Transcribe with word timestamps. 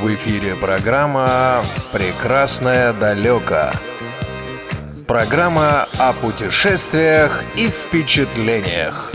В 0.00 0.14
эфире 0.14 0.56
программа 0.56 1.62
«Прекрасное 1.92 2.94
далеко». 2.94 3.70
Программа 5.06 5.88
о 5.98 6.14
путешествиях 6.14 7.44
и 7.58 7.68
впечатлениях. 7.68 9.09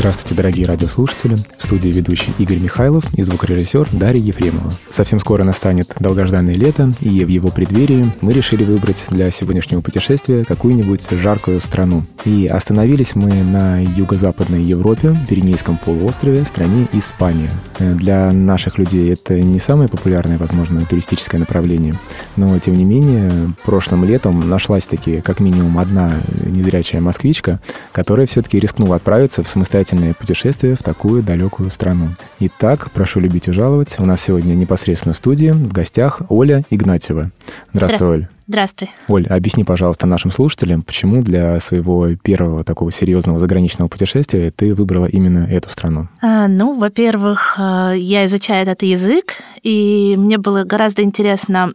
Здравствуйте, 0.00 0.34
дорогие 0.34 0.66
радиослушатели. 0.66 1.36
В 1.58 1.62
студии 1.62 1.90
ведущий 1.90 2.32
Игорь 2.38 2.56
Михайлов 2.56 3.04
и 3.18 3.22
звукорежиссер 3.22 3.88
Дарья 3.92 4.22
Ефремова. 4.22 4.72
Совсем 4.90 5.20
скоро 5.20 5.44
настанет 5.44 5.92
долгожданное 6.00 6.54
лето, 6.54 6.90
и 7.00 7.22
в 7.22 7.28
его 7.28 7.50
преддверии 7.50 8.10
мы 8.22 8.32
решили 8.32 8.64
выбрать 8.64 9.04
для 9.10 9.30
сегодняшнего 9.30 9.82
путешествия 9.82 10.44
какую-нибудь 10.44 11.06
жаркую 11.10 11.60
страну. 11.60 12.04
И 12.24 12.46
остановились 12.46 13.14
мы 13.14 13.30
на 13.30 13.78
юго-западной 13.82 14.62
Европе, 14.62 15.14
Пиренейском 15.28 15.76
полуострове, 15.76 16.46
стране 16.46 16.88
Испания. 16.94 17.50
Для 17.78 18.32
наших 18.32 18.78
людей 18.78 19.12
это 19.12 19.38
не 19.38 19.58
самое 19.58 19.90
популярное, 19.90 20.38
возможно, 20.38 20.82
туристическое 20.86 21.38
направление, 21.38 21.92
но, 22.36 22.58
тем 22.58 22.74
не 22.74 22.84
менее, 22.84 23.52
прошлым 23.66 24.06
летом 24.06 24.48
нашлась 24.48 24.86
таки 24.86 25.20
как 25.20 25.40
минимум 25.40 25.78
одна 25.78 26.14
незрячая 26.46 27.02
москвичка, 27.02 27.60
которая 27.92 28.26
все-таки 28.26 28.58
рискнула 28.58 28.96
отправиться 28.96 29.42
в 29.42 29.48
самостоятельное 29.48 29.89
увлекательное 29.90 30.14
путешествие 30.14 30.74
в 30.74 30.82
такую 30.82 31.22
далекую 31.22 31.70
страну. 31.70 32.10
Итак, 32.38 32.90
прошу 32.92 33.20
любить 33.20 33.48
и 33.48 33.52
жаловать. 33.52 33.96
У 33.98 34.04
нас 34.04 34.20
сегодня 34.20 34.54
непосредственно 34.54 35.14
в 35.14 35.16
студии 35.16 35.50
в 35.50 35.72
гостях 35.72 36.22
Оля 36.28 36.62
Игнатьева. 36.70 37.30
Здравствуй, 37.72 38.08
Оль. 38.08 38.28
Здравствуй. 38.46 38.90
Оль, 39.08 39.26
объясни, 39.26 39.64
пожалуйста, 39.64 40.06
нашим 40.06 40.30
слушателям, 40.32 40.82
почему 40.82 41.22
для 41.22 41.58
своего 41.60 42.14
первого 42.16 42.64
такого 42.64 42.90
серьезного 42.92 43.38
заграничного 43.38 43.88
путешествия 43.88 44.50
ты 44.50 44.74
выбрала 44.74 45.06
именно 45.06 45.46
эту 45.50 45.68
страну? 45.70 46.08
А, 46.20 46.48
ну, 46.48 46.78
во-первых, 46.78 47.54
а, 47.58 47.92
я 47.92 48.26
изучаю 48.26 48.62
этот 48.62 48.82
язык, 48.82 49.34
и 49.62 50.14
мне 50.18 50.38
было 50.38 50.64
гораздо 50.64 51.02
интересно 51.02 51.72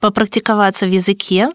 попрактиковаться 0.00 0.86
в 0.86 0.90
языке, 0.90 1.50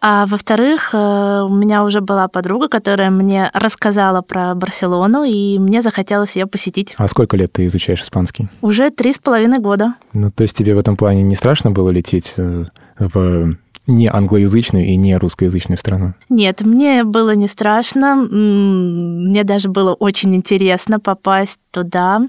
а 0.00 0.26
во-вторых, 0.26 0.90
э, 0.92 1.46
у 1.48 1.52
меня 1.52 1.82
уже 1.82 2.00
была 2.00 2.28
подруга, 2.28 2.68
которая 2.68 3.10
мне 3.10 3.50
рассказала 3.52 4.22
про 4.22 4.54
Барселону, 4.54 5.24
и 5.24 5.58
мне 5.58 5.82
захотелось 5.82 6.36
ее 6.36 6.46
посетить. 6.46 6.94
А 6.98 7.08
сколько 7.08 7.36
лет 7.36 7.52
ты 7.52 7.66
изучаешь 7.66 8.02
испанский? 8.02 8.48
Уже 8.60 8.90
три 8.90 9.12
с 9.12 9.18
половиной 9.18 9.58
года. 9.58 9.94
Ну, 10.12 10.30
то 10.30 10.42
есть 10.42 10.56
тебе 10.56 10.76
в 10.76 10.78
этом 10.78 10.96
плане 10.96 11.22
не 11.22 11.34
страшно 11.34 11.72
было 11.72 11.90
лететь 11.90 12.34
э, 12.36 12.66
в 12.98 13.56
не 13.88 14.06
англоязычную 14.06 14.86
и 14.86 14.96
не 14.96 15.16
русскоязычную 15.16 15.78
страну? 15.78 16.14
Нет, 16.28 16.60
мне 16.60 17.02
было 17.02 17.34
не 17.34 17.48
страшно. 17.48 18.14
Мне 18.14 19.42
даже 19.42 19.68
было 19.68 19.94
очень 19.94 20.36
интересно 20.36 21.00
попасть 21.00 21.58
туда, 21.72 22.20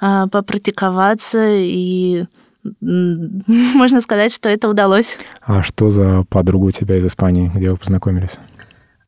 э, 0.00 0.26
попрактиковаться 0.30 1.44
и 1.44 2.26
можно 2.80 4.00
сказать, 4.00 4.32
что 4.32 4.48
это 4.48 4.68
удалось. 4.68 5.16
А 5.42 5.62
что 5.62 5.90
за 5.90 6.24
подруга 6.28 6.66
у 6.66 6.70
тебя 6.70 6.96
из 6.96 7.06
Испании? 7.06 7.50
Где 7.54 7.70
вы 7.70 7.76
познакомились? 7.76 8.38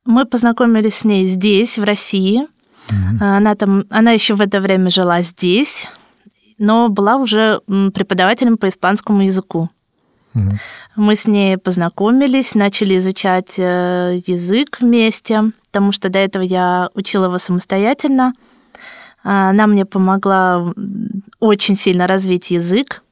Мы 0.04 0.24
познакомились 0.24 0.96
с 0.96 1.04
ней 1.04 1.26
здесь, 1.26 1.78
в 1.78 1.84
России. 1.84 2.42
mm 2.88 3.20
Она 3.20 3.54
там, 3.54 3.84
она 3.90 4.12
еще 4.12 4.34
в 4.34 4.40
это 4.40 4.60
время 4.60 4.90
жила 4.90 5.22
здесь, 5.22 5.88
но 6.58 6.88
была 6.88 7.16
уже 7.16 7.60
преподавателем 7.66 8.56
по 8.56 8.68
испанскому 8.68 9.22
языку. 9.22 9.68
mm 10.34 10.52
Мы 10.96 11.14
с 11.14 11.26
ней 11.26 11.56
познакомились, 11.56 12.54
начали 12.54 12.96
изучать 12.98 13.58
э, 13.58 14.20
язык 14.26 14.78
вместе, 14.80 15.52
потому 15.66 15.92
что 15.92 16.08
до 16.08 16.18
этого 16.18 16.42
я 16.42 16.88
учила 16.94 17.26
его 17.26 17.38
самостоятельно. 17.38 18.32
Она 19.22 19.66
мне 19.66 19.84
помогла 19.84 20.72
очень 21.38 21.76
сильно 21.76 22.06
развить 22.06 22.50
язык. 22.50 23.02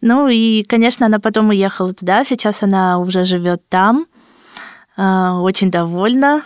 Ну 0.00 0.28
и, 0.28 0.62
конечно, 0.64 1.06
она 1.06 1.18
потом 1.18 1.50
уехала 1.50 1.92
туда. 1.92 2.24
Сейчас 2.24 2.62
она 2.62 2.98
уже 2.98 3.24
живет 3.24 3.62
там. 3.68 4.06
А, 4.96 5.40
очень 5.40 5.70
довольна 5.70 6.42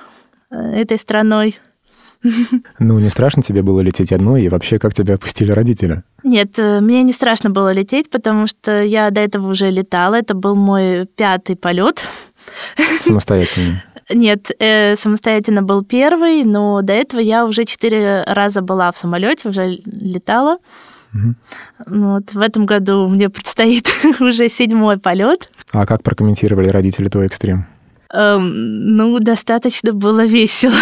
э, 0.51 0.57
этой 0.57 0.99
страной. 0.99 1.59
Ну, 2.79 2.99
не 2.99 3.11
страшно 3.11 3.43
тебе 3.43 3.63
было 3.63 3.81
лететь 3.81 4.13
одной, 4.13 4.43
и 4.43 4.49
вообще, 4.49 4.79
как 4.79 4.95
тебя 4.95 5.15
отпустили 5.15 5.53
родители? 5.53 6.03
Нет, 6.23 6.59
э, 6.59 6.81
мне 6.81 7.03
не 7.03 7.13
страшно 7.13 7.51
было 7.51 7.73
лететь, 7.73 8.11
потому 8.11 8.47
что 8.47 8.83
я 8.83 9.11
до 9.11 9.21
этого 9.21 9.51
уже 9.51 9.71
летала. 9.71 10.15
Это 10.15 10.35
был 10.35 10.57
мой 10.57 11.07
пятый 11.07 11.55
полет. 11.55 12.03
Самостоятельно? 13.03 13.83
Нет, 14.11 14.51
э, 14.59 14.97
самостоятельно 14.97 15.63
был 15.63 15.83
первый, 15.85 16.45
но 16.45 16.83
до 16.83 16.93
этого 16.93 17.21
я 17.21 17.47
уже 17.47 17.65
четыре 17.65 18.23
раза 18.27 18.61
была 18.63 18.93
в 18.93 18.99
самолете, 18.99 19.49
уже 19.49 19.79
летала. 19.85 20.59
Угу. 21.15 21.35
Вот, 21.87 22.33
в 22.33 22.41
этом 22.41 22.67
году 22.67 23.09
мне 23.09 23.31
предстоит 23.31 23.89
уже 24.21 24.49
седьмой 24.49 24.99
полет. 24.99 25.49
А 25.73 25.87
как 25.87 26.03
прокомментировали 26.03 26.69
родители 26.69 27.09
твой 27.09 27.27
экстрим? 27.27 27.67
Эм, 28.13 28.97
ну, 28.97 29.19
достаточно 29.19 29.93
было 29.93 30.25
весело. 30.25 30.75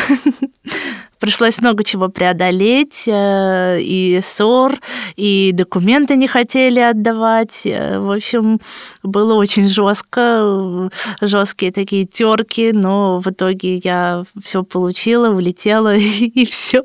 Пришлось 1.19 1.60
много 1.60 1.84
чего 1.84 2.09
преодолеть, 2.09 3.04
э, 3.06 3.81
и 3.81 4.20
ссор, 4.25 4.81
и 5.15 5.53
документы 5.53 6.16
не 6.16 6.26
хотели 6.26 6.81
отдавать. 6.81 7.62
Э, 7.64 8.00
в 8.00 8.10
общем, 8.10 8.60
было 9.04 9.34
очень 9.34 9.69
жестко, 9.69 10.91
жесткие 11.20 11.70
такие 11.72 12.06
терки, 12.06 12.72
но 12.72 13.20
в 13.20 13.28
итоге 13.28 13.76
я 13.76 14.25
все 14.43 14.64
получила, 14.64 15.28
улетела, 15.28 15.97
и 15.97 16.44
все. 16.44 16.82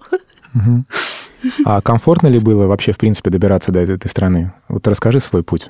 Угу. 0.53 0.85
А 1.65 1.81
комфортно 1.81 2.27
ли 2.27 2.39
было 2.39 2.67
вообще, 2.67 2.91
в 2.91 2.97
принципе, 2.97 3.29
добираться 3.29 3.71
до 3.71 3.79
этой 3.79 4.07
страны? 4.07 4.53
Вот 4.69 4.87
расскажи 4.87 5.19
свой 5.19 5.43
путь. 5.43 5.69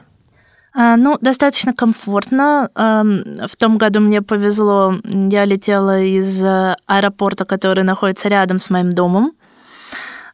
А, 0.73 0.95
ну, 0.95 1.17
достаточно 1.21 1.73
комфортно. 1.73 2.69
В 2.75 3.55
том 3.57 3.77
году 3.77 3.99
мне 3.99 4.21
повезло, 4.21 4.95
я 5.03 5.45
летела 5.45 6.01
из 6.01 6.43
аэропорта, 6.43 7.45
который 7.45 7.83
находится 7.83 8.27
рядом 8.27 8.59
с 8.59 8.69
моим 8.69 8.93
домом. 8.93 9.31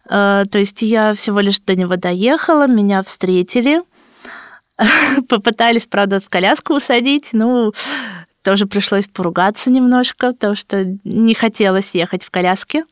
А, 0.10 0.46
то 0.46 0.60
есть 0.60 0.82
я 0.82 1.14
всего 1.14 1.40
лишь 1.40 1.60
до 1.60 1.76
него 1.76 1.96
доехала, 1.96 2.68
меня 2.68 3.04
встретили, 3.04 3.82
попытались, 5.30 5.86
правда, 5.86 6.20
в 6.20 6.30
коляску 6.30 6.76
усадить, 6.76 7.30
ну, 7.32 7.72
тоже 8.44 8.66
пришлось 8.66 9.08
поругаться 9.08 9.70
немножко, 9.70 10.34
потому 10.34 10.56
что 10.56 10.98
не 11.04 11.34
хотелось 11.34 11.96
ехать 11.96 12.24
в 12.24 12.32
коляске. 12.32 12.84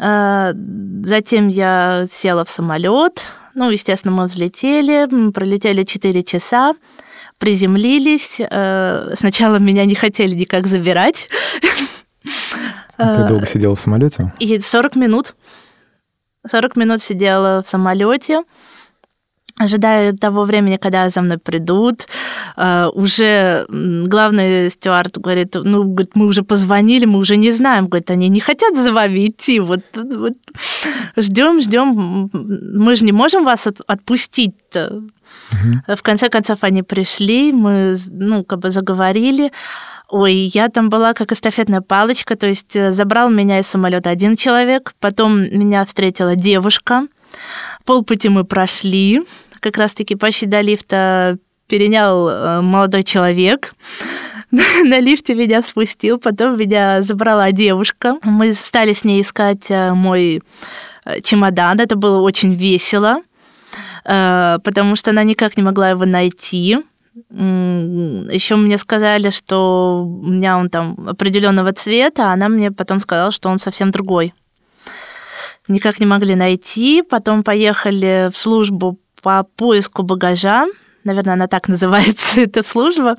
Э, 0.00 0.52
затем 1.04 1.48
я 1.48 2.06
села 2.12 2.44
в 2.44 2.50
самолет. 2.50 3.22
Ну, 3.54 3.70
естественно, 3.70 4.14
мы 4.14 4.24
взлетели, 4.24 5.06
мы 5.10 5.32
пролетели 5.32 5.82
4 5.82 6.22
часа, 6.22 6.74
приземлились. 7.38 8.40
Э, 8.40 9.14
сначала 9.16 9.56
меня 9.56 9.84
не 9.84 9.94
хотели 9.94 10.34
никак 10.34 10.66
забирать. 10.66 11.28
Ты 12.96 13.28
долго 13.28 13.46
сидела 13.46 13.76
в 13.76 13.80
самолете? 13.80 14.32
И 14.38 14.60
40 14.60 14.96
минут. 14.96 15.34
40 16.46 16.76
минут 16.76 17.02
сидела 17.02 17.62
в 17.62 17.68
самолете 17.68 18.42
ожидая 19.60 20.12
того 20.12 20.44
времени, 20.44 20.78
когда 20.78 21.10
за 21.10 21.20
мной 21.20 21.38
придут. 21.38 22.06
Uh, 22.56 22.88
уже 22.94 23.66
главный 23.68 24.70
стюард 24.70 25.18
говорит, 25.18 25.54
ну, 25.54 25.84
говорит, 25.84 26.12
мы 26.14 26.26
уже 26.26 26.42
позвонили, 26.42 27.04
мы 27.04 27.18
уже 27.18 27.36
не 27.36 27.52
знаем, 27.52 27.88
говорит, 27.88 28.10
они 28.10 28.28
не 28.28 28.40
хотят 28.40 28.74
за 28.76 28.92
вами 28.92 29.26
идти, 29.26 29.60
вот, 29.60 29.80
вот 29.94 30.32
ждем, 31.16 31.60
ждем, 31.60 32.30
мы 32.32 32.96
же 32.96 33.04
не 33.04 33.12
можем 33.12 33.44
вас 33.44 33.66
отпустить-то. 33.66 35.02
Угу. 35.52 35.96
В 35.96 36.02
конце 36.02 36.28
концов 36.30 36.58
они 36.62 36.82
пришли, 36.82 37.52
мы, 37.52 37.96
ну, 38.10 38.44
как 38.44 38.60
бы 38.60 38.70
заговорили. 38.70 39.52
Ой, 40.08 40.34
я 40.54 40.68
там 40.68 40.88
была 40.88 41.12
как 41.12 41.32
эстафетная 41.32 41.82
палочка, 41.82 42.34
то 42.34 42.46
есть 42.46 42.74
э, 42.76 42.92
забрал 42.92 43.30
меня 43.30 43.60
из 43.60 43.66
самолета 43.66 44.10
один 44.10 44.36
человек, 44.36 44.94
потом 44.98 45.42
меня 45.42 45.84
встретила 45.84 46.34
девушка, 46.34 47.06
полпути 47.84 48.28
мы 48.28 48.44
прошли, 48.44 49.22
как 49.60 49.76
раз-таки 49.76 50.16
почти 50.16 50.46
до 50.46 50.60
лифта 50.60 51.38
перенял 51.70 52.28
э, 52.28 52.60
молодой 52.60 53.02
человек. 53.02 53.74
На 54.50 54.98
лифте 54.98 55.34
меня 55.34 55.62
спустил, 55.62 56.18
потом 56.18 56.58
меня 56.58 57.02
забрала 57.02 57.52
девушка. 57.52 58.18
Мы 58.22 58.52
стали 58.52 58.92
с 58.92 59.04
ней 59.04 59.22
искать 59.22 59.70
э, 59.70 59.92
мой 59.92 60.42
э, 61.04 61.20
чемодан. 61.22 61.78
Это 61.80 61.96
было 61.96 62.20
очень 62.20 62.52
весело, 62.54 63.22
потому 64.02 64.96
что 64.96 65.10
она 65.10 65.22
никак 65.24 65.56
не 65.56 65.62
могла 65.62 65.90
его 65.90 66.06
найти. 66.06 66.78
Еще 67.30 68.56
мне 68.56 68.78
сказали, 68.78 69.30
что 69.30 70.04
у 70.04 70.26
меня 70.26 70.56
он 70.56 70.70
там 70.70 70.96
определенного 71.06 71.72
цвета, 71.72 72.30
а 72.30 72.32
она 72.32 72.48
мне 72.48 72.70
потом 72.70 72.98
сказала, 73.00 73.30
что 73.30 73.50
он 73.50 73.58
совсем 73.58 73.90
другой. 73.90 74.32
Никак 75.68 76.00
не 76.00 76.06
могли 76.06 76.34
найти. 76.34 77.02
Потом 77.02 77.44
поехали 77.44 78.30
в 78.32 78.36
службу 78.36 78.98
по 79.22 79.46
поиску 79.56 80.02
багажа. 80.02 80.66
Наверное, 81.04 81.34
она 81.34 81.46
так 81.46 81.68
называется, 81.68 82.40
эта 82.40 82.62
служба. 82.62 83.16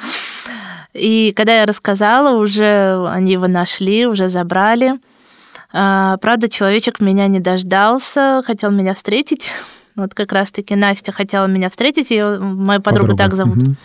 И 0.94 1.33
когда 1.36 1.59
я 1.59 1.65
рассказала, 1.65 2.38
уже 2.38 3.07
они 3.07 3.33
его 3.33 3.48
нашли, 3.48 4.06
уже 4.06 4.27
забрали. 4.27 5.00
А, 5.74 6.18
правда, 6.18 6.50
человечек 6.50 7.00
меня 7.00 7.27
не 7.27 7.39
дождался, 7.39 8.42
хотел 8.45 8.71
меня 8.71 8.94
встретить. 8.94 9.51
Вот 9.94 10.13
как 10.13 10.31
раз-таки 10.31 10.74
Настя 10.74 11.12
хотела 11.12 11.48
меня 11.48 11.69
встретить, 11.69 12.12
ее 12.12 12.39
мою 12.39 12.81
подругу 12.81 13.09
Подруга. 13.09 13.24
так 13.24 13.33
зовут. 13.36 13.57
Угу. 13.57 13.75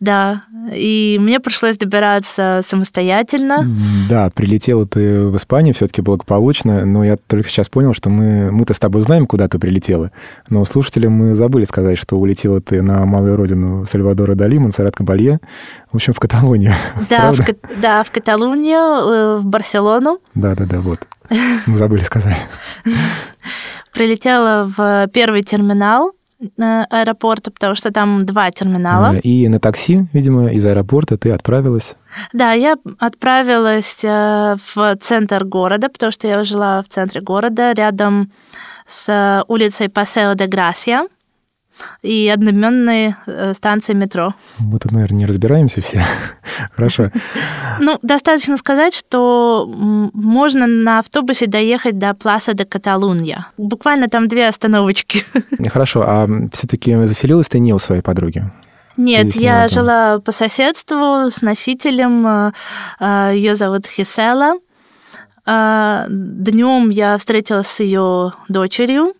Да, 0.00 0.42
и 0.72 1.18
мне 1.20 1.40
пришлось 1.40 1.76
добираться 1.76 2.60
самостоятельно. 2.62 3.66
Да, 4.08 4.30
прилетела 4.34 4.86
ты 4.86 5.26
в 5.26 5.36
Испанию 5.36 5.72
все-таки 5.74 6.02
благополучно, 6.02 6.84
но 6.84 7.04
я 7.04 7.16
только 7.16 7.48
сейчас 7.48 7.68
понял, 7.68 7.94
что 7.94 8.10
мы, 8.10 8.50
мы-то 8.50 8.74
с 8.74 8.78
тобой 8.78 9.02
знаем, 9.02 9.26
куда 9.26 9.48
ты 9.48 9.58
прилетела, 9.58 10.10
но 10.48 10.64
слушателям 10.64 11.12
мы 11.12 11.34
забыли 11.34 11.64
сказать, 11.64 11.96
что 11.98 12.16
улетела 12.16 12.60
ты 12.60 12.82
на 12.82 13.04
малую 13.04 13.36
родину 13.36 13.86
Сальвадора 13.86 14.34
Дали, 14.34 14.58
Монсеррат 14.58 14.96
Кабалье, 14.96 15.38
в 15.92 15.96
общем, 15.96 16.12
в 16.12 16.20
Каталонию. 16.20 16.72
Да, 17.08 17.32
в, 17.32 17.38
да, 17.80 18.02
в 18.02 18.10
Каталонию, 18.10 18.78
э, 18.78 19.38
в 19.38 19.44
Барселону. 19.44 20.18
Да-да-да, 20.34 20.80
вот. 20.80 21.00
Мы 21.66 21.76
забыли 21.76 22.02
сказать. 22.02 22.36
Прилетела 23.92 24.70
в 24.76 25.08
первый 25.12 25.42
терминал, 25.42 26.12
аэропорта, 26.58 27.50
потому 27.50 27.74
что 27.74 27.90
там 27.90 28.24
два 28.26 28.50
терминала. 28.50 29.16
Э, 29.16 29.20
и 29.20 29.48
на 29.48 29.58
такси, 29.58 30.06
видимо, 30.12 30.48
из 30.48 30.64
аэропорта 30.66 31.16
ты 31.16 31.30
отправилась? 31.30 31.96
Да, 32.32 32.52
я 32.52 32.76
отправилась 32.98 34.04
э, 34.04 34.56
в 34.74 34.96
центр 35.00 35.44
города, 35.44 35.88
потому 35.88 36.12
что 36.12 36.26
я 36.26 36.44
жила 36.44 36.82
в 36.82 36.88
центре 36.88 37.20
города, 37.20 37.72
рядом 37.72 38.30
с 38.88 39.44
улицей 39.48 39.88
Пасео 39.88 40.34
де 40.34 40.46
Грасия 40.46 41.06
и 42.02 42.28
одноименной 42.28 43.14
э, 43.26 43.54
станции 43.54 43.94
метро. 43.94 44.34
Мы 44.58 44.78
тут, 44.78 44.92
наверное, 44.92 45.18
не 45.18 45.26
разбираемся 45.26 45.80
все. 45.80 46.02
Хорошо. 46.72 47.10
Ну, 47.80 47.98
достаточно 48.02 48.56
сказать, 48.56 48.94
что 48.94 49.66
можно 49.66 50.66
на 50.66 51.00
автобусе 51.00 51.46
доехать 51.46 51.98
до 51.98 52.14
Пласа 52.14 52.54
де 52.54 52.64
Каталунья. 52.64 53.46
Буквально 53.56 54.08
там 54.08 54.28
две 54.28 54.48
остановочки. 54.48 55.24
Хорошо, 55.68 56.04
а 56.06 56.28
все-таки 56.52 56.94
заселилась 57.06 57.48
ты 57.48 57.58
не 57.58 57.72
у 57.72 57.78
своей 57.78 58.02
подруги? 58.02 58.44
Нет, 58.96 59.34
я 59.34 59.66
жила 59.68 60.20
по 60.20 60.30
соседству 60.30 61.30
с 61.30 61.42
носителем. 61.42 62.26
Э, 62.26 62.52
э, 63.00 63.32
Ее 63.34 63.56
зовут 63.56 63.86
Хисела. 63.86 64.54
Днем 65.46 66.88
я 66.88 67.18
встретилась 67.18 67.66
с 67.66 67.80
ее 67.80 68.32
дочерью 68.48 69.12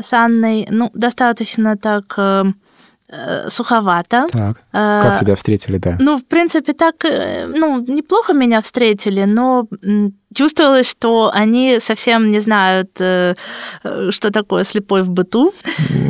с 0.00 0.12
Анной, 0.12 0.66
ну, 0.70 0.90
достаточно 0.94 1.76
так 1.76 2.14
э, 2.18 2.44
э, 3.08 3.48
суховато. 3.48 4.26
Так. 4.30 4.56
Э, 4.72 5.00
как 5.02 5.20
тебя 5.20 5.34
встретили, 5.34 5.78
да? 5.78 5.96
Ну, 5.98 6.18
в 6.18 6.24
принципе, 6.24 6.72
так, 6.72 6.94
ну, 7.04 7.84
неплохо 7.86 8.32
меня 8.32 8.60
встретили, 8.60 9.24
но 9.24 9.66
чувствовалось, 10.34 10.90
что 10.90 11.30
они 11.32 11.78
совсем 11.80 12.28
не 12.28 12.40
знают, 12.40 12.90
что 12.94 14.30
такое 14.32 14.64
слепой 14.64 15.02
в 15.02 15.08
быту. 15.08 15.52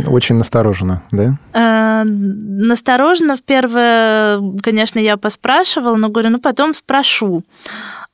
Очень 0.08 0.36
настороженно, 0.36 1.02
да? 1.12 2.04
Настороженно 2.04 3.36
в 3.36 3.42
первое, 3.42 4.40
конечно, 4.62 4.98
я 4.98 5.16
поспрашивала, 5.16 5.96
но 5.96 6.08
говорю, 6.08 6.30
ну, 6.30 6.40
потом 6.40 6.74
спрошу. 6.74 7.44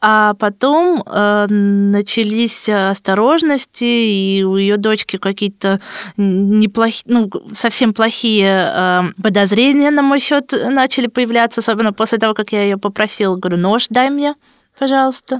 А 0.04 0.34
потом 0.34 1.00
э, 1.06 1.46
начались 1.48 2.68
осторожности, 2.68 3.84
и 3.84 4.42
у 4.42 4.56
ее 4.56 4.76
дочки 4.76 5.16
какие-то 5.16 5.80
неплохие, 6.16 7.04
ну, 7.06 7.30
совсем 7.52 7.94
плохие 7.94 8.72
э, 8.74 9.02
подозрения 9.22 9.92
на 9.92 10.02
мой 10.02 10.18
счет 10.18 10.52
начали 10.52 11.06
появляться, 11.06 11.60
особенно 11.60 11.92
после 11.92 12.18
того, 12.18 12.34
как 12.34 12.50
я 12.50 12.64
ее 12.64 12.78
попросила, 12.78 13.36
говорю, 13.36 13.58
нож 13.58 13.86
дай 13.90 14.10
мне, 14.10 14.34
пожалуйста. 14.76 15.38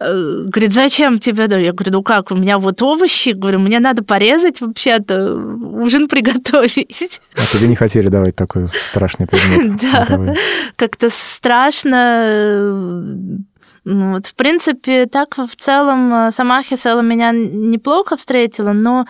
Э, 0.00 0.44
говорит, 0.46 0.72
зачем 0.72 1.18
тебе? 1.18 1.44
Я 1.44 1.72
говорю, 1.72 1.92
ну 1.92 2.02
как, 2.02 2.30
у 2.30 2.36
меня 2.36 2.58
вот 2.58 2.82
овощи, 2.82 3.30
говорю, 3.30 3.58
мне 3.58 3.80
надо 3.80 4.04
порезать 4.04 4.60
вообще-то, 4.60 5.34
ужин 5.34 6.08
приготовить. 6.08 7.20
А 7.34 7.40
тебе 7.40 7.66
не 7.66 7.74
хотели 7.74 8.08
давать 8.08 8.36
такой 8.36 8.68
страшный 8.68 9.26
предмет? 9.26 9.80
Да, 9.92 10.34
как-то 10.76 11.08
страшно. 11.10 12.64
Ну, 13.84 14.12
вот, 14.12 14.26
в 14.26 14.34
принципе, 14.34 15.06
так 15.06 15.36
в 15.38 15.56
целом 15.56 16.12
э, 16.12 16.30
сама 16.30 16.62
Хисела 16.62 17.00
меня 17.00 17.30
неплохо 17.32 18.16
встретила, 18.16 18.72
но 18.72 19.06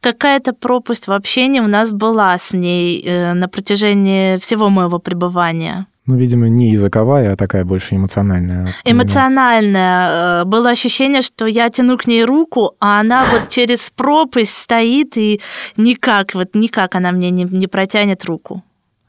какая-то 0.00 0.54
пропасть 0.54 1.06
в 1.06 1.12
общении 1.12 1.60
у 1.60 1.66
нас 1.66 1.92
была 1.92 2.38
с 2.38 2.52
ней 2.52 3.02
э, 3.04 3.34
на 3.34 3.48
протяжении 3.48 4.38
всего 4.38 4.70
моего 4.70 4.98
пребывания. 4.98 5.86
Ну, 6.06 6.16
видимо, 6.16 6.48
не 6.48 6.70
языковая, 6.70 7.32
а 7.32 7.36
такая 7.36 7.64
больше 7.64 7.96
эмоциональная. 7.96 8.68
Эмоциональная. 8.84 10.42
Э, 10.42 10.44
было 10.44 10.70
ощущение, 10.70 11.22
что 11.22 11.46
я 11.46 11.68
тяну 11.68 11.98
к 11.98 12.06
ней 12.06 12.24
руку, 12.24 12.74
а 12.78 13.00
она 13.00 13.24
вот 13.32 13.48
через 13.48 13.90
пропасть 13.90 14.56
стоит 14.56 15.16
и 15.16 15.40
никак, 15.76 16.34
вот 16.34 16.54
никак 16.54 16.94
она 16.94 17.10
мне 17.10 17.30
не, 17.30 17.44
не 17.44 17.66
протянет 17.66 18.24
руку. 18.24 18.62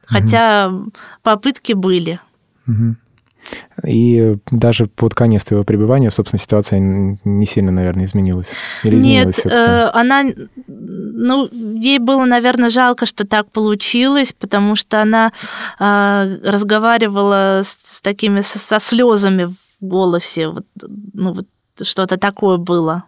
Хотя 0.06 0.72
попытки 1.22 1.74
были. 1.74 2.20
И 3.86 4.38
даже 4.52 4.88
под 4.88 5.14
конец 5.14 5.44
твоего 5.44 5.64
пребывания, 5.64 6.12
собственно, 6.12 6.42
ситуация 6.42 6.80
не 6.80 7.46
сильно, 7.46 7.72
наверное, 7.72 8.06
изменилась. 8.06 8.50
Или 8.84 8.98
изменилась 8.98 9.46
Нет, 9.46 9.54
э, 9.54 9.90
она, 9.94 10.26
ну, 11.20 11.50
ей 11.52 12.00
было, 12.00 12.26
наверное, 12.26 12.70
жалко, 12.70 13.06
что 13.06 13.26
так 13.26 13.52
получилось, 13.52 14.34
потому 14.38 14.76
что 14.76 15.02
она 15.02 15.32
э, 15.80 16.38
разговаривала 16.44 17.62
с, 17.64 17.80
с 17.84 18.02
такими 18.02 18.42
со, 18.42 18.60
со 18.60 18.80
слезами 18.80 19.46
в 19.46 19.56
голосе, 19.82 20.50
вот, 20.50 20.66
ну 21.14 21.34
вот 21.34 21.48
что-то 21.82 22.18
такое 22.18 22.58
было. 22.58 23.04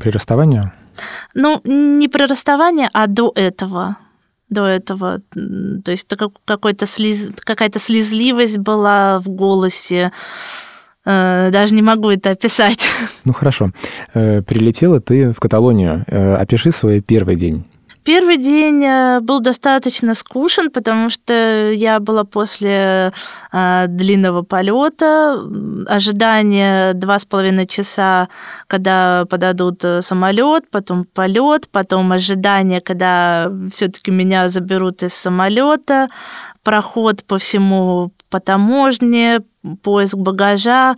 При 0.00 0.10
расставании? 0.10 0.72
Ну, 1.34 1.60
не 1.64 2.08
при 2.08 2.24
расставании, 2.24 2.88
а 2.92 3.06
до 3.06 3.32
этого 3.34 3.96
до 4.50 4.66
этого. 4.66 5.20
То 5.84 5.90
есть 5.90 6.08
какой-то 6.44 6.86
слез... 6.86 7.32
какая-то 7.36 7.78
слезливость 7.78 8.58
была 8.58 9.18
в 9.18 9.28
голосе. 9.28 10.12
Э, 11.04 11.50
даже 11.50 11.74
не 11.74 11.82
могу 11.82 12.10
это 12.10 12.30
описать. 12.30 12.84
Ну 13.24 13.32
хорошо. 13.32 13.70
Э, 14.14 14.42
прилетела 14.42 15.00
ты 15.00 15.32
в 15.32 15.40
Каталонию. 15.40 16.04
Э, 16.06 16.34
опиши 16.34 16.70
свой 16.72 17.00
первый 17.00 17.36
день. 17.36 17.64
Первый 18.04 18.36
день 18.36 18.84
был 19.22 19.40
достаточно 19.40 20.14
скучен, 20.14 20.70
потому 20.70 21.08
что 21.08 21.70
я 21.72 22.00
была 22.00 22.24
после 22.24 23.12
э, 23.50 23.84
длинного 23.88 24.42
полета, 24.42 25.40
ожидание 25.86 26.92
два 26.92 27.18
с 27.18 27.24
половиной 27.24 27.66
часа, 27.66 28.28
когда 28.66 29.24
подадут 29.30 29.82
самолет, 30.00 30.68
потом 30.70 31.06
полет, 31.14 31.66
потом 31.72 32.12
ожидание, 32.12 32.82
когда 32.82 33.50
все-таки 33.72 34.10
меня 34.10 34.48
заберут 34.48 35.02
из 35.02 35.14
самолета, 35.14 36.08
проход 36.62 37.24
по 37.24 37.38
всему 37.38 38.12
по 38.28 38.38
таможне, 38.38 39.40
поиск 39.82 40.16
багажа. 40.16 40.96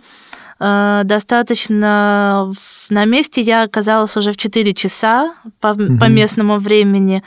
Э, 0.59 1.01
достаточно 1.03 2.53
на 2.89 3.05
месте 3.05 3.41
я 3.41 3.63
оказалась 3.63 4.17
уже 4.17 4.31
в 4.31 4.37
4 4.37 4.73
часа 4.73 5.33
по, 5.59 5.69
угу. 5.69 5.97
по 5.99 6.05
местному 6.05 6.57
времени. 6.57 7.23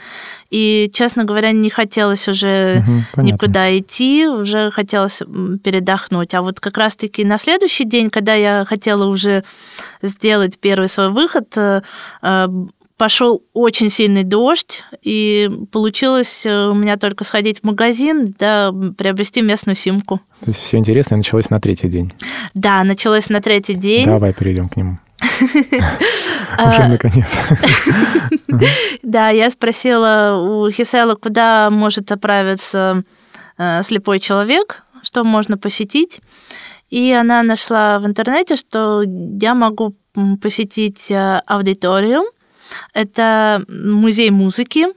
И, 0.49 0.89
честно 0.93 1.23
говоря, 1.23 1.51
не 1.51 1.69
хотелось 1.69 2.27
уже 2.27 2.83
угу, 3.15 3.25
никуда 3.25 3.77
идти, 3.77 4.27
уже 4.27 4.71
хотелось 4.71 5.21
передохнуть. 5.63 6.33
А 6.33 6.41
вот 6.41 6.59
как 6.59 6.77
раз-таки 6.77 7.23
на 7.23 7.37
следующий 7.37 7.85
день, 7.85 8.09
когда 8.09 8.33
я 8.33 8.65
хотела 8.65 9.05
уже 9.05 9.43
сделать 10.01 10.59
первый 10.59 10.89
свой 10.89 11.09
выход, 11.11 11.57
э, 11.57 11.81
э, 12.21 12.47
пошел 13.01 13.41
очень 13.53 13.89
сильный 13.89 14.23
дождь, 14.23 14.83
и 15.01 15.49
получилось 15.71 16.45
э, 16.45 16.67
у 16.67 16.75
меня 16.75 16.97
только 16.97 17.23
сходить 17.23 17.61
в 17.61 17.63
магазин, 17.63 18.35
да, 18.37 18.71
приобрести 18.95 19.41
местную 19.41 19.75
симку. 19.75 20.21
То 20.41 20.51
есть 20.51 20.59
все 20.59 20.77
интересное 20.77 21.17
началось 21.17 21.49
на 21.49 21.59
третий 21.59 21.87
день? 21.87 22.13
Да, 22.53 22.83
началось 22.83 23.27
на 23.29 23.41
третий 23.41 23.73
день. 23.73 24.05
Давай 24.05 24.35
перейдем 24.35 24.69
к 24.69 24.77
нему. 24.77 24.99
Уже 26.59 26.87
наконец. 26.87 27.25
Да, 29.01 29.29
я 29.29 29.49
спросила 29.49 30.37
у 30.39 30.69
Хисела, 30.69 31.15
куда 31.15 31.71
может 31.71 32.11
отправиться 32.11 33.01
э, 33.57 33.81
слепой 33.81 34.19
человек, 34.19 34.83
что 35.01 35.23
можно 35.23 35.57
посетить. 35.57 36.21
И 36.91 37.11
она 37.11 37.41
нашла 37.41 37.97
в 37.97 38.05
интернете, 38.05 38.55
что 38.55 39.01
я 39.41 39.55
могу 39.55 39.95
посетить 40.39 41.09
э, 41.09 41.41
аудиторию, 41.47 42.25
это 42.93 43.63
музей 43.67 44.29
музыки. 44.29 44.87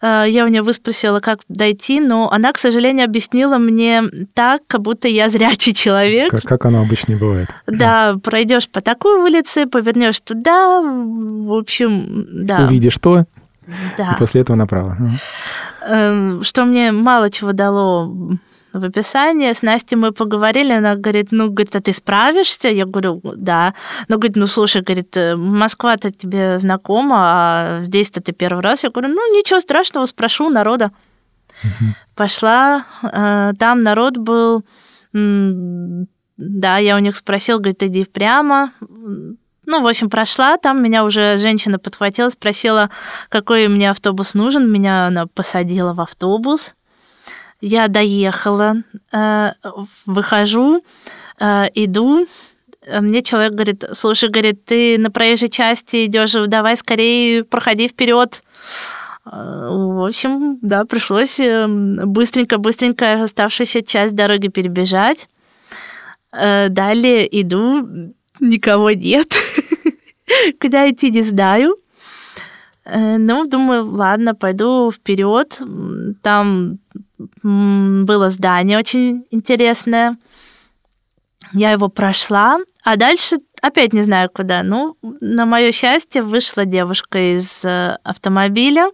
Э, 0.00 0.24
я 0.28 0.44
у 0.44 0.48
нее 0.48 0.62
выспросила, 0.62 1.20
как 1.20 1.40
дойти, 1.48 2.00
но 2.00 2.30
она, 2.30 2.52
к 2.52 2.58
сожалению, 2.58 3.04
объяснила 3.04 3.58
мне 3.58 4.02
так, 4.34 4.62
как 4.66 4.82
будто 4.82 5.08
я 5.08 5.28
зрячий 5.28 5.74
человек. 5.74 6.30
Как, 6.30 6.42
как 6.42 6.64
оно 6.66 6.82
обычно 6.82 7.16
бывает. 7.16 7.48
Да, 7.66 8.16
пройдешь 8.22 8.68
по 8.68 8.80
такой 8.80 9.20
улице, 9.20 9.66
повернешь 9.66 10.20
туда, 10.20 10.80
в 10.82 11.52
общем, 11.52 12.26
да. 12.30 12.66
Увидишь 12.66 12.98
то, 13.00 13.24
да. 13.96 14.12
и 14.12 14.18
после 14.18 14.42
этого 14.42 14.56
направо. 14.56 14.96
Эм, 15.86 16.42
что 16.42 16.64
мне 16.64 16.92
мало 16.92 17.30
чего 17.30 17.52
дало 17.52 18.38
в 18.72 18.84
описании. 18.84 19.52
С 19.52 19.62
Настей 19.62 19.96
мы 19.96 20.12
поговорили, 20.12 20.72
она 20.72 20.96
говорит, 20.96 21.28
ну, 21.30 21.48
говорит, 21.48 21.76
а 21.76 21.80
ты 21.80 21.92
справишься? 21.92 22.68
Я 22.68 22.84
говорю, 22.84 23.20
да. 23.36 23.74
Ну, 24.08 24.16
говорит, 24.16 24.36
ну, 24.36 24.46
слушай, 24.46 24.82
говорит, 24.82 25.16
э, 25.16 25.36
Москва-то 25.36 26.10
тебе 26.10 26.58
знакома, 26.58 27.16
а 27.18 27.80
здесь-то 27.82 28.20
ты 28.20 28.32
первый 28.32 28.62
раз. 28.62 28.84
Я 28.84 28.90
говорю, 28.90 29.14
ну, 29.14 29.38
ничего 29.38 29.60
страшного, 29.60 30.06
спрошу 30.06 30.48
народа. 30.50 30.90
Угу. 31.64 31.94
Пошла, 32.14 32.84
э, 33.02 33.52
там 33.58 33.80
народ 33.80 34.16
был, 34.16 34.64
да, 35.12 36.78
я 36.78 36.96
у 36.96 37.00
них 37.00 37.16
спросил, 37.16 37.58
говорит, 37.58 37.82
иди 37.82 38.04
прямо. 38.04 38.72
Ну, 39.70 39.82
в 39.82 39.86
общем, 39.86 40.08
прошла, 40.08 40.56
там 40.56 40.82
меня 40.82 41.04
уже 41.04 41.36
женщина 41.36 41.78
подхватила, 41.78 42.30
спросила, 42.30 42.90
какой 43.28 43.68
мне 43.68 43.90
автобус 43.90 44.34
нужен. 44.34 44.70
Меня 44.70 45.06
она 45.06 45.26
посадила 45.26 45.92
в 45.92 46.00
автобус. 46.00 46.74
Я 47.60 47.88
доехала, 47.88 48.84
э, 49.12 49.52
выхожу, 50.06 50.84
э, 51.40 51.64
иду, 51.74 52.26
мне 53.00 53.22
человек 53.22 53.52
говорит, 53.52 53.84
слушай, 53.92 54.30
говорит, 54.30 54.64
ты 54.64 54.96
на 54.96 55.10
проезжей 55.10 55.48
части 55.48 56.06
идешь, 56.06 56.32
давай 56.46 56.76
скорее 56.76 57.42
проходи 57.42 57.88
вперед. 57.88 58.42
Э, 59.26 59.70
в 59.70 60.06
общем, 60.06 60.58
да, 60.62 60.84
пришлось 60.84 61.40
быстренько-быстренько 61.40 63.24
оставшуюся 63.24 63.82
часть 63.82 64.14
дороги 64.14 64.48
перебежать. 64.48 65.28
Далее 66.30 67.26
иду, 67.40 67.88
никого 68.38 68.90
нет. 68.92 69.28
Куда 70.60 70.88
идти, 70.88 71.10
не 71.10 71.22
знаю. 71.22 71.76
Ну, 72.84 73.46
думаю, 73.46 73.90
ладно, 73.90 74.34
пойду 74.34 74.92
вперед. 74.92 75.60
Там 76.22 76.78
было 77.42 78.30
здание 78.30 78.78
очень 78.78 79.26
интересное. 79.30 80.16
Я 81.52 81.72
его 81.72 81.88
прошла, 81.88 82.58
а 82.84 82.96
дальше 82.96 83.38
опять 83.62 83.92
не 83.92 84.02
знаю 84.02 84.30
куда. 84.32 84.62
Ну, 84.62 84.96
на 85.02 85.46
мое 85.46 85.72
счастье, 85.72 86.22
вышла 86.22 86.64
девушка 86.66 87.36
из 87.36 87.64
э, 87.64 87.96
автомобиля, 88.02 88.90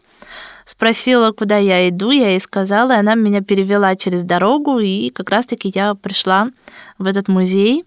спросила, 0.64 1.32
куда 1.32 1.56
я 1.56 1.88
иду, 1.88 2.10
я 2.10 2.30
ей 2.30 2.40
сказала, 2.40 2.92
и 2.92 2.98
она 2.98 3.14
меня 3.14 3.40
перевела 3.42 3.96
через 3.96 4.24
дорогу, 4.24 4.78
и 4.78 5.10
как 5.10 5.30
раз-таки 5.30 5.72
я 5.74 5.94
пришла 5.94 6.50
в 6.98 7.06
этот 7.06 7.28
музей. 7.28 7.84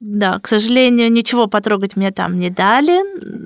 Да, 0.00 0.38
к 0.40 0.46
сожалению, 0.46 1.10
ничего 1.10 1.46
потрогать 1.46 1.96
мне 1.96 2.10
там 2.10 2.38
не 2.38 2.50
дали. 2.50 3.00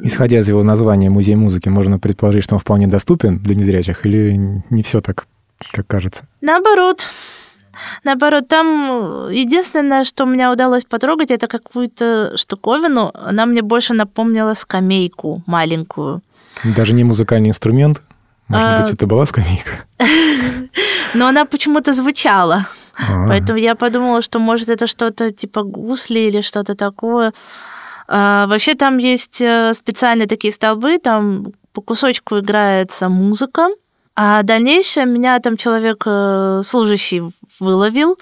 Исходя 0.05 0.39
из 0.39 0.49
его 0.49 0.63
названия 0.63 1.09
«Музей 1.09 1.37
музыки», 1.37 1.69
можно 1.69 1.99
предположить, 1.99 2.45
что 2.45 2.55
он 2.55 2.61
вполне 2.61 2.89
доступен 2.89 3.39
для 3.39 3.55
незрячих, 3.55 4.05
или 4.05 4.63
не 4.71 4.83
все 4.83 5.01
так, 5.01 5.27
как 5.71 5.87
кажется? 5.87 6.25
Наоборот. 6.41 7.07
Наоборот, 8.03 8.49
там 8.49 9.31
единственное, 9.31 10.05
что 10.05 10.27
мне 10.27 10.49
удалось 10.51 10.85
потрогать, 10.85 11.31
это 11.31 11.47
какую-то 11.47 12.37
штуковину. 12.37 13.13
Она 13.15 13.47
мне 13.47 13.63
больше 13.63 13.95
напомнила 13.95 14.55
скамейку 14.55 15.43
маленькую. 15.47 16.21
Даже 16.77 16.93
не 16.93 17.05
музыкальный 17.05 17.51
инструмент? 17.51 18.03
Может 18.49 18.67
а... 18.67 18.81
быть, 18.81 18.93
это 18.93 19.07
была 19.07 19.25
скамейка? 19.25 19.85
Но 21.15 21.29
она 21.29 21.45
почему-то 21.45 21.93
звучала. 21.93 22.67
А-а-а. 23.01 23.29
Поэтому 23.29 23.59
я 23.59 23.75
подумала, 23.75 24.23
что 24.23 24.39
может 24.39 24.69
это 24.69 24.87
что-то 24.87 25.31
типа 25.31 25.63
гусли 25.63 26.21
или 26.29 26.41
что-то 26.41 26.75
такое. 26.75 27.33
А, 28.09 28.47
вообще 28.47 28.75
там 28.75 28.99
есть 28.99 29.41
э, 29.41 29.73
специальные 29.75 30.27
такие 30.27 30.53
столбы, 30.53 30.99
там 30.99 31.53
по 31.73 31.81
кусочку 31.81 32.41
играется 32.41 33.09
музыка, 33.09 33.69
а 34.17 34.43
дальнейшее 34.43 35.07
меня 35.07 35.39
там 35.39 35.57
человек 35.57 36.03
э, 36.07 36.63
служащий 36.65 37.23
выловил, 37.61 38.19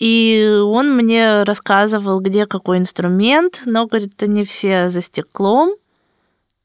и 0.00 0.60
он 0.64 0.96
мне 0.96 1.44
рассказывал, 1.44 2.20
где 2.20 2.46
какой 2.46 2.78
инструмент, 2.78 3.62
но, 3.66 3.86
говорит, 3.86 4.14
это 4.16 4.26
не 4.26 4.44
все 4.44 4.90
за 4.90 5.00
стеклом, 5.00 5.74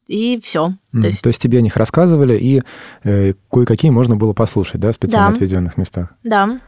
и 0.07 0.39
все. 0.41 0.74
Mm, 0.93 1.01
то, 1.01 1.07
есть... 1.07 1.21
то 1.21 1.29
есть 1.29 1.41
тебе 1.41 1.59
о 1.59 1.62
них 1.62 1.75
рассказывали, 1.75 2.38
и 2.38 2.62
э, 3.03 3.33
кое-какие 3.51 3.91
можно 3.91 4.15
было 4.15 4.33
послушать, 4.33 4.79
да, 4.79 4.91
в 4.91 4.95
специально 4.95 5.29
да. 5.29 5.35
отведенных 5.35 5.77
местах? 5.77 6.09
Да. 6.24 6.59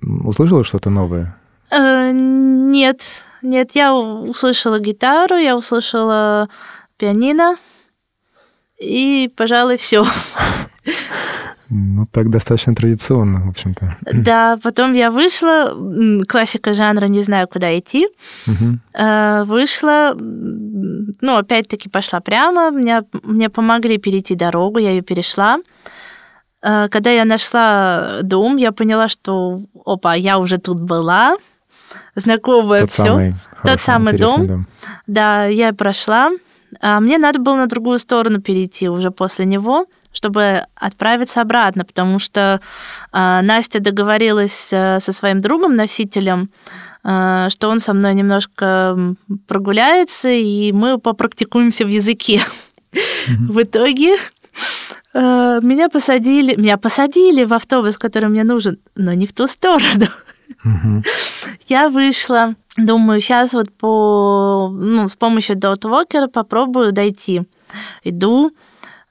Услышала 0.00 0.64
что-то 0.64 0.90
новое? 0.90 1.36
Э, 1.70 2.10
нет, 2.12 3.02
нет, 3.42 3.70
я 3.74 3.94
услышала 3.94 4.78
гитару, 4.78 5.36
я 5.36 5.56
услышала 5.56 6.48
пианино, 6.96 7.56
и, 8.78 9.30
пожалуй, 9.36 9.76
все. 9.76 10.04
Ну, 11.74 12.04
так 12.10 12.28
достаточно 12.28 12.74
традиционно, 12.74 13.46
в 13.46 13.48
общем-то. 13.48 13.96
Да, 14.12 14.58
потом 14.62 14.92
я 14.92 15.10
вышла, 15.10 15.74
классика 16.28 16.74
жанра 16.74 17.06
«Не 17.06 17.22
знаю, 17.22 17.48
куда 17.48 17.78
идти». 17.78 18.08
Угу. 18.46 19.46
Вышла, 19.46 20.14
ну, 20.14 21.36
опять-таки 21.36 21.88
пошла 21.88 22.20
прямо, 22.20 22.70
мне, 22.70 23.02
мне 23.22 23.48
помогли 23.48 23.96
перейти 23.96 24.34
дорогу, 24.34 24.78
я 24.78 24.90
ее 24.90 25.00
перешла. 25.00 25.60
Э, 26.62 26.88
когда 26.88 27.10
я 27.10 27.24
нашла 27.24 28.20
дом, 28.22 28.56
я 28.56 28.72
поняла, 28.72 29.08
что, 29.08 29.60
опа, 29.84 30.14
я 30.14 30.38
уже 30.38 30.58
тут 30.58 30.80
была, 30.80 31.36
знакомая 32.14 32.80
Тот 32.80 32.90
все. 32.90 33.04
Самый 33.04 33.34
Тот 33.62 33.80
самый 33.80 34.18
дом. 34.18 34.46
дом. 34.46 34.66
Да, 35.06 35.46
я 35.46 35.72
прошла. 35.72 36.30
А 36.80 37.00
мне 37.00 37.18
надо 37.18 37.38
было 37.38 37.56
на 37.56 37.66
другую 37.66 37.98
сторону 37.98 38.40
перейти 38.40 38.88
уже 38.88 39.10
после 39.10 39.44
него, 39.44 39.86
чтобы 40.12 40.64
отправиться 40.74 41.40
обратно, 41.40 41.84
потому 41.84 42.18
что 42.18 42.60
э, 43.12 43.40
Настя 43.42 43.80
договорилась 43.80 44.68
э, 44.72 45.00
со 45.00 45.12
своим 45.12 45.40
другом-носителем, 45.40 46.50
э, 47.04 47.48
что 47.50 47.68
он 47.68 47.78
со 47.78 47.92
мной 47.92 48.14
немножко 48.14 48.96
прогуляется, 49.46 50.30
и 50.30 50.72
мы 50.72 50.98
попрактикуемся 50.98 51.84
в 51.84 51.88
языке. 51.88 52.40
В 53.26 53.62
итоге 53.62 54.16
меня 55.14 55.88
посадили, 55.88 56.56
меня 56.56 56.78
посадили 56.78 57.44
в 57.44 57.52
автобус, 57.52 57.98
который 57.98 58.28
мне 58.28 58.44
нужен, 58.44 58.78
но 58.96 59.12
не 59.12 59.26
в 59.26 59.32
ту 59.32 59.46
сторону. 59.46 60.06
Угу. 60.64 61.02
Я 61.68 61.88
вышла, 61.88 62.54
думаю, 62.76 63.20
сейчас 63.20 63.52
вот 63.52 63.70
по, 63.72 64.70
ну, 64.72 65.08
с 65.08 65.16
помощью 65.16 65.56
Dotwalker 65.56 66.28
попробую 66.28 66.92
дойти. 66.92 67.42
Иду, 68.04 68.52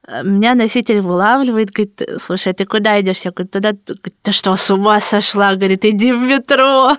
э, 0.07 0.23
меня 0.23 0.55
носитель 0.55 1.01
вылавливает, 1.01 1.71
говорит, 1.71 2.01
слушай, 2.19 2.53
ты 2.53 2.65
куда 2.65 3.01
идешь? 3.01 3.21
Я 3.25 3.31
говорю, 3.31 3.49
туда, 3.49 3.73
ты 4.21 4.31
что, 4.31 4.55
с 4.55 4.71
ума 4.71 4.99
сошла? 4.99 5.55
Говорит, 5.55 5.85
иди 5.85 6.11
в 6.11 6.21
метро. 6.21 6.97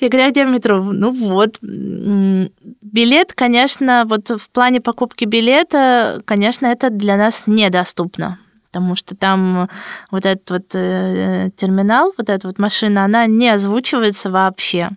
Я 0.00 0.08
говорю, 0.08 0.28
а 0.28 0.30
где 0.30 0.44
метро? 0.44 0.78
Ну 0.82 1.12
вот. 1.12 1.58
Билет, 1.60 3.32
конечно, 3.34 4.04
вот 4.06 4.30
в 4.30 4.50
плане 4.50 4.80
покупки 4.80 5.24
билета, 5.24 6.22
конечно, 6.24 6.66
это 6.66 6.90
для 6.90 7.16
нас 7.16 7.44
недоступно 7.46 8.38
потому 8.72 8.96
что 8.96 9.14
там 9.14 9.68
вот 10.10 10.24
этот 10.24 10.50
вот 10.50 10.74
э, 10.74 11.50
терминал, 11.56 12.14
вот 12.16 12.30
эта 12.30 12.46
вот 12.46 12.58
машина, 12.58 13.04
она 13.04 13.26
не 13.26 13.50
озвучивается 13.50 14.30
вообще. 14.30 14.88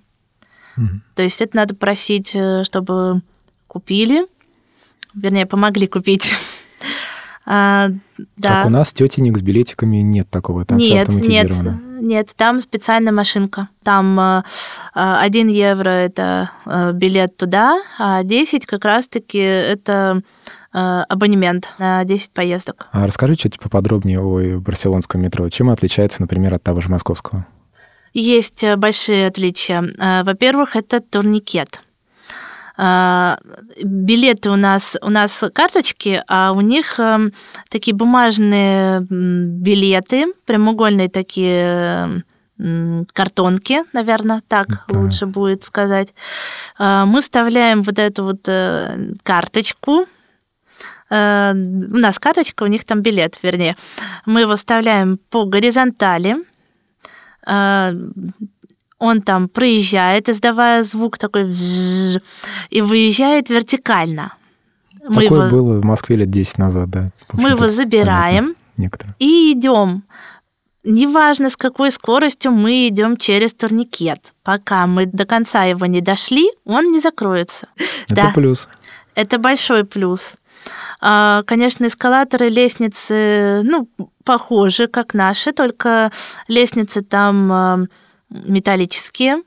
Mm-hmm. 0.78 1.00
То 1.16 1.24
есть 1.24 1.42
это 1.42 1.58
надо 1.58 1.76
просить, 1.76 2.32
э, 2.34 2.64
чтобы 2.64 3.22
купили, 3.68 4.28
вернее, 5.14 5.46
помогли 5.46 5.88
купить. 5.88 6.24
а, 7.46 7.90
да. 8.38 8.50
Как 8.62 8.66
у 8.68 8.70
нас 8.70 8.94
тетенек 8.94 9.38
с 9.38 9.42
билетиками 9.42 9.98
нет 9.98 10.30
такого, 10.30 10.64
там 10.64 10.78
нет, 10.78 11.10
Нет, 11.10 11.54
нет, 12.02 12.30
там 12.36 12.62
специальная 12.62 13.12
машинка. 13.12 13.70
Там 13.84 14.20
э, 14.20 14.44
1 14.94 15.48
евро– 15.48 15.90
это 15.90 16.52
э, 16.66 16.92
билет 16.94 17.38
туда, 17.38 17.82
а 17.98 18.24
10 18.24 18.66
как 18.66 18.86
раз-таки 18.86 19.38
это 19.38 20.22
э, 20.74 20.78
абонемент 20.78 21.70
на 21.80 22.04
10 22.04 22.32
поездок. 22.32 22.88
А 22.92 23.08
расскажи 23.08 23.36
чуть 23.36 23.60
поподробнее 23.60 24.20
о 24.20 24.60
барселонском 24.60 25.22
метро. 25.22 25.50
Чем 25.50 25.70
отличается, 25.70 26.22
например, 26.22 26.54
от 26.54 26.64
того 26.64 26.82
же 26.82 26.90
московского? 26.90 27.46
Есть 28.14 28.64
э, 28.64 28.76
большие 28.76 29.28
отличия. 29.28 29.82
Э, 29.82 30.24
во-первых, 30.24 30.76
это 30.76 31.02
турникет. 31.02 31.82
А, 32.78 33.40
билеты 33.84 34.50
у 34.50 34.56
нас, 34.56 34.98
у 35.02 35.10
нас 35.10 35.44
карточки, 35.54 36.24
а 36.28 36.52
у 36.52 36.62
них 36.62 37.00
эм, 37.00 37.32
такие 37.70 37.96
бумажные 37.96 39.02
билеты, 39.10 40.26
прямоугольные 40.46 41.10
такие 41.10 42.24
картонки, 43.14 43.84
наверное, 43.92 44.42
так 44.48 44.68
да. 44.68 45.00
лучше 45.00 45.26
будет 45.26 45.64
сказать. 45.64 46.14
А, 46.78 47.06
мы 47.06 47.22
вставляем 47.22 47.82
вот 47.82 48.00
эту 48.00 48.24
вот 48.24 48.48
э, 48.48 49.14
карточку. 49.24 50.06
Э, 51.10 51.52
у 51.54 51.98
нас 51.98 52.18
карточка, 52.18 52.64
у 52.64 52.68
них 52.68 52.86
там 52.86 53.02
билет, 53.02 53.40
вернее. 53.42 53.76
Мы 54.26 54.42
его 54.42 54.56
вставляем 54.56 55.18
по 55.30 55.44
горизонтали 55.46 56.38
а, 57.46 57.92
он 59.00 59.22
там 59.22 59.50
проезжает, 59.50 60.30
издавая 60.30 60.84
звук 60.84 61.18
такой 61.18 61.54
и 62.70 62.82
выезжает 62.82 63.50
вертикально. 63.50 64.34
Такое 65.00 65.16
мы 65.16 65.24
его... 65.24 65.50
было 65.50 65.82
в 65.82 65.86
Москве 65.86 66.16
лет 66.16 66.32
10 66.32 66.58
назад, 66.58 66.90
да. 66.90 67.12
Мы 67.34 67.50
его 67.50 67.68
забираем 67.68 68.56
некоторые. 68.78 69.16
и 69.20 69.54
идем 69.54 70.04
неважно, 70.86 71.50
с 71.50 71.58
какой 71.58 71.92
скоростью 71.92 72.52
мы 72.52 72.88
идем 72.88 73.18
через 73.18 73.54
турникет. 73.54 74.34
Пока 74.44 74.88
мы 74.88 75.06
до 75.06 75.26
конца 75.26 75.64
его 75.64 75.86
не 75.88 76.02
дошли, 76.02 76.50
он 76.64 76.92
не 76.92 77.00
закроется. 77.00 77.68
Это 78.08 78.16
да, 78.16 78.32
плюс. 78.34 78.70
это 79.16 79.38
большой 79.40 79.84
плюс. 79.84 80.36
А, 81.02 81.44
Конечно, 81.44 81.86
эскалаторы, 81.86 82.50
лестницы, 82.50 83.62
ну, 83.64 83.90
похожи, 84.24 84.88
как 84.88 85.14
наши, 85.14 85.52
только 85.52 86.12
лестницы 86.48 87.02
там 87.02 87.52
а, 87.52 87.80
металлические. 88.44 89.44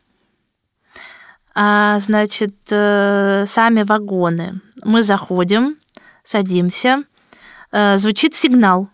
А, 1.60 1.98
значит, 1.98 2.54
э, 2.70 3.44
сами 3.46 3.82
вагоны. 3.82 4.60
Мы 4.84 5.02
заходим, 5.02 5.76
садимся, 6.22 7.02
э, 7.72 7.98
звучит 7.98 8.36
сигнал. 8.36 8.88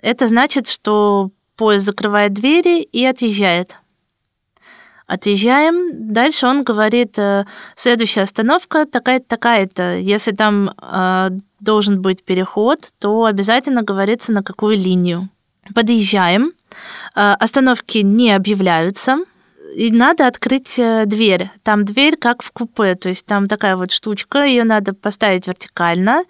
Это 0.00 0.26
значит, 0.26 0.68
что 0.68 1.30
поезд 1.56 1.84
закрывает 1.84 2.32
двери 2.32 2.80
и 2.80 3.04
отъезжает. 3.04 3.76
Отъезжаем. 5.06 6.12
Дальше 6.14 6.46
он 6.46 6.64
говорит, 6.64 7.18
э, 7.18 7.44
следующая 7.76 8.22
остановка 8.22 8.86
такая-то, 8.86 9.26
такая-то. 9.28 9.98
Если 9.98 10.32
там 10.32 10.70
должен 11.60 12.00
быть 12.00 12.24
переход, 12.24 12.88
то 12.98 13.24
обязательно 13.24 13.82
говорится, 13.82 14.32
на 14.32 14.42
какую 14.42 14.76
линию. 14.76 15.28
Подъезжаем. 15.74 16.52
Э, 17.14 17.34
остановки 17.38 17.98
не 17.98 18.32
объявляются. 18.32 19.18
И 19.76 19.90
надо 19.90 20.26
открыть 20.26 20.78
э, 20.78 21.04
дверь. 21.06 21.50
Там 21.62 21.84
дверь 21.84 22.16
как 22.16 22.42
в 22.42 22.52
купе, 22.52 22.94
то 22.94 23.08
есть 23.08 23.26
там 23.26 23.48
такая 23.48 23.76
вот 23.76 23.90
штучка, 23.90 24.44
ее 24.44 24.64
надо 24.64 24.94
поставить 24.94 25.46
вертикально, 25.46 26.24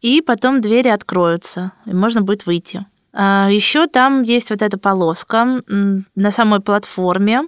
и 0.00 0.20
потом 0.20 0.60
двери 0.60 0.88
откроются, 0.88 1.72
и 1.86 1.92
можно 1.92 2.22
будет 2.22 2.46
выйти. 2.46 2.86
Еще 3.14 3.88
там 3.88 4.22
есть 4.22 4.50
вот 4.50 4.62
эта 4.62 4.78
полоска 4.78 5.62
на 5.66 6.30
самой 6.30 6.60
платформе. 6.60 7.42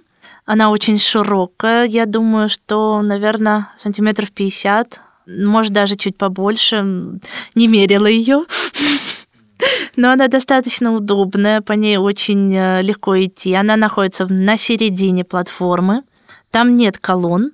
Она 0.45 0.69
очень 0.69 0.97
широкая. 0.97 1.85
Я 1.85 2.05
думаю, 2.05 2.49
что, 2.49 3.01
наверное, 3.01 3.69
сантиметров 3.77 4.31
50, 4.31 4.99
может, 5.27 5.71
даже 5.71 5.95
чуть 5.95 6.17
побольше. 6.17 7.19
Не 7.55 7.67
мерила 7.67 8.07
ее. 8.07 8.45
Но 9.95 10.11
она 10.11 10.27
достаточно 10.27 10.93
удобная, 10.93 11.61
по 11.61 11.73
ней 11.73 11.97
очень 11.97 12.53
э, 12.55 12.81
легко 12.81 13.19
идти. 13.21 13.53
Она 13.53 13.75
находится 13.75 14.25
на 14.27 14.57
середине 14.57 15.23
платформы. 15.23 16.03
Там 16.49 16.75
нет 16.75 16.97
колонн, 16.97 17.51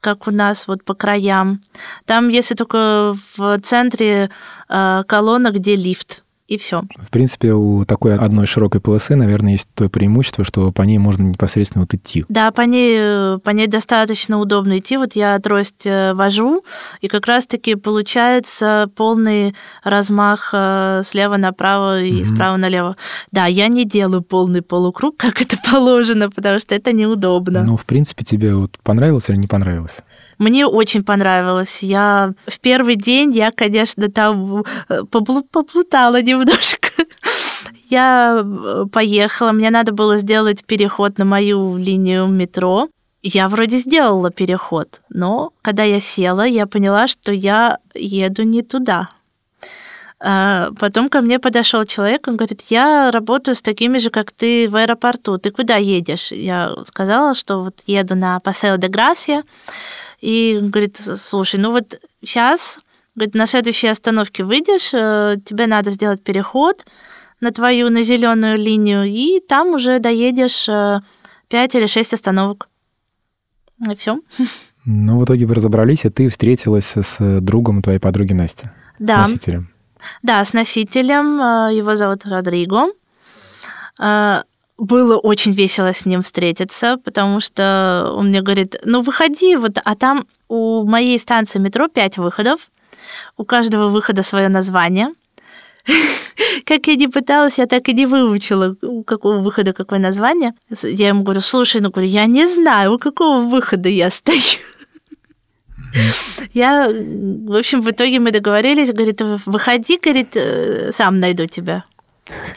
как 0.00 0.26
у 0.28 0.30
нас 0.30 0.66
вот 0.66 0.84
по 0.84 0.94
краям. 0.94 1.62
Там, 2.04 2.28
если 2.28 2.54
только 2.54 3.14
в 3.36 3.60
центре 3.60 4.30
э, 4.68 5.02
колонна, 5.06 5.50
где 5.50 5.76
лифт, 5.76 6.24
и 6.48 6.56
все. 6.56 6.82
В 6.96 7.10
принципе, 7.10 7.52
у 7.52 7.84
такой 7.84 8.16
одной 8.16 8.46
широкой 8.46 8.80
полосы, 8.80 9.14
наверное, 9.16 9.52
есть 9.52 9.68
то 9.74 9.88
преимущество, 9.90 10.44
что 10.44 10.72
по 10.72 10.82
ней 10.82 10.96
можно 10.98 11.22
непосредственно 11.24 11.82
вот 11.82 11.92
идти. 11.94 12.24
Да, 12.30 12.50
по 12.50 12.62
ней, 12.62 13.38
по 13.40 13.50
ней 13.50 13.66
достаточно 13.66 14.38
удобно 14.38 14.78
идти. 14.78 14.96
Вот 14.96 15.12
я 15.14 15.38
трость 15.40 15.86
э, 15.86 16.14
вожу, 16.14 16.64
и 17.02 17.08
как 17.08 17.26
раз-таки 17.26 17.74
получается 17.74 18.90
полный 18.96 19.54
размах 19.84 20.50
э, 20.54 21.02
слева 21.04 21.36
направо 21.36 22.02
и 22.02 22.22
Мгм. 22.22 22.24
справа 22.24 22.56
налево. 22.56 22.96
Да, 23.30 23.46
я 23.46 23.68
не 23.68 23.84
делаю 23.84 24.22
полный 24.22 24.62
полукруг, 24.62 25.16
как 25.18 25.42
это 25.42 25.56
положено, 25.70 26.30
потому 26.30 26.58
что 26.58 26.74
это 26.74 26.92
неудобно. 26.92 27.62
Ну, 27.62 27.76
в 27.76 27.84
принципе, 27.84 28.24
тебе 28.24 28.54
вот 28.54 28.78
понравилось 28.82 29.28
или 29.28 29.36
не 29.36 29.46
понравилось? 29.46 30.02
Мне 30.38 30.66
очень 30.66 31.02
понравилось. 31.02 31.82
Я 31.82 32.32
в 32.46 32.60
первый 32.60 32.96
день, 32.96 33.32
я, 33.32 33.50
конечно, 33.50 34.08
там 34.08 34.64
э, 34.88 35.02
поплутала 35.04 36.22
немножко. 36.22 36.88
Я 37.90 38.42
э, 38.44 38.84
поехала, 38.92 39.52
мне 39.52 39.70
надо 39.70 39.92
было 39.92 40.18
сделать 40.18 40.64
переход 40.64 41.18
на 41.18 41.24
мою 41.24 41.76
линию 41.76 42.26
метро. 42.26 42.88
Я 43.22 43.48
вроде 43.48 43.78
сделала 43.78 44.30
переход, 44.30 45.00
но 45.10 45.52
когда 45.62 45.82
я 45.82 46.00
села, 46.00 46.46
я 46.46 46.66
поняла, 46.66 47.08
что 47.08 47.32
я 47.32 47.78
еду 47.94 48.44
не 48.44 48.62
туда. 48.62 49.08
А, 50.20 50.70
Потом 50.78 51.08
ко 51.08 51.20
мне 51.20 51.38
подошел 51.38 51.84
человек, 51.84 52.28
он 52.28 52.36
говорит, 52.36 52.62
я 52.70 53.10
работаю 53.10 53.54
с 53.54 53.62
такими 53.62 53.98
же, 53.98 54.10
как 54.10 54.32
ты 54.32 54.68
в 54.68 54.76
аэропорту. 54.76 55.38
Ты 55.38 55.50
куда 55.50 55.76
едешь? 55.76 56.32
Я 56.32 56.76
сказала, 56.86 57.34
что 57.34 57.60
вот 57.60 57.80
еду 57.86 58.14
на 58.14 58.38
Пасео 58.40 58.76
де 58.76 58.88
Грасия. 58.88 59.44
И 60.20 60.58
говорит, 60.60 60.96
слушай, 60.98 61.60
ну 61.60 61.70
вот 61.70 62.00
сейчас, 62.22 62.78
говорит, 63.14 63.34
на 63.34 63.46
следующей 63.46 63.86
остановке 63.88 64.42
выйдешь, 64.44 64.92
э, 64.92 65.36
тебе 65.44 65.66
надо 65.66 65.90
сделать 65.92 66.22
переход 66.22 66.84
на 67.40 67.52
твою, 67.52 67.88
на 67.88 68.02
зеленую 68.02 68.56
линию, 68.58 69.04
и 69.04 69.40
там 69.40 69.68
уже 69.68 70.00
доедешь 70.00 70.66
5 71.48 71.74
или 71.76 71.86
6 71.86 72.14
остановок. 72.14 72.68
И 73.88 73.94
все. 73.94 74.20
Ну, 74.84 75.18
в 75.20 75.24
итоге 75.24 75.46
вы 75.46 75.54
разобрались, 75.54 76.04
и 76.04 76.10
ты 76.10 76.28
встретилась 76.28 76.96
с 76.96 77.40
другом 77.40 77.80
твоей 77.82 78.00
подруги 78.00 78.32
Насти, 78.32 78.66
Да, 78.98 79.24
с 79.24 79.28
носителем. 79.28 79.70
да, 80.22 80.44
с 80.44 80.52
носителем, 80.52 81.40
э, 81.40 81.76
его 81.76 81.94
зовут 81.94 82.24
Родриго. 82.26 82.86
Было 84.78 85.16
очень 85.16 85.52
весело 85.52 85.92
с 85.92 86.06
ним 86.06 86.22
встретиться, 86.22 86.98
потому 87.04 87.40
что 87.40 88.12
он 88.14 88.28
мне 88.28 88.42
говорит, 88.42 88.76
ну 88.84 89.02
выходи, 89.02 89.56
вот, 89.56 89.78
а 89.84 89.94
там 89.94 90.26
у 90.48 90.84
моей 90.84 91.18
станции 91.18 91.58
метро 91.58 91.88
пять 91.88 92.16
выходов, 92.16 92.60
у 93.36 93.44
каждого 93.44 93.88
выхода 93.88 94.22
свое 94.22 94.48
название. 94.48 95.08
Как 96.64 96.86
я 96.86 96.94
не 96.94 97.08
пыталась, 97.08 97.58
я 97.58 97.66
так 97.66 97.88
и 97.88 97.92
не 97.92 98.06
выучила, 98.06 98.76
у 98.82 99.02
какого 99.02 99.38
выхода 99.38 99.72
какое 99.72 99.98
название. 99.98 100.52
Я 100.82 101.08
ему 101.08 101.22
говорю, 101.22 101.40
слушай, 101.40 101.80
ну 101.80 101.90
говорю, 101.90 102.08
я 102.08 102.26
не 102.26 102.46
знаю, 102.46 102.94
у 102.94 102.98
какого 102.98 103.40
выхода 103.40 103.88
я 103.88 104.10
стою. 104.10 104.38
Я, 106.52 106.88
в 106.88 107.56
общем, 107.56 107.80
в 107.80 107.90
итоге 107.90 108.20
мы 108.20 108.30
договорились, 108.30 108.92
говорит, 108.92 109.20
выходи, 109.46 109.98
говорит, 109.98 110.36
э, 110.36 110.92
сам 110.92 111.18
найду 111.18 111.46
тебя. 111.46 111.84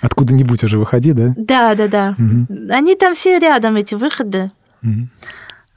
Откуда-нибудь 0.02 0.64
уже 0.64 0.78
выходи, 0.78 1.14
да? 1.14 1.34
Да, 1.38 1.76
да, 1.76 1.88
да. 1.88 2.16
Мгм. 2.18 2.48
Они 2.72 2.96
там 2.96 3.14
все 3.14 3.40
рядом, 3.40 3.76
эти 3.78 3.96
выходы. 3.96 4.52
Мгм. 4.82 5.10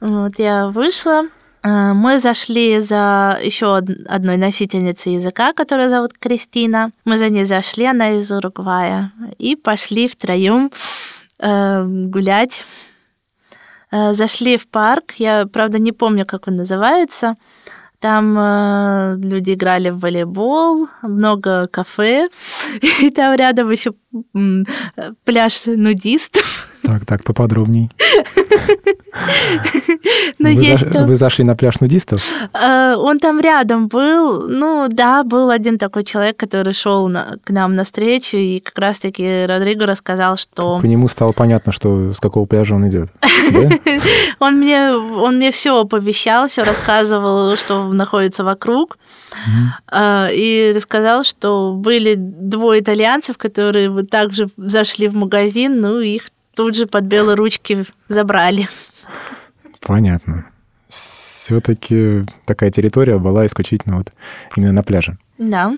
Вот 0.01 0.39
я 0.39 0.67
вышла. 0.67 1.23
э, 1.63 1.93
Мы 1.93 2.19
зашли 2.19 2.79
за 2.81 3.39
еще 3.43 3.65
од- 3.67 3.89
одной 4.07 4.37
носительницей 4.37 5.13
языка, 5.15 5.53
которая 5.53 5.89
зовут 5.89 6.11
Кристина. 6.19 6.91
Мы 7.05 7.17
за 7.17 7.29
ней 7.29 7.45
зашли, 7.45 7.85
она 7.85 8.11
из 8.19 8.31
Уругвая, 8.31 9.11
и 9.39 9.55
пошли 9.55 10.07
втроем 10.07 10.71
э, 11.39 11.83
гулять. 11.85 12.65
Э, 13.91 14.13
Зашли 14.13 14.57
в 14.57 14.67
парк. 14.67 15.13
Я, 15.17 15.45
правда, 15.45 15.79
не 15.79 15.91
помню, 15.91 16.25
как 16.25 16.47
он 16.47 16.55
называется. 16.55 17.35
Там 17.99 18.37
э, 18.37 19.17
люди 19.17 19.53
играли 19.53 19.89
в 19.89 19.99
волейбол, 19.99 20.87
много 21.01 21.67
кафе, 21.67 22.29
и 23.01 23.09
там 23.09 23.35
рядом 23.35 23.71
еще 23.71 23.93
э, 24.13 25.11
пляж 25.23 25.65
нудистов. 25.65 26.67
Так, 26.83 27.05
так, 27.05 27.23
поподробней. 27.23 27.89
Ну, 30.39 30.53
вы, 30.53 30.61
есть 30.61 30.91
там- 30.91 31.07
вы 31.07 31.15
зашли 31.15 31.43
на 31.45 31.55
пляж 31.55 31.79
нудистов? 31.79 32.21
Э, 32.53 32.95
Он 32.97 33.19
там 33.19 33.39
рядом 33.39 33.87
был. 33.87 34.47
Ну, 34.47 34.87
да, 34.89 35.23
был 35.23 35.49
один 35.49 35.77
такой 35.77 36.03
человек, 36.03 36.37
который 36.37 36.73
шел 36.73 37.09
к 37.43 37.49
нам 37.49 37.75
навстречу, 37.75 38.37
и 38.37 38.59
как 38.59 38.77
раз-таки 38.77 39.45
Родриго 39.45 39.85
рассказал, 39.85 40.37
что 40.37 40.79
По 40.79 40.85
нему 40.85 41.07
стало 41.07 41.31
понятно, 41.31 41.71
что 41.71 42.13
с 42.13 42.19
какого 42.19 42.45
пляжа 42.45 42.75
он 42.75 42.87
идет. 42.89 43.09
Он 44.39 44.55
мне, 44.57 44.89
он 44.91 45.37
мне 45.37 45.51
все 45.51 45.79
оповещал, 45.81 46.47
все 46.47 46.63
рассказывал, 46.63 47.55
что 47.55 47.91
находится 47.93 48.43
вокруг. 48.43 48.97
Э, 49.91 50.27
и 50.33 50.73
рассказал, 50.75 51.23
что 51.23 51.73
были 51.73 52.15
двое 52.17 52.81
итальянцев, 52.81 53.37
которые 53.37 54.05
также 54.05 54.49
зашли 54.57 55.07
в 55.07 55.15
магазин, 55.15 55.79
ну, 55.81 55.99
их 55.99 56.23
тут 56.55 56.75
же 56.75 56.87
под 56.87 57.03
белые 57.05 57.35
ручки 57.35 57.85
забрали. 58.07 58.67
Понятно. 59.81 60.45
Все-таки 60.89 62.25
такая 62.45 62.71
территория 62.71 63.19
была 63.19 63.45
исключительно 63.45 63.97
вот 63.97 64.11
именно 64.55 64.73
на 64.73 64.83
пляже. 64.83 65.17
Да. 65.37 65.69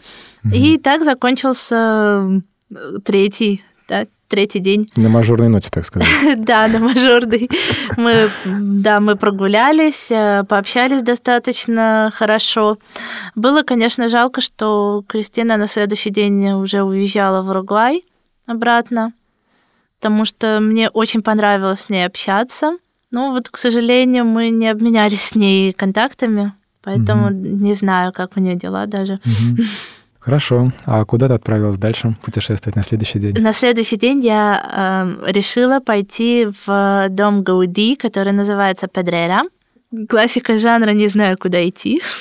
Мгм. 0.43 0.53
И 0.53 0.77
так 0.77 1.03
закончился 1.03 2.41
третий, 3.03 3.63
да, 3.87 4.05
третий 4.27 4.59
день. 4.59 4.87
На 4.95 5.09
мажорной 5.09 5.49
ноте, 5.49 5.69
так 5.71 5.85
сказать. 5.85 6.07
Да, 6.37 6.67
на 6.67 6.79
мажорной. 6.79 7.49
Мы, 7.97 8.29
да, 8.45 8.99
мы 8.99 9.15
прогулялись, 9.15 10.11
э, 10.11 10.43
пообщались 10.47 11.01
достаточно 11.01 12.11
хорошо. 12.13 12.77
Было, 13.35 13.63
конечно, 13.63 14.09
жалко, 14.09 14.41
что 14.41 15.03
Кристина 15.07 15.57
на 15.57 15.67
следующий 15.67 16.09
день 16.09 16.51
уже 16.51 16.83
уезжала 16.83 17.41
в 17.41 17.49
Уругвай 17.49 18.03
обратно, 18.45 19.13
потому 19.99 20.25
что 20.25 20.59
мне 20.59 20.89
очень 20.89 21.21
понравилось 21.21 21.81
с 21.81 21.89
ней 21.89 22.05
общаться. 22.05 22.77
Ну 23.11 23.31
вот, 23.31 23.49
к 23.49 23.57
сожалению, 23.57 24.25
мы 24.25 24.49
не 24.49 24.67
обменялись 24.67 25.21
с 25.21 25.35
ней 25.35 25.73
контактами, 25.73 26.53
поэтому 26.83 27.29
не 27.29 27.73
знаю, 27.73 28.11
как 28.13 28.37
у 28.37 28.39
нее 28.39 28.55
дела 28.55 28.85
даже. 28.85 29.19
Мгм. 29.25 29.63
Хорошо. 30.19 30.73
А 30.85 31.05
куда 31.05 31.29
ты 31.29 31.35
отправилась 31.35 31.77
дальше 31.77 32.17
путешествовать 32.21 32.75
на 32.75 32.83
следующий 32.83 33.17
день? 33.19 33.41
На 33.41 33.53
следующий 33.53 33.95
день 33.95 34.19
я 34.25 35.15
э, 35.25 35.31
решила 35.31 35.79
пойти 35.79 36.49
в 36.65 37.07
дом 37.09 37.43
Гауди, 37.43 37.95
который 37.95 38.33
называется 38.33 38.87
Педрера. 38.87 39.43
Классика 40.09 40.57
жанра 40.57 40.91
«Не 40.91 41.07
знаю, 41.07 41.37
куда 41.37 41.65
идти». 41.65 42.01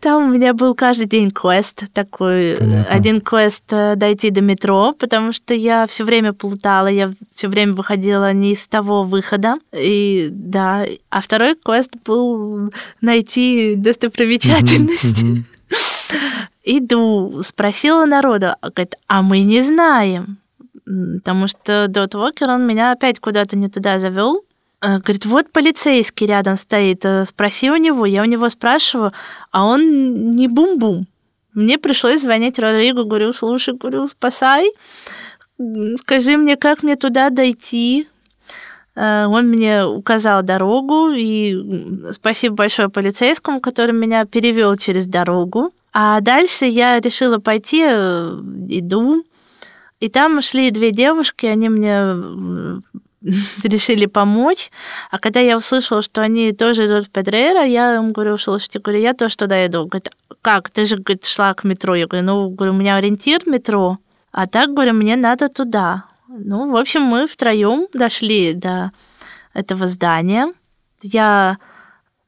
Там 0.00 0.24
у 0.24 0.28
меня 0.34 0.54
был 0.54 0.74
каждый 0.74 1.06
день 1.06 1.30
квест 1.30 1.84
такой. 1.92 2.56
Понятно. 2.58 2.84
Один 2.86 3.20
квест 3.20 3.64
э, 3.70 3.94
дойти 3.96 4.30
до 4.30 4.40
метро, 4.40 4.94
потому 4.98 5.32
что 5.32 5.52
я 5.52 5.86
все 5.86 6.04
время 6.04 6.32
плутала, 6.32 6.86
я 6.86 7.12
все 7.34 7.48
время 7.48 7.74
выходила 7.74 8.32
не 8.32 8.52
из 8.52 8.66
того 8.66 9.02
выхода. 9.04 9.56
И 9.72 10.28
да, 10.30 10.86
а 11.10 11.20
второй 11.20 11.54
квест 11.54 11.90
был 12.06 12.72
найти 13.00 13.74
достопримечательность. 13.76 15.46
Иду, 16.64 17.40
спросила 17.42 18.06
народа, 18.06 18.56
говорит, 18.62 18.94
а 19.06 19.22
мы 19.22 19.40
не 19.40 19.62
знаем. 19.62 20.38
Потому 20.84 21.46
что 21.46 21.86
Дот 21.88 22.14
Уокер, 22.14 22.48
он 22.48 22.66
меня 22.66 22.92
опять 22.92 23.20
куда-то 23.20 23.56
не 23.56 23.68
туда 23.68 23.98
завел. 23.98 24.44
Э, 24.82 24.98
говорит, 24.98 25.26
вот 25.26 25.52
полицейский 25.52 26.26
рядом 26.26 26.56
стоит, 26.56 27.04
э, 27.04 27.24
спроси 27.26 27.70
у 27.70 27.76
него. 27.76 28.06
Я 28.06 28.22
у 28.22 28.24
него 28.24 28.48
спрашиваю, 28.48 29.12
а 29.50 29.66
он 29.66 30.30
не 30.36 30.48
бум-бум. 30.48 31.06
Мне 31.52 31.78
пришлось 31.78 32.22
звонить 32.22 32.58
Родригу, 32.58 33.04
говорю, 33.04 33.32
слушай, 33.32 33.74
говорю, 33.74 34.06
спасай, 34.06 34.70
скажи 35.96 36.36
мне, 36.36 36.56
как 36.56 36.82
мне 36.82 36.96
туда 36.96 37.28
дойти. 37.30 38.08
Э, 38.96 39.26
он 39.26 39.48
мне 39.48 39.84
указал 39.84 40.42
дорогу, 40.42 41.10
и 41.10 42.12
спасибо 42.12 42.54
большое 42.54 42.88
полицейскому, 42.88 43.60
который 43.60 43.92
меня 43.92 44.24
перевел 44.24 44.76
через 44.76 45.06
дорогу. 45.06 45.72
А 45.92 46.20
дальше 46.20 46.64
я 46.66 47.00
решила 47.00 47.38
пойти, 47.38 47.82
иду, 47.82 49.24
и 49.98 50.08
там 50.08 50.40
шли 50.40 50.70
две 50.70 50.92
девушки, 50.92 51.46
они 51.46 51.68
мне 51.68 52.80
решили 53.62 54.06
помочь. 54.06 54.70
А 55.10 55.18
когда 55.18 55.40
я 55.40 55.56
услышала, 55.56 56.02
что 56.02 56.22
они 56.22 56.52
тоже 56.52 56.86
идут 56.86 57.06
в 57.06 57.10
Педрейра, 57.10 57.64
я 57.64 57.96
им 57.96 58.12
говорю, 58.12 58.38
слушайте, 58.38 58.78
говорю, 58.78 59.00
я 59.00 59.14
тоже 59.14 59.36
туда 59.36 59.66
иду. 59.66 59.86
Говорит, 59.86 60.10
как? 60.42 60.70
Ты 60.70 60.84
же 60.84 60.96
говорит, 60.96 61.26
шла 61.26 61.54
к 61.54 61.64
метро. 61.64 61.94
Я 61.94 62.06
говорю, 62.06 62.26
ну, 62.26 62.48
говорю, 62.48 62.72
у 62.72 62.76
меня 62.76 62.96
ориентир 62.96 63.42
метро, 63.46 63.98
а 64.32 64.46
так, 64.46 64.70
говорю, 64.70 64.94
мне 64.94 65.16
надо 65.16 65.48
туда. 65.48 66.04
Ну, 66.28 66.70
в 66.70 66.76
общем, 66.76 67.02
мы 67.02 67.26
втроем 67.26 67.88
дошли 67.92 68.54
до 68.54 68.92
этого 69.52 69.86
здания. 69.86 70.52
Я 71.02 71.58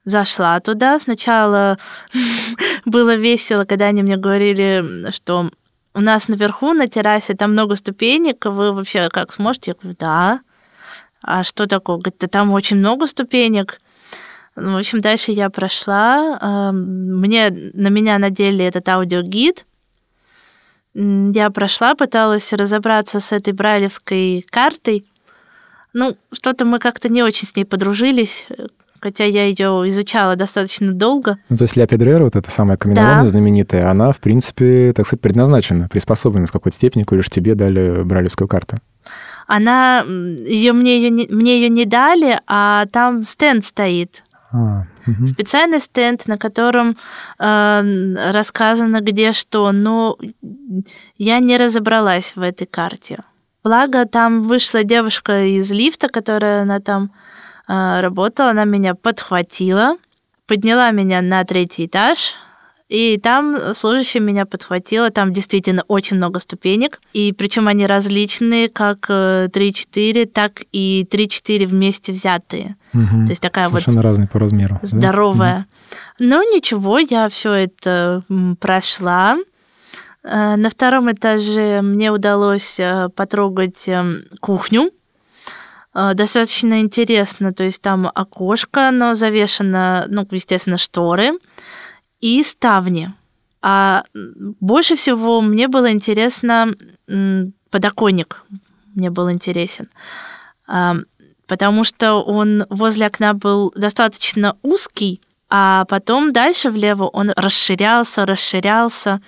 зашла 0.05 0.59
туда. 0.61 0.99
Сначала 0.99 1.79
было 2.85 3.15
весело, 3.15 3.65
когда 3.65 3.87
они 3.87 4.03
мне 4.03 4.17
говорили, 4.17 5.11
что 5.13 5.51
у 5.95 6.01
нас 6.01 6.29
наверху 6.29 6.73
на 6.73 6.89
террасе 6.89 7.35
там 7.35 7.53
много 7.53 7.77
ступенек, 7.77 8.45
вы 8.45 8.73
вообще 8.73 9.09
как 9.09 9.33
сможете? 9.33 9.71
Я 9.71 9.75
говорю, 9.75 9.97
да 9.99 10.41
а 11.23 11.45
что 11.45 11.67
такое? 11.67 11.97
Говорит, 11.97 12.17
да 12.21 12.27
там 12.27 12.53
очень 12.53 12.77
много 12.77 13.07
ступенек. 13.07 13.81
Ну, 14.55 14.75
в 14.75 14.77
общем, 14.77 15.01
дальше 15.01 15.33
я 15.33 15.49
прошла. 15.49 16.73
Мне, 16.73 17.51
на 17.51 17.89
меня 17.89 18.19
надели 18.19 18.65
этот 18.65 18.89
аудиогид. 18.89 19.65
Я 20.95 21.51
прошла, 21.51 21.95
пыталась 21.95 22.53
разобраться 22.53 23.21
с 23.21 23.33
этой 23.33 23.55
брайлевской 23.55 24.45
картой. 24.51 25.07
Ну, 25.95 26.17
что-то 26.33 26.65
мы 26.65 26.79
как-то 26.79 27.09
не 27.09 27.23
очень 27.23 27.47
с 27.47 27.57
ней 27.57 27.65
подружились, 27.65 28.47
хотя 29.01 29.25
я 29.25 29.45
ее 29.47 29.89
изучала 29.89 30.37
достаточно 30.37 30.93
долго. 30.93 31.39
Ну, 31.49 31.57
то 31.57 31.65
есть 31.65 31.77
Ля 31.77 31.87
Педрера, 31.87 32.25
вот 32.25 32.37
эта 32.37 32.51
самая 32.51 32.77
каменоломня 32.77 33.23
да. 33.23 33.29
знаменитая, 33.29 33.91
она, 33.91 34.13
в 34.13 34.19
принципе, 34.19 34.93
так 34.95 35.07
сказать, 35.07 35.23
предназначена, 35.23 35.89
приспособлена 35.89 36.47
в 36.47 36.53
какой-то 36.53 36.77
степени, 36.77 37.05
коль 37.05 37.21
уж 37.21 37.31
тебе 37.31 37.55
дали 37.55 38.03
брайлевскую 38.03 38.49
карту 38.49 38.77
она 39.47 40.03
ее 40.03 40.73
мне 40.73 40.97
ее 40.97 41.11
не, 41.11 41.27
мне 41.29 41.57
ее 41.61 41.69
не 41.69 41.85
дали, 41.85 42.41
а 42.47 42.87
там 42.87 43.25
стенд 43.25 43.65
стоит. 43.65 44.23
А, 44.53 44.85
угу. 45.07 45.27
Специальный 45.27 45.81
стенд, 45.81 46.27
на 46.27 46.37
котором 46.39 46.97
э, 47.39 48.31
рассказано 48.33 49.01
где 49.01 49.33
что, 49.33 49.73
но 49.73 50.19
я 51.17 51.39
не 51.39 51.57
разобралась 51.57 52.33
в 52.37 52.43
этой 52.43 52.67
карте. 52.67 53.21
Благо, 53.65 54.05
там 54.07 54.43
вышла 54.43 54.85
девушка 54.85 55.45
из 55.45 55.71
лифта, 55.71 56.09
которая 56.09 56.63
она 56.63 56.81
там 56.81 57.13
э, 57.69 58.01
работала, 58.01 58.51
она 58.51 58.65
меня 58.65 58.95
подхватила, 58.95 59.97
подняла 60.47 60.91
меня 60.91 61.23
на 61.23 61.45
третий 61.45 61.87
этаж, 61.87 62.35
и 62.93 63.17
там 63.17 63.73
служащая 63.73 64.21
меня 64.21 64.45
подхватила. 64.45 65.09
Там 65.09 65.33
действительно 65.33 65.83
очень 65.89 66.19
много 66.19 66.41
ступенек. 66.41 67.01
И 67.15 67.33
причем 67.33 67.67
они 67.67 67.87
различные, 67.87 68.69
как 68.69 69.09
3-4, 69.09 69.51
э, 69.95 70.27
так 70.27 70.61
и 70.73 71.09
3-4 71.11 71.67
вместе 71.67 72.13
взятые. 72.13 72.77
Угу. 72.93 73.25
То 73.25 73.31
есть 73.31 73.41
такая 73.41 73.69
Совершенно 73.69 73.97
вот 73.97 74.05
разные 74.05 74.29
по 74.29 74.39
размеру. 74.39 74.79
Здоровая. 74.83 75.67
Да? 76.19 76.25
Но 76.27 76.43
ничего, 76.43 76.99
я 76.99 77.31
все 77.31 77.53
это 77.53 78.25
прошла. 78.61 79.39
Э, 80.23 80.57
на 80.57 80.69
втором 80.69 81.11
этаже 81.11 81.81
мне 81.81 82.13
удалось 82.13 82.79
э, 82.79 83.09
потрогать 83.17 83.89
эм, 83.89 84.25
кухню. 84.41 84.91
Достаточно 85.95 86.81
интересно, 86.81 87.53
то 87.53 87.65
есть 87.65 87.83
там 87.83 88.11
окошко, 88.15 88.91
но 88.91 89.13
завешено, 89.13 90.07
ну, 90.09 90.27
естественно, 90.31 90.79
шторы 90.79 91.33
и 92.23 92.43
ставни. 92.43 93.13
А 93.61 94.05
больше 94.15 94.97
всего 94.97 95.43
мне 95.43 95.69
было 95.69 95.93
интересно 95.93 96.75
подоконник. 97.71 98.45
Мне 98.95 99.11
был 99.11 99.31
интересен. 99.31 99.89
А, 100.67 100.97
потому 101.47 101.85
что 101.85 102.15
он 102.23 102.65
возле 102.71 103.07
окна 103.07 103.35
был 103.35 103.73
достаточно 103.77 104.57
узкий, 104.63 105.21
а 105.51 105.85
потом 105.85 106.33
дальше 106.33 106.71
влево 106.71 107.05
он 107.05 107.31
расширялся, 107.37 108.25
расширялся. 108.25 109.21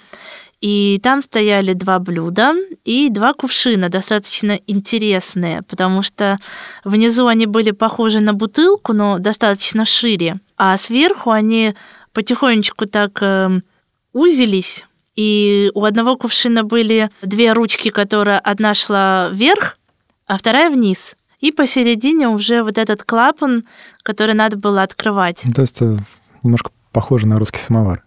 И 0.61 0.99
там 1.03 1.21
стояли 1.21 1.75
два 1.75 1.99
блюда 1.99 2.55
и 2.85 3.11
два 3.11 3.35
кувшина, 3.35 3.91
достаточно 3.91 4.59
интересные, 4.67 5.61
потому 5.63 6.03
что 6.03 6.39
внизу 6.85 7.27
они 7.27 7.45
были 7.45 7.73
похожи 7.73 8.21
на 8.21 8.33
бутылку, 8.33 8.95
но 8.95 9.19
достаточно 9.19 9.85
шире, 9.85 10.41
а 10.57 10.79
сверху 10.79 11.31
они 11.31 11.75
потихонечку 12.15 12.87
так 12.87 13.19
э, 13.21 13.61
узились, 14.13 14.87
и 15.17 15.71
у 15.75 15.85
одного 15.85 16.17
кувшина 16.17 16.65
были 16.65 17.11
две 17.23 17.53
ручки, 17.53 17.91
которые 17.91 18.39
одна 18.39 18.75
шла 18.75 19.29
вверх, 19.31 19.79
а 20.27 20.39
вторая 20.39 20.71
вниз. 20.71 21.17
И 21.41 21.53
посередине 21.53 22.29
уже 22.29 22.63
вот 22.63 22.79
этот 22.79 23.03
клапан, 23.03 23.65
который 24.03 24.35
надо 24.35 24.57
было 24.57 24.83
открывать. 24.83 25.43
То 25.55 25.63
есть 25.63 25.83
э, 25.83 25.99
немножко 26.43 26.71
похоже 26.91 27.27
на 27.27 27.39
русский 27.39 27.59
самовар. 27.59 28.03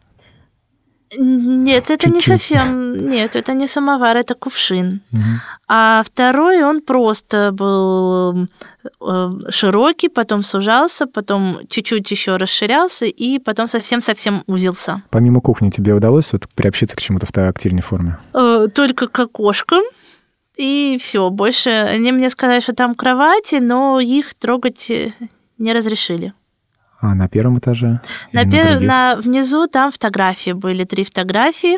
Нет, 1.15 1.89
это 1.89 2.07
Чуть-чуть. 2.07 2.15
не 2.15 2.21
совсем. 2.21 3.09
Нет, 3.09 3.35
это 3.35 3.53
не 3.53 3.67
самовар, 3.67 4.17
это 4.17 4.35
кувшин. 4.35 5.01
Угу. 5.13 5.21
А 5.67 6.03
второй 6.05 6.63
он 6.63 6.81
просто 6.81 7.51
был 7.53 8.47
э, 9.01 9.29
широкий, 9.49 10.09
потом 10.09 10.43
сужался, 10.43 11.07
потом 11.07 11.59
чуть-чуть 11.69 12.11
еще 12.11 12.37
расширялся 12.37 13.05
и 13.05 13.39
потом 13.39 13.67
совсем-совсем 13.67 14.43
узился. 14.47 15.03
Помимо 15.09 15.39
кухни 15.41 15.69
тебе 15.69 15.93
удалось 15.93 16.33
вот 16.33 16.47
приобщиться 16.55 16.95
к 16.95 17.01
чему-то 17.01 17.25
в 17.25 17.31
тактильной 17.31 17.81
форме? 17.81 18.17
Э, 18.33 18.67
только 18.73 19.07
к 19.07 19.19
окошкам. 19.19 19.83
И 20.57 20.97
все, 20.99 21.29
больше 21.29 21.69
они 21.69 22.11
мне 22.11 22.29
сказали, 22.29 22.59
что 22.59 22.73
там 22.73 22.95
кровати, 22.95 23.55
но 23.55 23.99
их 23.99 24.33
трогать 24.33 24.91
не 25.57 25.73
разрешили. 25.73 26.33
А 26.99 27.13
на 27.15 27.27
первом 27.27 27.59
этаже? 27.59 28.01
На, 28.33 28.45
пер... 28.45 28.79
на, 28.79 28.79
на 28.79 29.15
внизу 29.17 29.67
там 29.67 29.91
фотографии 29.91 30.51
были, 30.51 30.83
три 30.83 31.03
фотографии. 31.03 31.77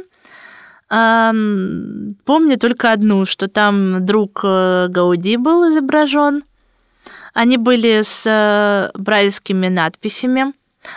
Эм, 0.90 2.16
помню 2.26 2.58
только 2.58 2.92
одну, 2.92 3.26
что 3.26 3.48
там 3.48 4.06
друг 4.06 4.42
э, 4.44 4.88
Гауди 4.90 5.38
был 5.38 5.70
изображен. 5.70 6.44
Они 7.34 7.58
были 7.58 8.02
с 8.02 8.26
э, 8.26 8.98
брайлевскими 8.98 9.68
надписями. 9.68 10.54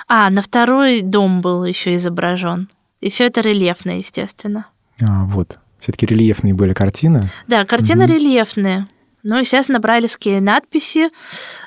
А, 0.06 0.30
на 0.30 0.40
второй 0.40 1.02
дом 1.02 1.40
был 1.40 1.64
еще 1.64 1.96
изображен. 1.96 2.68
И 3.00 3.10
все 3.10 3.26
это 3.26 3.40
рельефно, 3.40 3.98
естественно. 3.98 4.66
А, 5.02 5.24
вот. 5.24 5.58
Все-таки 5.80 6.06
рельефные 6.06 6.54
были 6.54 6.72
картины. 6.72 7.22
Да, 7.48 7.64
картины 7.64 8.04
угу. 8.04 8.14
рельефные. 8.14 8.86
Ну, 9.22 9.38
естественно, 9.38 9.78
брайлевские 9.78 10.40
надписи. 10.40 11.10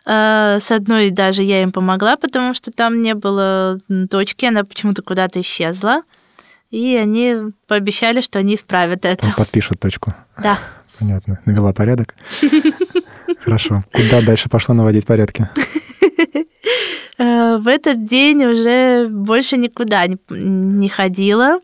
Э, 0.05 0.59
с 0.59 0.71
одной 0.71 1.09
даже 1.09 1.43
я 1.43 1.63
им 1.63 1.71
помогла, 1.71 2.17
потому 2.17 2.53
что 2.53 2.71
там 2.71 2.99
не 2.99 3.15
было 3.15 3.79
точки, 4.09 4.45
она 4.45 4.63
почему-то 4.63 5.01
куда-то 5.01 5.39
исчезла. 5.41 6.03
И 6.71 6.95
они 6.95 7.53
пообещали, 7.67 8.21
что 8.21 8.39
они 8.39 8.55
исправят 8.55 9.05
это. 9.05 9.27
Подпишут 9.37 9.79
точку. 9.79 10.13
Да. 10.41 10.59
Понятно. 10.99 11.39
Навела 11.45 11.73
порядок. 11.73 12.15
Хорошо. 13.43 13.83
Куда 13.93 14.21
дальше 14.21 14.49
пошла 14.49 14.75
наводить 14.75 15.05
порядки? 15.05 15.49
Э, 17.17 17.59
в 17.59 17.67
этот 17.69 18.05
день 18.05 18.43
уже 18.43 19.07
больше 19.07 19.55
никуда 19.55 20.05
не 20.29 20.89
ходила. 20.89 21.61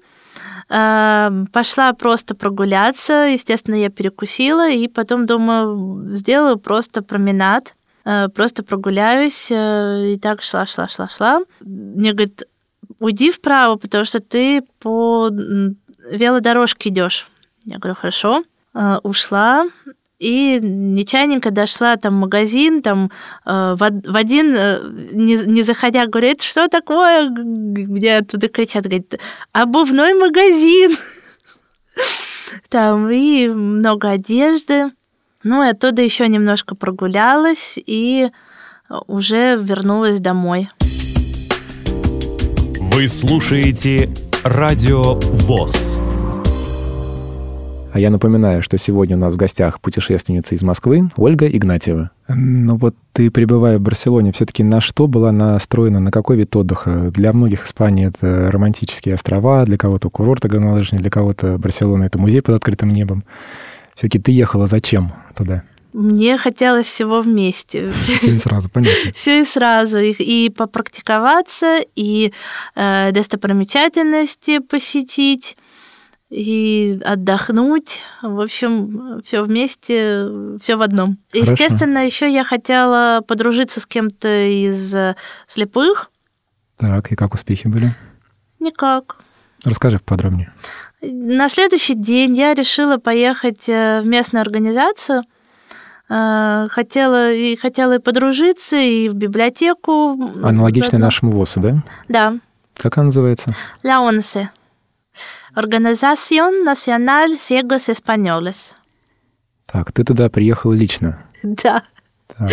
Э, 0.71 1.29
пошла 1.51 1.93
просто 1.93 2.33
прогуляться. 2.33 3.25
Естественно, 3.25 3.75
я 3.75 3.89
перекусила, 3.89 4.69
и 4.69 4.87
потом 4.87 5.25
думаю, 5.25 6.15
сделаю 6.15 6.57
просто 6.57 7.01
променад. 7.01 7.75
Э, 8.05 8.29
просто 8.29 8.63
прогуляюсь. 8.63 9.51
Э, 9.51 10.13
и 10.13 10.17
так 10.17 10.41
шла, 10.41 10.65
шла, 10.65 10.87
шла, 10.87 11.09
шла. 11.09 11.41
Мне 11.59 12.13
говорит, 12.13 12.43
уйди 12.99 13.31
вправо, 13.31 13.75
потому 13.75 14.05
что 14.05 14.19
ты 14.19 14.63
по 14.79 15.29
велодорожке 16.11 16.89
идешь. 16.89 17.27
Я 17.65 17.77
говорю, 17.77 17.95
хорошо. 17.95 18.43
Э, 18.73 18.99
ушла, 19.03 19.67
и 20.21 20.59
нечаянненько 20.61 21.49
дошла 21.49 21.97
там 21.97 22.13
магазин, 22.13 22.83
там 22.83 23.11
э, 23.43 23.75
в 23.75 24.15
один, 24.15 24.55
э, 24.55 24.79
не, 25.13 25.35
не 25.35 25.63
заходя, 25.63 26.05
говорит, 26.05 26.43
что 26.43 26.67
такое? 26.67 27.27
Мне 27.29 28.17
оттуда 28.17 28.47
кричат, 28.47 28.83
говорит, 28.83 29.19
обувной 29.51 30.13
магазин. 30.13 30.95
Там 32.69 33.09
и 33.09 33.47
много 33.47 34.09
одежды. 34.09 34.91
Ну, 35.43 35.63
и 35.63 35.69
оттуда 35.69 36.01
еще 36.01 36.27
немножко 36.27 36.75
прогулялась 36.75 37.79
и 37.83 38.29
уже 39.07 39.57
вернулась 39.59 40.19
домой. 40.19 40.69
Вы 42.93 43.07
слушаете 43.07 44.09
Радио 44.43 45.15
ВОЗ. 45.15 45.90
А 47.93 47.99
я 47.99 48.09
напоминаю, 48.09 48.63
что 48.63 48.77
сегодня 48.77 49.17
у 49.17 49.19
нас 49.19 49.33
в 49.33 49.37
гостях 49.37 49.81
путешественница 49.81 50.55
из 50.55 50.63
Москвы 50.63 51.09
Ольга 51.17 51.45
Игнатьева. 51.47 52.11
Ну 52.29 52.77
вот 52.77 52.95
ты, 53.11 53.29
пребывая 53.29 53.79
в 53.79 53.81
Барселоне, 53.81 54.31
все-таки 54.31 54.63
на 54.63 54.79
что 54.79 55.07
была 55.07 55.33
настроена, 55.33 55.99
на 55.99 56.11
какой 56.11 56.37
вид 56.37 56.55
отдыха? 56.55 57.11
Для 57.11 57.33
многих 57.33 57.65
Испания 57.65 58.05
это 58.05 58.49
романтические 58.49 59.15
острова, 59.15 59.65
для 59.65 59.77
кого-то 59.77 60.09
курорты 60.09 60.47
горнолыжные, 60.47 61.01
для 61.01 61.09
кого-то 61.09 61.57
Барселона 61.57 62.05
это 62.05 62.17
музей 62.17 62.41
под 62.41 62.55
открытым 62.55 62.89
небом. 62.89 63.25
Все-таки 63.95 64.19
ты 64.19 64.31
ехала 64.31 64.67
зачем 64.67 65.11
туда? 65.35 65.63
Мне 65.93 66.37
хотелось 66.37 66.85
всего 66.85 67.19
вместе. 67.19 67.91
Все 67.91 68.35
и 68.35 68.37
сразу, 68.37 68.69
понятно. 68.69 69.11
Все 69.15 69.41
и 69.41 69.45
сразу. 69.45 69.97
И, 69.97 70.11
и 70.11 70.49
попрактиковаться, 70.49 71.79
и 71.95 72.31
э, 72.75 73.11
достопримечательности 73.11 74.59
посетить, 74.59 75.57
и 76.31 76.99
отдохнуть. 77.03 78.01
В 78.21 78.39
общем, 78.39 79.21
все 79.23 79.43
вместе, 79.43 80.25
все 80.59 80.77
в 80.77 80.81
одном. 80.81 81.17
Хорошо. 81.31 81.51
Естественно, 81.51 82.05
еще 82.05 82.31
я 82.31 82.43
хотела 82.43 83.21
подружиться 83.21 83.81
с 83.81 83.85
кем-то 83.85 84.47
из 84.47 84.95
слепых. 85.45 86.09
Так, 86.77 87.11
и 87.11 87.15
как 87.15 87.33
успехи 87.33 87.67
были? 87.67 87.91
Никак. 88.59 89.17
Расскажи 89.65 89.99
подробнее. 89.99 90.51
На 91.01 91.49
следующий 91.49 91.93
день 91.93 92.35
я 92.35 92.53
решила 92.53 92.97
поехать 92.97 93.69
э, 93.69 94.01
в 94.01 94.07
местную 94.07 94.41
организацию. 94.41 95.23
Э, 96.09 96.67
хотела 96.69 97.31
и 97.31 97.55
хотела 97.55 97.97
и 97.97 97.99
подружиться, 97.99 98.77
и 98.77 99.09
в 99.09 99.13
библиотеку. 99.13 100.17
Аналогичная 100.43 100.99
нашему 100.99 101.31
ВОСу, 101.33 101.59
да? 101.59 101.83
Да. 102.07 102.37
Как 102.75 102.97
она 102.97 103.05
называется? 103.05 103.53
La 103.83 103.99
Organización 105.55 106.63
Nacional 106.63 107.37
Ciegos 107.37 107.89
Españoles. 107.89 108.75
Так, 109.65 109.91
ты 109.91 110.03
туда 110.03 110.29
приехала 110.29 110.73
лично? 110.73 111.25
Да. 111.43 111.83
Так. 112.27 112.51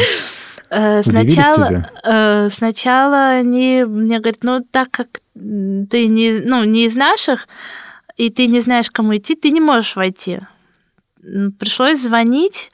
Э, 0.71 1.03
сначала, 1.03 1.91
э, 2.05 2.51
сначала 2.51 3.31
они 3.31 3.85
мне 3.85 4.19
говорят, 4.19 4.43
ну 4.43 4.61
так 4.61 4.91
как 4.91 5.21
ты 5.35 6.07
не, 6.09 6.41
ну, 6.45 6.65
не 6.65 6.87
из 6.87 6.95
наших, 6.95 7.49
и 8.17 8.31
ты 8.31 8.47
не 8.47 8.61
знаешь, 8.61 8.91
кому 8.91 9.17
идти, 9.17 9.35
ты 9.35 9.51
не 9.51 9.61
можешь 9.61 9.97
войти. 9.97 10.41
Пришлось 11.59 12.01
звонить, 12.01 12.71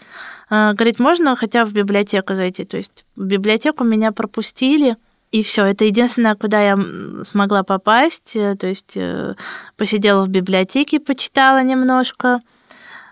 э, 0.50 0.72
говорит, 0.72 0.98
можно 0.98 1.36
хотя 1.36 1.64
бы 1.64 1.70
в 1.70 1.74
библиотеку 1.74 2.34
зайти. 2.34 2.64
То 2.64 2.76
есть 2.76 3.04
в 3.16 3.24
библиотеку 3.24 3.84
меня 3.84 4.10
пропустили, 4.10 4.96
и 5.34 5.42
все, 5.42 5.64
это 5.64 5.84
единственное, 5.84 6.36
куда 6.36 6.62
я 6.62 6.78
смогла 7.24 7.64
попасть. 7.64 8.36
Э, 8.36 8.54
то 8.54 8.68
есть 8.68 8.96
э, 8.96 9.34
посидела 9.76 10.24
в 10.24 10.28
библиотеке, 10.28 11.00
почитала 11.00 11.60
немножко. 11.60 12.40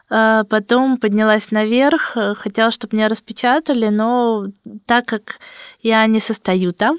А 0.08 0.44
потом 0.44 0.98
поднялась 0.98 1.50
наверх, 1.50 2.16
э, 2.16 2.34
хотела, 2.36 2.70
чтобы 2.70 2.96
меня 2.96 3.08
распечатали, 3.08 3.88
но 3.88 4.46
так 4.86 5.06
как 5.06 5.40
я 5.82 6.06
не 6.06 6.20
состою 6.20 6.70
там, 6.70 6.98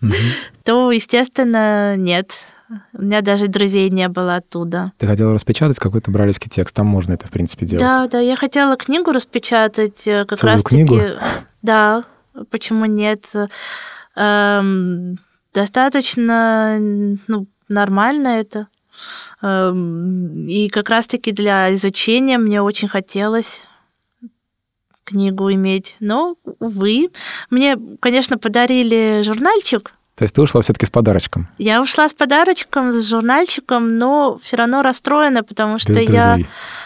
угу. 0.00 0.12
то, 0.62 0.92
естественно, 0.92 1.96
нет. 1.96 2.30
У 2.92 3.02
меня 3.02 3.20
даже 3.20 3.48
друзей 3.48 3.90
не 3.90 4.08
было 4.08 4.36
оттуда. 4.36 4.92
Ты 4.96 5.08
хотела 5.08 5.34
распечатать 5.34 5.80
какой-то 5.80 6.12
бралевский 6.12 6.48
текст, 6.48 6.72
там 6.72 6.86
можно 6.86 7.14
это, 7.14 7.26
в 7.26 7.30
принципе, 7.30 7.66
делать. 7.66 7.82
Да, 7.82 8.06
да, 8.06 8.20
я 8.20 8.36
хотела 8.36 8.76
книгу 8.76 9.10
распечатать, 9.10 10.04
как 10.04 10.38
Целую 10.38 10.54
раз-таки... 10.54 10.86
книгу? 10.86 11.00
Да, 11.62 12.02
почему 12.50 12.86
нет? 12.86 13.24
Эм, 14.14 15.16
достаточно 15.54 16.78
ну, 16.80 17.46
нормально 17.68 18.28
это. 18.28 18.68
Эм, 19.40 20.46
и 20.46 20.68
как 20.68 20.90
раз-таки 20.90 21.32
для 21.32 21.74
изучения 21.74 22.38
мне 22.38 22.62
очень 22.62 22.88
хотелось 22.88 23.62
книгу 25.04 25.50
иметь. 25.52 25.96
Но, 26.00 26.36
увы, 26.58 27.10
мне, 27.50 27.76
конечно, 28.00 28.38
подарили 28.38 29.22
журнальчик. 29.24 29.92
То 30.14 30.24
есть 30.24 30.34
ты 30.34 30.42
ушла 30.42 30.60
все-таки 30.60 30.86
с 30.86 30.90
подарочком? 30.90 31.48
Я 31.58 31.80
ушла 31.80 32.08
с 32.08 32.14
подарочком, 32.14 32.92
с 32.92 33.08
журнальчиком, 33.08 33.96
но 33.96 34.38
все 34.42 34.56
равно 34.56 34.82
расстроена, 34.82 35.42
потому 35.42 35.78
что 35.78 35.94
Без 35.94 36.08
я 36.10 36.38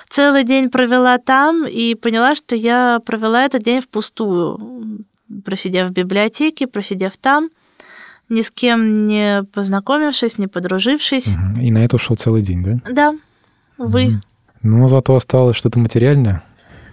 целый 0.09 0.45
день 0.45 0.71
провела 0.71 1.19
там 1.19 1.67
и 1.67 1.95
поняла, 1.97 2.35
что 2.37 2.55
я 2.55 3.01
провела 3.05 3.45
этот 3.45 3.63
день 3.63 3.81
впустую 3.81 5.05
просидев 5.45 5.89
в 5.91 5.93
библиотеке, 5.93 6.67
просидев 6.67 7.17
там, 7.17 7.51
ни 8.29 8.43
с 8.43 8.51
кем 8.51 9.07
не 9.07 9.45
познакомившись, 9.53 10.39
не 10.39 10.47
подружившись. 10.47 11.37
И 11.61 11.71
на 11.71 11.79
это 11.85 11.97
ушел 11.97 12.17
целый 12.17 12.43
день, 12.43 12.63
да? 12.63 12.93
Да, 12.93 13.15
вы. 13.79 14.07
Угу. 14.07 14.21
Ну, 14.63 14.89
зато 14.89 15.15
осталось 15.15 15.57
что-то 15.57 15.79
материальное. 15.79 16.43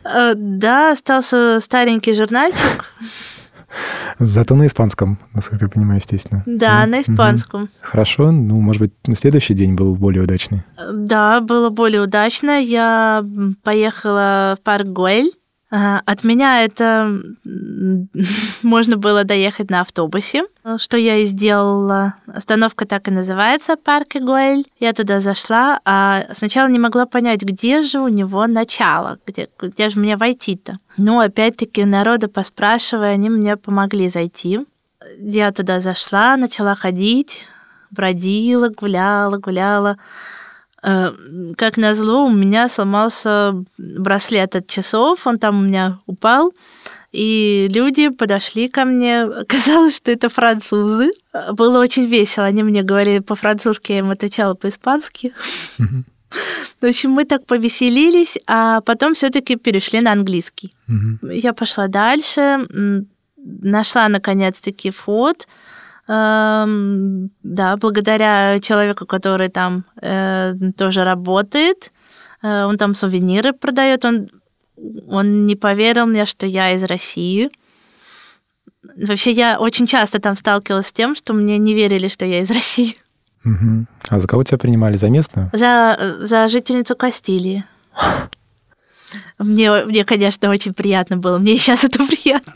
Э, 0.03 0.33
да, 0.35 0.91
остался 0.91 1.59
старенький 1.59 2.13
журнальчик. 2.13 2.85
Зато 4.19 4.55
на 4.55 4.67
испанском, 4.67 5.17
насколько 5.33 5.65
я 5.65 5.69
понимаю, 5.69 5.99
естественно. 5.99 6.43
Да, 6.45 6.85
на 6.85 7.01
испанском. 7.01 7.69
Хорошо, 7.81 8.31
ну, 8.31 8.59
может 8.61 8.81
быть, 8.81 8.93
на 9.07 9.15
следующий 9.15 9.55
день 9.55 9.73
был 9.73 9.95
более 9.95 10.21
удачный. 10.23 10.63
Э, 10.77 10.91
да, 10.93 11.41
было 11.41 11.69
более 11.69 12.01
удачно. 12.01 12.61
Я 12.61 13.25
поехала 13.63 14.55
в 14.59 14.63
парк 14.63 14.85
Гуэль 14.85 15.31
от 15.75 16.23
меня 16.23 16.63
это 16.63 17.19
можно 18.63 18.97
было 18.97 19.23
доехать 19.23 19.71
на 19.71 19.81
автобусе, 19.81 20.43
что 20.77 20.97
я 20.97 21.17
и 21.17 21.25
сделала. 21.25 22.13
Остановка 22.27 22.86
так 22.86 23.07
и 23.07 23.12
называется, 23.12 23.75
парк 23.75 24.15
Игуэль. 24.15 24.65
Я 24.79 24.93
туда 24.93 25.19
зашла, 25.19 25.79
а 25.83 26.25
сначала 26.33 26.67
не 26.67 26.77
могла 26.77 27.07
понять, 27.07 27.41
где 27.41 27.81
же 27.81 27.99
у 27.99 28.07
него 28.07 28.45
начало, 28.45 29.17
где, 29.25 29.49
где 29.59 29.89
же 29.89 29.99
мне 29.99 30.15
войти-то. 30.15 30.77
Ну, 30.97 31.19
опять-таки, 31.19 31.86
народа 31.86 32.27
поспрашивая, 32.27 33.13
они 33.13 33.31
мне 33.31 33.57
помогли 33.57 34.09
зайти. 34.09 34.59
Я 35.17 35.51
туда 35.51 35.79
зашла, 35.79 36.38
начала 36.38 36.75
ходить, 36.75 37.47
бродила, 37.89 38.69
гуляла, 38.69 39.38
гуляла. 39.38 39.97
Э, 40.83 41.11
как 41.55 41.77
назло, 41.77 42.25
у 42.25 42.29
меня 42.29 42.67
сломался 42.67 43.53
браслет 43.77 44.55
от 44.55 44.67
часов, 44.67 45.25
он 45.25 45.39
там 45.39 45.59
у 45.59 45.61
меня 45.61 45.99
упал, 46.05 46.53
и 47.13 47.69
люди 47.73 48.09
подошли 48.09 48.67
ко 48.67 48.83
мне, 48.83 49.21
оказалось, 49.41 49.95
что 49.95 50.11
это 50.11 50.27
французы. 50.29 51.11
Было 51.53 51.79
очень 51.79 52.05
весело, 52.05 52.45
они 52.45 52.63
мне 52.63 52.83
говорили 52.83 53.19
по-французски, 53.19 53.93
я 53.93 53.99
им 53.99 54.11
отвечала 54.11 54.55
по-испански. 54.55 55.33
В 56.81 56.85
общем, 56.85 57.11
мы 57.11 57.25
так 57.25 57.45
повеселились, 57.45 58.37
а 58.47 58.81
потом 58.81 59.13
все-таки 59.13 59.55
перешли 59.55 60.01
на 60.01 60.11
английский. 60.11 60.73
Я 61.21 61.53
пошла 61.53 61.87
дальше, 61.87 62.67
нашла 63.37 64.09
наконец-таки 64.09 64.89
вход, 64.89 65.47
Эм, 66.07 67.29
да, 67.43 67.77
благодаря 67.77 68.59
человеку, 68.59 69.05
который 69.05 69.47
там 69.49 69.85
э, 70.01 70.53
тоже 70.75 71.05
работает, 71.05 71.91
э, 72.41 72.65
он 72.65 72.77
там 72.77 72.93
сувениры 72.93 73.53
продает, 73.53 74.03
он, 74.03 74.29
он 75.07 75.45
не 75.45 75.55
поверил 75.55 76.05
мне, 76.05 76.25
что 76.25 76.45
я 76.45 76.73
из 76.73 76.83
России. 76.83 77.49
Вообще, 78.97 79.31
я 79.31 79.59
очень 79.59 79.85
часто 79.85 80.19
там 80.19 80.35
сталкивалась 80.35 80.87
с 80.87 80.91
тем, 80.91 81.15
что 81.15 81.33
мне 81.33 81.57
не 81.57 81.73
верили, 81.73 82.09
что 82.09 82.25
я 82.25 82.41
из 82.41 82.51
России. 82.51 82.97
Угу. 83.45 83.85
А 84.09 84.19
за 84.19 84.27
кого 84.27 84.43
тебя 84.43 84.57
принимали? 84.57 84.97
За 84.97 85.09
местную? 85.09 85.49
За, 85.53 86.17
за 86.19 86.47
жительницу 86.49 86.95
Кастилии. 86.95 87.65
Мне, 89.37 89.85
мне, 89.85 90.05
конечно, 90.05 90.49
очень 90.49 90.73
приятно 90.73 91.17
было. 91.17 91.37
Мне 91.37 91.57
сейчас 91.57 91.83
это 91.83 91.99
приятно. 92.03 92.53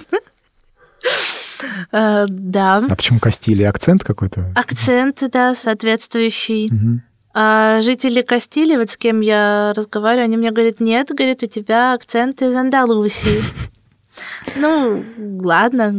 Э, 1.92 2.26
да. 2.28 2.78
А 2.90 2.96
почему 2.96 3.20
Кастилия? 3.20 3.70
Акцент 3.70 4.04
какой-то? 4.04 4.52
Акцент, 4.56 5.24
да, 5.32 5.56
соответствующий. 5.56 6.72
А 7.34 7.82
жители 7.82 8.22
Кастилии, 8.24 8.78
вот 8.78 8.90
с 8.90 8.98
кем 8.98 9.20
я 9.22 9.72
разговариваю, 9.76 10.26
они 10.26 10.38
мне 10.38 10.50
говорят, 10.52 10.80
нет, 10.80 11.10
говорит, 11.10 11.44
у 11.44 11.48
тебя 11.48 11.94
акцент 11.94 12.42
из 12.42 12.56
Андалусии. 12.56 13.42
Ну, 14.56 15.04
ладно. 15.44 15.94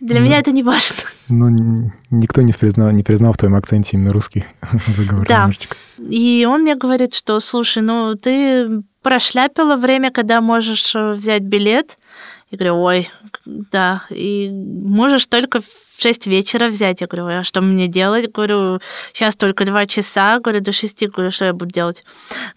Для 0.00 0.20
меня 0.20 0.38
это 0.38 0.52
не 0.52 0.62
важно. 0.62 0.96
Ну, 1.28 1.90
никто 2.10 2.40
не 2.40 2.52
признал, 2.52 2.90
не 2.92 3.02
признал 3.02 3.32
в 3.32 3.36
твоем 3.36 3.56
акценте 3.56 3.96
именно 3.96 4.10
русский 4.10 4.44
выговор 4.96 5.26
Да. 5.26 5.40
немножечко. 5.40 5.76
И 5.98 6.46
он 6.48 6.62
мне 6.62 6.76
говорит, 6.76 7.12
что, 7.14 7.40
слушай, 7.40 7.82
ну, 7.82 8.14
ты 8.14 8.82
прошляпила 9.02 9.76
время, 9.76 10.10
когда 10.10 10.40
можешь 10.40 10.94
э, 10.94 11.12
взять 11.14 11.42
билет. 11.42 11.96
Я 12.50 12.58
говорю, 12.58 12.80
ой, 12.80 13.10
да, 13.44 14.04
и 14.10 14.48
можешь 14.50 15.26
только 15.26 15.60
в 15.60 15.66
6 15.98 16.26
вечера 16.28 16.68
взять. 16.68 17.00
Я 17.00 17.06
говорю, 17.08 17.26
«Ой, 17.26 17.38
а 17.40 17.44
что 17.44 17.60
мне 17.60 17.88
делать? 17.88 18.30
Говорю, 18.30 18.80
сейчас 19.12 19.34
только 19.34 19.64
2 19.64 19.86
часа, 19.86 20.38
говорю, 20.38 20.60
до 20.60 20.70
6, 20.70 21.08
говорю, 21.08 21.30
что 21.32 21.46
я 21.46 21.52
буду 21.52 21.72
делать? 21.72 22.04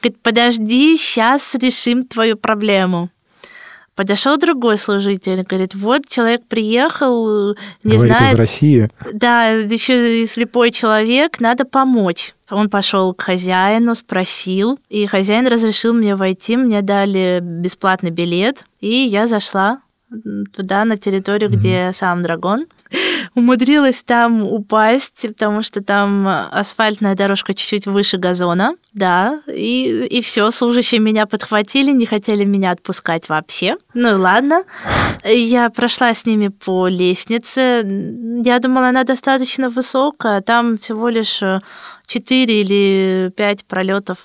Говорит, 0.02 0.20
подожди, 0.22 0.96
сейчас 0.98 1.56
решим 1.56 2.06
твою 2.06 2.38
проблему. 2.38 3.10
Подошел 3.96 4.38
другой 4.38 4.78
служитель, 4.78 5.44
говорит, 5.44 5.76
вот 5.76 6.08
человек 6.08 6.46
приехал, 6.48 7.56
не 7.84 7.98
Говорит, 7.98 8.00
знает, 8.00 8.34
из 8.34 8.38
России. 8.38 8.90
да, 9.12 9.50
еще 9.50 10.26
слепой 10.26 10.72
человек, 10.72 11.42
надо 11.42 11.66
помочь. 11.66 12.34
Он 12.50 12.70
пошел 12.70 13.14
к 13.14 13.22
хозяину, 13.22 13.96
спросил, 13.96 14.80
и 14.88 15.06
хозяин 15.06 15.48
разрешил 15.48 15.94
мне 15.94 16.16
войти, 16.16 16.56
мне 16.56 16.82
дали 16.82 17.40
бесплатный 17.42 18.12
билет, 18.12 18.64
и 18.80 19.06
я 19.08 19.28
зашла 19.28 19.82
туда, 20.54 20.86
на 20.86 20.98
территорию, 20.98 21.50
где 21.52 21.92
сам 21.94 22.22
дракон. 22.22 22.66
Умудрилась 23.36 24.02
там 24.04 24.44
упасть, 24.44 25.28
потому 25.28 25.62
что 25.62 25.84
там 25.84 26.28
асфальтная 26.28 27.16
дорожка 27.16 27.54
чуть-чуть 27.54 27.86
выше 27.86 28.18
газона, 28.18 28.76
да, 28.94 29.42
и, 29.48 30.08
и 30.10 30.22
все, 30.22 30.50
служащие 30.52 31.00
меня 31.00 31.26
подхватили, 31.28 31.92
не 31.92 32.06
хотели 32.06 32.44
меня 32.44 32.72
отпускать 32.72 33.30
вообще. 33.30 33.78
Ну 33.94 34.10
и 34.10 34.14
ладно. 34.14 34.64
Я 35.24 35.70
прошла 35.70 36.14
с 36.14 36.26
ними 36.26 36.48
по 36.48 36.88
лестнице. 36.88 37.84
Я 38.44 38.60
думала, 38.60 38.90
она 38.90 39.04
достаточно 39.04 39.70
высокая, 39.70 40.42
там 40.42 40.78
всего 40.78 41.10
лишь 41.10 41.42
4 42.08 42.62
или 42.62 43.32
5 43.36 43.66
пролетов. 43.66 44.18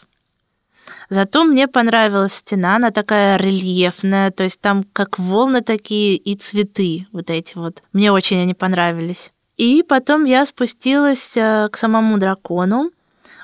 Зато 1.14 1.44
мне 1.44 1.68
понравилась 1.68 2.34
стена, 2.34 2.74
она 2.74 2.90
такая 2.90 3.36
рельефная, 3.36 4.32
то 4.32 4.42
есть 4.42 4.60
там 4.60 4.82
как 4.92 5.20
волны 5.20 5.60
такие 5.60 6.16
и 6.16 6.34
цветы 6.34 7.06
вот 7.12 7.30
эти 7.30 7.56
вот. 7.56 7.84
Мне 7.92 8.10
очень 8.10 8.42
они 8.42 8.52
понравились. 8.52 9.30
И 9.56 9.84
потом 9.88 10.24
я 10.24 10.44
спустилась 10.44 11.36
э, 11.36 11.68
к 11.70 11.76
самому 11.76 12.18
дракону. 12.18 12.90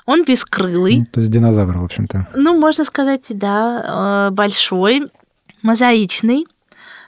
Он 0.05 0.25
бескрылый. 0.25 0.97
Ну, 0.99 1.05
То 1.05 1.21
есть 1.21 1.31
динозавр, 1.31 1.77
в 1.77 1.83
общем-то. 1.85 2.27
Ну, 2.35 2.59
можно 2.59 2.83
сказать, 2.83 3.27
да, 3.29 4.27
э, 4.27 4.31
большой, 4.31 5.09
мозаичный. 5.61 6.47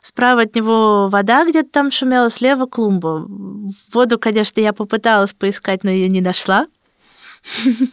Справа 0.01 0.43
от 0.43 0.55
него 0.55 1.09
вода 1.09 1.43
где-то 1.45 1.69
там 1.69 1.91
шумела, 1.91 2.29
слева 2.29 2.67
клумба. 2.67 3.27
Воду, 3.91 4.17
конечно, 4.17 4.61
я 4.61 4.71
попыталась 4.71 5.33
поискать, 5.33 5.83
но 5.83 5.91
ее 5.91 6.07
не 6.07 6.21
нашла. 6.21 6.67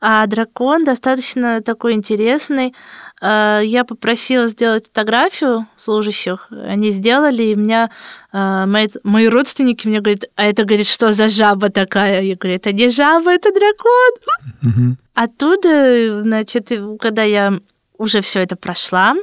А 0.00 0.26
дракон 0.26 0.84
достаточно 0.84 1.60
такой 1.60 1.94
интересный. 1.94 2.74
Э, 3.20 3.60
Я 3.64 3.84
попросила 3.84 4.46
сделать 4.48 4.86
фотографию 4.86 5.66
служащих. 5.76 6.48
Они 6.50 6.90
сделали, 6.90 7.42
и 7.44 7.54
меня 7.56 7.90
э, 8.32 8.64
мои, 8.66 8.88
мои 9.02 9.26
родственники 9.28 9.88
мне 9.88 10.00
говорят, 10.00 10.24
а 10.36 10.44
это, 10.44 10.64
говорит, 10.64 10.86
что 10.86 11.12
за 11.12 11.28
жаба 11.28 11.70
такая? 11.70 12.22
Я 12.22 12.36
говорю, 12.36 12.56
это 12.56 12.72
не 12.72 12.88
жаба, 12.90 13.32
это 13.32 13.50
дракон. 13.50 14.12
Мгм. 14.62 14.98
Оттуда, 15.14 16.22
значит, 16.22 16.70
когда 17.00 17.24
я 17.24 17.58
уже 17.96 18.20
все 18.20 18.40
это 18.40 18.54
прошла, 18.54 19.16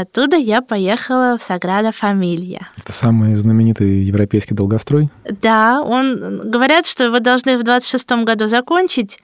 оттуда 0.00 0.36
я 0.36 0.60
поехала 0.60 1.38
в 1.38 1.42
Саграда 1.42 1.92
Фамилия. 1.92 2.68
Это 2.76 2.92
самый 2.92 3.34
знаменитый 3.36 4.02
европейский 4.02 4.54
долгострой. 4.54 5.08
Да, 5.42 5.82
он 5.82 6.50
говорят, 6.50 6.86
что 6.86 7.04
его 7.04 7.20
должны 7.20 7.56
в 7.56 7.62
26 7.62 8.24
году 8.24 8.46
закончить, 8.48 9.18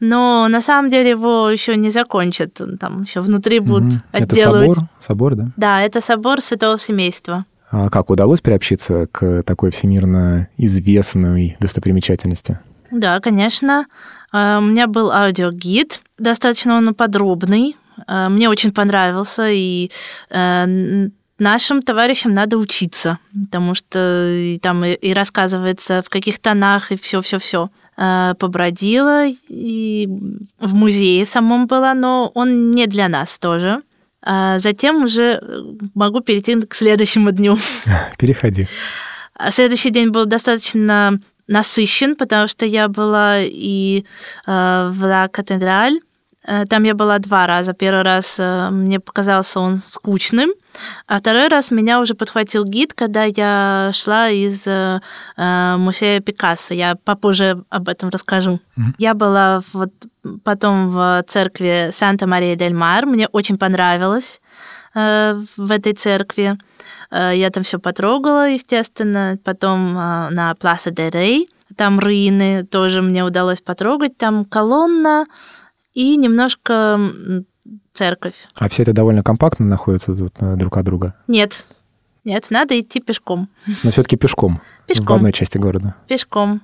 но 0.00 0.48
на 0.48 0.60
самом 0.60 0.90
деле 0.90 1.10
его 1.10 1.48
еще 1.48 1.76
не 1.76 1.90
закончат. 1.90 2.60
Он 2.60 2.78
там 2.78 3.02
еще 3.02 3.20
внутри 3.20 3.60
будут. 3.60 3.94
Это 4.12 4.24
отделывать. 4.24 4.68
собор, 4.74 4.88
собор, 4.98 5.34
да? 5.34 5.48
Да, 5.56 5.82
это 5.82 6.00
собор 6.00 6.40
Святого 6.40 6.78
Семейства. 6.78 7.44
А 7.70 7.90
как 7.90 8.10
удалось 8.10 8.40
приобщиться 8.40 9.06
к 9.12 9.42
такой 9.44 9.70
всемирно 9.70 10.48
известной 10.56 11.56
достопримечательности? 11.60 12.58
Да, 12.90 13.20
конечно. 13.20 13.86
А, 14.32 14.58
У 14.58 14.62
меня 14.62 14.86
был 14.86 15.12
аудиогид, 15.12 16.00
достаточно 16.18 16.76
он 16.76 16.94
подробный. 16.94 17.76
А, 18.06 18.28
Мне 18.28 18.48
очень 18.48 18.72
понравился, 18.72 19.48
и 19.50 19.90
э, 20.30 21.08
нашим 21.38 21.82
товарищам 21.82 22.32
надо 22.32 22.56
учиться, 22.58 23.18
потому 23.46 23.74
что 23.74 24.30
и 24.30 24.58
там 24.58 24.84
и, 24.84 24.92
и 24.92 25.12
рассказывается 25.12 26.02
в 26.02 26.08
каких 26.08 26.38
тонах, 26.38 26.92
и 26.92 26.96
все-все-все. 26.96 27.70
Побродила, 27.96 29.26
и 29.26 30.08
в 30.60 30.72
музее 30.72 31.26
самом 31.26 31.66
была, 31.66 31.94
но 31.94 32.30
он 32.32 32.70
не 32.70 32.86
для 32.86 33.08
нас 33.08 33.40
тоже. 33.40 33.82
А 34.22 34.58
затем 34.58 35.04
уже 35.04 35.40
э, 35.40 35.62
могу 35.94 36.20
перейти 36.20 36.60
к 36.60 36.74
следующему 36.74 37.30
дню. 37.30 37.56
Переходи. 38.18 38.66
А 39.34 39.50
Следующий 39.50 39.90
день 39.90 40.10
был 40.10 40.26
достаточно 40.26 41.18
насыщен, 41.46 42.16
потому 42.16 42.48
что 42.48 42.66
я 42.66 42.88
была 42.88 43.40
и 43.40 44.04
э, 44.46 44.90
в 44.92 45.02
Ла 45.02 45.28
Катедраль. 45.28 46.00
Э, 46.48 46.64
Там 46.66 46.84
я 46.84 46.94
была 46.94 47.18
два 47.18 47.46
раза. 47.46 47.72
Первый 47.74 48.02
раз 48.02 48.36
э, 48.40 48.70
мне 48.70 48.98
показался 49.00 49.60
он 49.60 49.76
скучным, 49.76 50.50
а 51.06 51.18
второй 51.18 51.48
раз 51.48 51.70
меня 51.70 52.00
уже 52.00 52.14
подхватил 52.14 52.64
гид, 52.64 52.94
когда 52.94 53.24
я 53.24 53.90
шла 53.92 54.30
из 54.30 54.66
э, 54.66 55.00
музея 55.76 56.20
Пикассо. 56.20 56.74
Я 56.74 56.94
попозже 57.04 57.62
об 57.68 57.88
этом 57.88 58.08
расскажу. 58.08 58.60
Мгм. 58.76 58.94
Я 58.98 59.14
была 59.14 59.62
вот 59.72 59.90
потом 60.44 60.88
в 60.88 61.22
церкви 61.28 61.90
Санта-Мария-дель-Мар. 61.94 63.06
Мне 63.06 63.28
очень 63.32 63.58
понравилось 63.58 64.40
э, 64.94 65.34
в 65.56 65.70
этой 65.70 65.92
церкви. 65.92 66.56
Э, 67.10 67.32
Я 67.34 67.50
там 67.50 67.62
все 67.62 67.78
потрогала, 67.78 68.48
естественно. 68.48 69.36
Потом 69.44 69.98
э, 69.98 70.30
на 70.30 70.54
Пласа 70.54 70.90
де 70.90 71.10
Рей, 71.10 71.50
там 71.76 71.98
руины 72.00 72.64
тоже 72.64 73.02
мне 73.02 73.22
удалось 73.24 73.60
потрогать. 73.60 74.16
Там 74.16 74.44
колонна 74.44 75.26
и 75.98 76.16
немножко 76.16 76.96
церковь. 77.92 78.34
А 78.54 78.68
все 78.68 78.82
это 78.82 78.92
довольно 78.92 79.24
компактно 79.24 79.66
находится 79.66 80.14
тут 80.14 80.32
э, 80.38 80.54
друг 80.54 80.76
от 80.76 80.84
друга. 80.84 81.14
Нет, 81.26 81.66
нет, 82.24 82.46
надо 82.50 82.78
идти 82.78 83.00
пешком. 83.00 83.48
Но 83.82 83.90
все-таки 83.90 84.16
пешком. 84.16 84.60
В 84.84 84.86
Пешком, 84.86 85.16
одной 85.16 85.32
части 85.32 85.58
города. 85.58 85.96
пешком. 86.06 86.60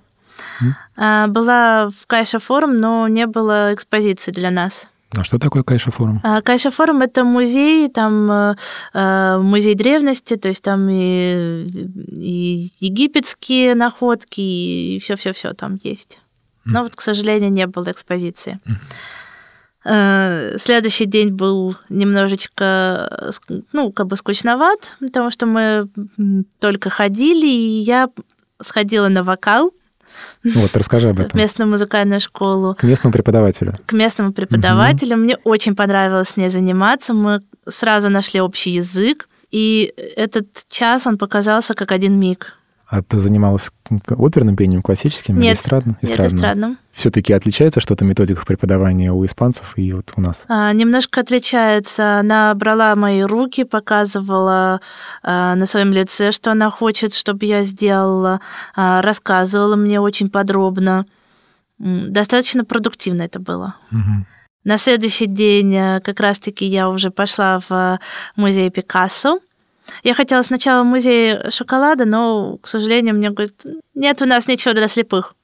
А, 0.97 1.27
Была 1.27 1.90
в 1.90 2.07
Кайша 2.07 2.38
форум, 2.38 2.79
но 2.79 3.09
не 3.09 3.27
было 3.27 3.75
экспозиции 3.75 4.31
для 4.31 4.51
нас. 4.53 4.88
А 5.16 5.25
что 5.25 5.38
такое 5.40 5.64
Кайша 5.64 5.90
форум? 5.90 6.20
А, 6.23 6.40
Кайша 6.40 6.70
форум 6.70 7.03
это 7.03 7.25
музей, 7.25 7.88
там 7.88 8.31
э, 8.31 8.55
э, 8.94 9.38
музей 9.38 9.75
древности, 9.75 10.37
то 10.37 10.49
есть 10.49 10.62
там 10.62 10.88
и, 10.88 11.66
и 12.09 12.70
египетские 12.79 13.75
находки, 13.75 14.40
и 14.40 14.99
все-все-все 15.01 15.55
там 15.55 15.79
есть. 15.83 16.20
Но 16.64 16.83
вот, 16.83 16.97
к 16.97 17.01
сожалению, 17.01 17.53
не 17.53 17.66
было 17.66 17.90
экспозиции. 17.90 18.59
Э, 18.66 18.70
Следующий 19.85 21.05
день 21.05 21.31
был 21.31 21.77
немножечко, 21.90 23.31
э, 23.49 23.59
ну, 23.73 23.92
как 23.92 24.07
бы 24.07 24.16
скучноват, 24.16 24.97
потому 24.99 25.31
что 25.31 25.47
мы 25.47 25.88
только 26.59 26.88
ходили, 26.90 27.47
и 27.47 27.81
я 27.83 28.09
сходила 28.62 29.09
на 29.09 29.23
вокал 29.23 29.73
Вот, 30.43 30.74
расскажи 30.76 31.11
об 31.11 31.16
в 31.18 31.20
этом. 31.20 31.39
местную 31.39 31.68
музыкальную 31.68 32.20
школу 32.20 32.74
К 32.76 32.82
местному 32.85 33.12
преподавателю. 33.12 33.74
к 33.87 33.93
местному 33.93 34.32
преподавателю. 34.32 35.16
Мне 35.16 35.37
очень 35.45 35.74
понравилось 35.76 36.30
с 36.30 36.37
ней 36.37 36.49
заниматься. 36.51 37.12
Мы 37.12 37.41
сразу 37.68 38.09
нашли 38.09 38.41
общий 38.41 38.70
язык. 38.70 39.28
И 39.51 39.93
этот 40.16 40.47
час 40.68 41.07
он 41.07 41.18
показался 41.18 41.74
как 41.74 41.93
один 41.93 42.18
миг. 42.18 42.55
А 42.95 43.03
ты 43.03 43.18
занималась 43.18 43.72
оперным 44.09 44.55
пением, 44.55 44.80
классическим 44.80 45.36
или 45.36 45.47
Нет, 45.47 45.57
эстрадным? 45.57 45.99
Нет, 46.01 46.20
эстрадным. 46.20 46.78
Все-таки 46.92 47.32
отличается 47.32 47.80
что-то 47.80 48.05
методика 48.05 48.40
в 48.42 48.47
преподавании 48.47 49.09
у 49.09 49.24
испанцев 49.24 49.72
и 49.76 49.92
вот 49.92 50.12
у 50.16 50.20
нас? 50.20 50.45
А, 50.47 50.72
немножко 50.72 51.20
отличается. 51.20 52.20
Она 52.20 52.55
брала 52.55 52.95
мои 52.95 53.22
руки, 53.22 53.64
показывала 53.64 54.80
а, 55.24 55.57
на 55.57 55.66
своем 55.66 55.90
лице, 55.90 56.30
что 56.30 56.53
она 56.53 56.70
хочет, 56.70 57.14
чтобы 57.14 57.47
я 57.47 57.64
сделала, 57.64 58.40
а, 58.76 59.03
рассказывала 59.03 59.74
мне 59.74 60.01
очень 60.01 60.30
подробно. 60.30 61.05
Достаточно 61.80 62.64
продуктивно 62.64 63.22
это 63.22 63.40
было. 63.40 63.74
Мгм. 63.90 64.24
На 64.62 64.78
следующий 64.78 65.26
день 65.26 65.74
э, 65.74 66.01
как 66.01 66.20
раз-таки 66.20 66.64
я 66.64 66.88
уже 66.88 67.11
пошла 67.11 67.59
в 67.59 67.72
э, 67.72 67.99
музей 68.36 68.70
Пикассо. 68.70 69.40
Я 70.03 70.14
хотела 70.14 70.43
сначала 70.43 70.82
в 70.82 70.87
музей 70.87 71.51
шоколада, 71.51 72.05
но, 72.05 72.59
к 72.59 72.68
сожалению, 72.68 73.14
мне 73.14 73.30
говорят, 73.30 73.55
нет 73.95 74.22
у 74.22 74.26
нас 74.26 74.47
ничего 74.47 74.74
для 74.74 74.89
слепых. 74.89 75.35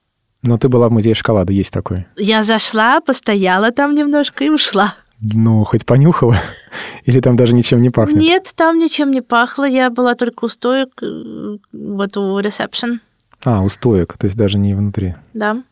Но 0.43 0.57
ты 0.57 0.69
была 0.69 0.89
в 0.89 0.93
музее 0.93 1.15
шоколада, 1.15 1.53
есть 1.53 1.73
такой. 1.73 2.07
Я 2.17 2.43
зашла, 2.43 3.01
постояла 3.01 3.73
там 3.73 3.95
немножко 3.95 4.45
и 4.45 4.49
ушла. 4.49 4.95
Ну, 5.21 5.65
хоть 5.65 5.85
понюхала? 5.85 6.37
Или 7.05 7.21
там 7.21 7.37
даже 7.37 7.55
ничем 7.55 7.81
не 7.81 7.91
пахнет? 7.91 8.17
Нет, 8.17 8.51
там 8.55 8.79
ничем 8.79 9.11
не 9.11 9.21
пахло. 9.21 9.65
Я 9.65 9.91
была 9.91 10.15
только 10.15 10.47
у 10.47 10.49
стоек, 10.49 10.89
э, 11.03 11.59
вот 11.73 12.17
у 12.17 12.39
ресепшн. 12.39 13.01
А, 13.45 13.63
у 13.63 13.69
стоек, 13.69 14.17
то 14.17 14.27
есть 14.27 14.37
даже 14.37 14.59
не 14.59 14.75
внутри. 14.75 15.15
Да. 15.35 15.63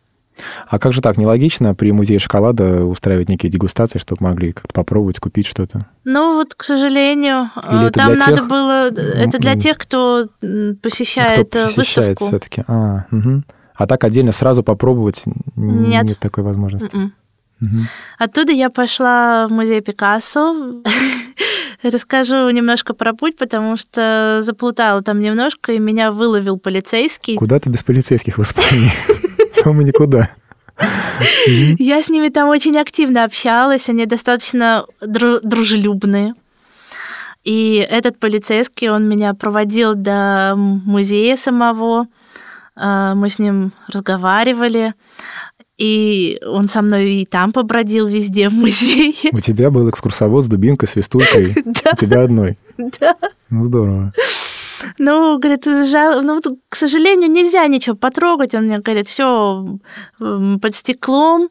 А 0.68 0.78
как 0.78 0.92
же 0.92 1.00
так, 1.00 1.16
нелогично 1.16 1.74
при 1.74 1.92
музее 1.92 2.18
шоколада 2.18 2.84
устраивать 2.84 3.28
некие 3.28 3.50
дегустации, 3.50 3.98
чтобы 3.98 4.24
могли 4.24 4.52
как-то 4.52 4.72
попробовать, 4.72 5.18
купить 5.18 5.46
что-то? 5.46 5.86
Ну 6.04 6.34
вот, 6.36 6.54
к 6.54 6.62
сожалению, 6.62 7.50
Или 7.70 7.88
э, 7.88 7.90
там 7.90 8.14
надо 8.14 8.36
тех- 8.36 8.48
было... 8.48 8.88
Это 8.88 9.38
для 9.38 9.56
тех, 9.56 9.78
кто 9.78 10.26
посещает, 10.82 11.48
Кто 11.50 11.58
э, 11.60 11.74
посещает 11.74 12.20
выставку. 12.20 12.26
все-таки? 12.26 12.62
А, 12.68 13.04
мгм. 13.10 13.44
а 13.74 13.86
так 13.86 14.04
отдельно 14.04 14.32
сразу 14.32 14.62
попробовать 14.62 15.24
Нет. 15.56 16.04
нет 16.04 16.18
такой 16.18 16.44
возможности. 16.44 16.96
Мгм. 16.96 17.12
Мгм. 17.60 17.80
Оттуда 18.18 18.52
я 18.52 18.70
пошла 18.70 19.48
в 19.48 19.50
музей 19.52 19.80
Пикассо. 19.80 20.82
Расскажу 21.82 22.48
немножко 22.50 22.92
про 22.94 23.12
путь, 23.14 23.36
потому 23.36 23.76
что 23.76 24.38
заплутала 24.42 25.02
там 25.02 25.20
немножко, 25.20 25.72
и 25.72 25.78
меня 25.78 26.10
выловил 26.12 26.58
полицейский. 26.58 27.36
Куда 27.36 27.58
ты 27.60 27.70
без 27.70 27.82
полицейских 27.84 28.38
в 28.38 28.42
Испании? 28.42 28.90
По-моему, 29.64 29.82
никуда. 29.86 30.28
Мгм. 30.78 31.76
Я 31.78 32.02
с 32.02 32.08
ними 32.08 32.28
там 32.28 32.48
очень 32.48 32.76
активно 32.78 33.24
общалась, 33.24 33.88
они 33.88 34.06
достаточно 34.06 34.84
дру- 35.02 35.40
дружелюбные. 35.42 36.34
И 37.44 37.76
этот 37.88 38.18
полицейский, 38.18 38.88
он 38.90 39.08
меня 39.08 39.34
проводил 39.34 39.94
до 39.94 40.54
музея 40.56 41.36
самого. 41.36 42.06
А, 42.76 43.14
Мы 43.14 43.28
с 43.30 43.38
ним 43.38 43.72
разговаривали. 43.88 44.94
И 45.78 46.38
он 46.44 46.68
со 46.68 46.82
мной 46.82 47.12
и 47.22 47.24
там 47.26 47.52
побродил 47.52 48.06
везде 48.08 48.48
в 48.48 48.52
музее. 48.52 49.14
У 49.32 49.40
тебя 49.40 49.70
был 49.70 49.88
экскурсовод 49.88 50.44
с 50.44 50.48
дубинкой, 50.48 50.88
свистулькой. 50.88 51.54
У 51.64 51.96
тебя 51.96 52.22
одной. 52.24 52.58
да. 53.00 53.14
Ну, 53.48 53.62
здорово. 53.62 54.12
Ну, 54.98 55.38
говорит, 55.38 55.64
жал... 55.64 56.22
ну, 56.22 56.34
вот, 56.34 56.46
к 56.68 56.76
сожалению, 56.76 57.30
нельзя 57.30 57.66
ничего 57.66 57.96
потрогать. 57.96 58.54
Он 58.54 58.64
мне 58.64 58.78
говорит, 58.78 59.08
все 59.08 59.78
под 60.18 60.74
стеклом. 60.74 61.48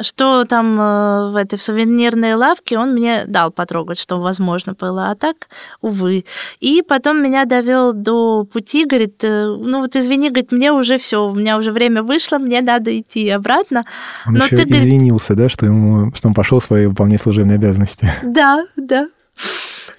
Что 0.00 0.44
там 0.44 0.80
э, 0.80 1.30
в 1.32 1.34
этой 1.34 1.58
в 1.58 1.62
сувенирной 1.64 2.34
лавке, 2.34 2.78
он 2.78 2.92
мне 2.92 3.24
дал 3.26 3.50
потрогать, 3.50 3.98
что 3.98 4.20
возможно 4.20 4.74
было, 4.74 5.10
а 5.10 5.16
так, 5.16 5.48
увы. 5.80 6.24
И 6.60 6.80
потом 6.82 7.20
меня 7.20 7.44
довел 7.44 7.92
до 7.92 8.44
пути, 8.44 8.84
говорит, 8.84 9.24
э, 9.24 9.46
ну 9.48 9.80
вот 9.80 9.96
извини, 9.96 10.28
говорит, 10.28 10.52
мне 10.52 10.70
уже 10.70 10.96
все, 10.96 11.26
у 11.26 11.34
меня 11.34 11.58
уже 11.58 11.72
время 11.72 12.04
вышло, 12.04 12.38
мне 12.38 12.60
надо 12.60 12.96
идти 13.00 13.28
обратно. 13.30 13.82
Он 14.28 14.34
Но 14.34 14.44
еще 14.44 14.58
ты, 14.58 14.62
говорит- 14.62 14.84
извинился, 14.84 15.34
да, 15.34 15.48
что, 15.48 15.66
ему, 15.66 16.14
что 16.14 16.28
он 16.28 16.34
пошел 16.34 16.60
свои 16.60 16.86
выполнять 16.86 17.20
служебные 17.20 17.56
обязанности. 17.56 18.08
Да, 18.22 18.62
да. 18.76 19.08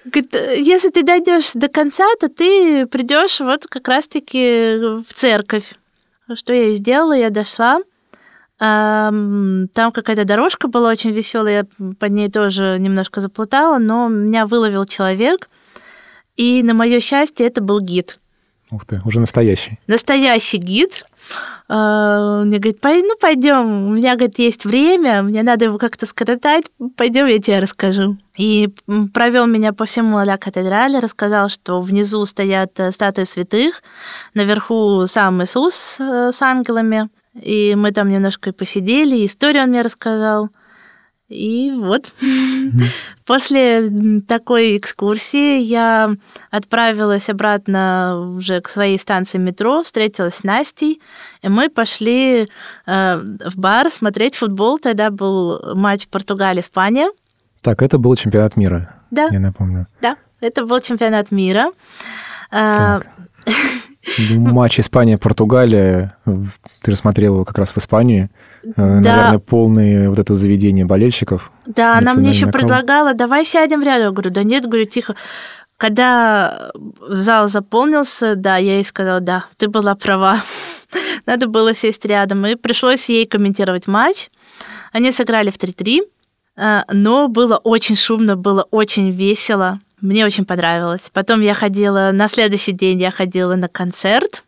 Говорит, 0.04 0.34
«Э, 0.34 0.58
если 0.58 0.90
ты 0.90 1.02
дойдешь 1.02 1.52
до 1.54 1.68
конца, 1.68 2.04
то 2.20 2.28
ты 2.28 2.86
придешь 2.86 3.40
вот 3.40 3.66
как 3.66 3.88
раз-таки 3.88 4.76
в 5.06 5.14
церковь. 5.14 5.74
Что 6.34 6.52
я 6.52 6.68
и 6.68 6.74
сделала, 6.74 7.12
я 7.12 7.30
дошла. 7.30 7.80
Ам, 8.58 9.68
Там 9.74 9.92
какая-то 9.92 10.24
дорожка 10.24 10.68
была 10.68 10.90
очень 10.90 11.10
веселая, 11.10 11.66
я 11.78 11.94
под 11.98 12.12
ней 12.12 12.30
тоже 12.30 12.76
немножко 12.78 13.20
заплутала, 13.20 13.78
но 13.78 14.08
меня 14.08 14.46
выловил 14.46 14.84
человек, 14.84 15.48
и 16.36 16.62
на 16.62 16.72
мое 16.72 17.00
счастье 17.00 17.46
это 17.46 17.60
был 17.60 17.80
гид. 17.80 18.20
Ух 18.70 18.86
ты, 18.86 19.00
уже 19.04 19.20
настоящий. 19.20 19.78
Настоящий 19.86 20.58
гид. 20.58 21.04
А, 21.68 22.40
Он 22.40 22.48
мне 22.48 22.58
говорит, 22.58 22.80
«Пой- 22.80 23.02
ну 23.02 23.16
пойдем, 23.20 23.88
у 23.88 23.92
меня, 23.94 24.14
говорит, 24.14 24.38
есть 24.38 24.64
время, 24.64 25.22
мне 25.22 25.42
надо 25.42 25.66
его 25.66 25.78
как-то 25.78 26.06
скоротать, 26.06 26.64
пойдем, 26.96 27.26
я 27.26 27.38
тебе 27.38 27.60
расскажу. 27.60 28.16
И 28.36 28.68
провел 29.14 29.46
меня 29.46 29.72
по 29.72 29.84
всему 29.84 30.22
Ля 30.24 30.36
катедрали, 30.36 30.98
рассказал, 30.98 31.48
что 31.48 31.80
внизу 31.80 32.24
стоят 32.26 32.78
э, 32.78 32.92
статуи 32.92 33.24
святых, 33.24 33.82
наверху 34.34 35.06
сам 35.06 35.42
Иисус 35.42 35.96
э, 35.98 36.32
с 36.32 36.42
ангелами, 36.42 37.08
и 37.40 37.74
мы 37.74 37.92
там 37.92 38.10
немножко 38.10 38.50
и 38.50 38.52
посидели, 38.52 39.24
историю 39.24 39.64
он 39.64 39.70
мне 39.70 39.82
рассказал. 39.82 40.50
И 41.32 41.72
вот 41.74 42.12
после 43.24 44.20
такой 44.28 44.76
экскурсии 44.76 45.58
я 45.58 46.14
отправилась 46.50 47.28
обратно 47.28 48.34
уже 48.36 48.60
к 48.60 48.68
своей 48.68 48.98
станции 48.98 49.38
метро, 49.38 49.82
встретилась 49.82 50.36
с 50.36 50.44
Настей, 50.44 51.00
и 51.42 51.48
мы 51.48 51.68
пошли 51.70 52.48
э, 52.86 53.16
в 53.16 53.56
бар 53.56 53.90
смотреть 53.90 54.36
футбол. 54.36 54.78
Тогда 54.78 55.10
был 55.10 55.74
матч 55.74 56.06
Португалия-Испания. 56.08 57.10
Так, 57.62 57.82
это 57.82 57.98
был 57.98 58.14
чемпионат 58.16 58.56
мира, 58.56 58.94
Да, 59.10 59.28
я 59.30 59.40
напомню. 59.40 59.86
да, 60.00 60.16
это 60.40 60.66
был 60.66 60.80
чемпионат 60.80 61.30
мира. 61.30 61.70
Э, 62.50 63.00
Так. 63.00 63.06
Ну, 64.30 64.40
Матч 64.40 64.80
Испания-Португалия. 64.80 66.16
Ты 66.82 66.90
же 66.90 66.96
смотрел 66.96 67.34
его 67.34 67.44
как 67.44 67.58
раз 67.58 67.72
в 67.72 67.78
Испании. 67.78 68.30
Э, 68.76 69.00
Наверное, 69.00 69.38
полные 69.38 70.08
вот 70.08 70.18
это 70.18 70.34
заведение 70.34 70.84
болельщиков. 70.84 71.50
Да, 71.66 71.98
она 71.98 72.14
мне 72.14 72.30
еще 72.30 72.46
предлагала, 72.46 73.14
давай 73.14 73.44
сядем 73.44 73.82
рядом. 73.82 74.06
Я 74.06 74.10
говорю, 74.10 74.30
да 74.30 74.42
нет, 74.42 74.66
говорю, 74.66 74.84
тихо. 74.84 75.14
Когда 75.76 76.70
зал 77.08 77.48
заполнился, 77.48 78.36
да, 78.36 78.56
я 78.56 78.74
ей 78.74 78.84
сказала, 78.84 79.20
да, 79.20 79.46
ты 79.56 79.68
была 79.68 79.94
права. 79.94 80.40
Надо 81.26 81.46
было 81.46 81.74
сесть 81.74 82.04
рядом. 82.04 82.46
И 82.46 82.54
пришлось 82.54 83.08
ей 83.08 83.26
комментировать 83.26 83.86
матч. 83.86 84.30
Они 84.92 85.10
сыграли 85.10 85.50
в 85.50 85.56
3-3, 85.56 86.00
э, 86.56 86.80
но 86.92 87.28
было 87.28 87.56
очень 87.56 87.96
шумно, 87.96 88.36
было 88.36 88.66
очень 88.70 89.10
весело. 89.10 89.80
Мне 90.02 90.26
очень 90.26 90.44
понравилось. 90.44 91.10
Потом 91.12 91.40
я 91.40 91.54
ходила, 91.54 92.10
на 92.12 92.26
следующий 92.28 92.72
день 92.72 93.00
я 93.00 93.12
ходила 93.12 93.54
на 93.54 93.68
концерт 93.68 94.42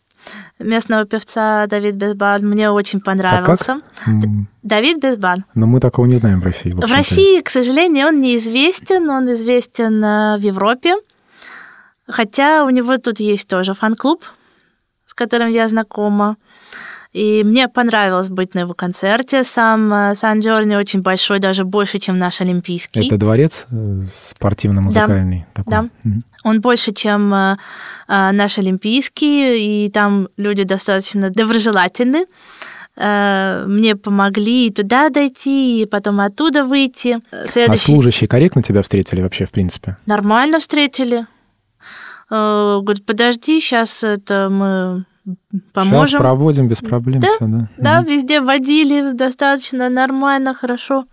местного 0.59 1.05
певца 1.07 1.67
Давид 1.69 1.95
Безбаль. 1.95 2.43
Мне 2.43 2.71
очень 2.71 3.01
понравился. 3.01 3.81
М, 4.07 4.49
Давид 4.63 4.99
Безбаль. 4.99 5.45
Но 5.55 5.67
мы 5.67 5.79
такого 5.79 6.07
не 6.07 6.17
знаем 6.17 6.41
в 6.41 6.45
России. 6.45 6.73
В 6.73 6.79
общем-то. 6.79 6.97
России, 6.97 7.41
к 7.41 7.51
сожалению, 7.51 8.09
он 8.09 8.21
неизвестен, 8.21 9.09
он 9.09 9.33
известен 9.33 10.03
э, 10.05 10.39
в 10.39 10.41
Европе. 10.41 10.97
Хотя 12.09 12.65
у 12.65 12.71
него 12.71 12.97
тут 12.97 13.21
есть 13.21 13.47
тоже 13.49 13.75
фан-клуб, 13.75 14.25
с 15.07 15.15
которым 15.15 15.51
я 15.51 15.69
знакома. 15.69 16.37
И 17.15 17.45
мне 17.45 17.69
понравилось 17.69 18.29
быть 18.29 18.55
на 18.55 18.61
его 18.61 18.75
концерте. 18.75 19.45
Сам 19.45 19.95
э, 19.95 20.15
Сан-Джорни 20.17 20.75
очень 20.75 21.01
большой, 21.01 21.39
даже 21.39 21.65
больше, 21.65 22.01
чем 22.01 22.19
наш 22.19 22.41
Олимпийский. 22.41 23.07
Это 23.07 23.17
дворец 23.17 23.69
э, 23.71 24.01
спортивно-музыкальный 24.13 25.47
такой. 25.55 25.71
Да. 25.71 25.89
Он 26.43 26.61
больше, 26.61 26.93
чем 26.93 27.33
э, 27.33 27.57
наш 28.09 28.59
Олимпийский, 28.59 29.85
и 29.87 29.91
там 29.91 30.29
люди 30.37 30.65
достаточно 30.65 31.31
доброжелательны. 31.31 32.27
Мне 32.97 33.97
помогли 33.97 34.69
и 34.69 34.71
туда 34.71 35.09
дойти, 35.09 35.83
и 35.83 35.87
потом 35.87 36.21
оттуда 36.21 36.65
выйти. 36.65 37.21
А 37.33 37.49
Следующий... 37.49 37.83
служащие 37.83 38.29
корректно 38.29 38.63
тебя 38.63 38.83
встретили 38.83 39.21
вообще, 39.21 39.47
в 39.47 39.51
принципе? 39.51 39.97
Нормально 40.07 40.61
встретили. 40.61 41.27
Говорит, 42.31 43.05
подожди, 43.05 43.61
сейчас 43.61 44.05
это 44.05 44.49
мы 44.49 45.07
поможем. 45.73 46.07
Сейчас 46.07 46.21
проводим 46.21 46.69
без 46.69 46.79
проблем 46.79 47.21
Да, 47.21 47.29
все, 47.29 47.47
да? 47.47 47.69
Да, 47.79 48.01
Мгм. 48.01 48.11
везде 48.11 48.41
водили 48.41 49.13
достаточно 49.13 49.89
нормально, 49.89 50.55
хорошо. 50.55 51.05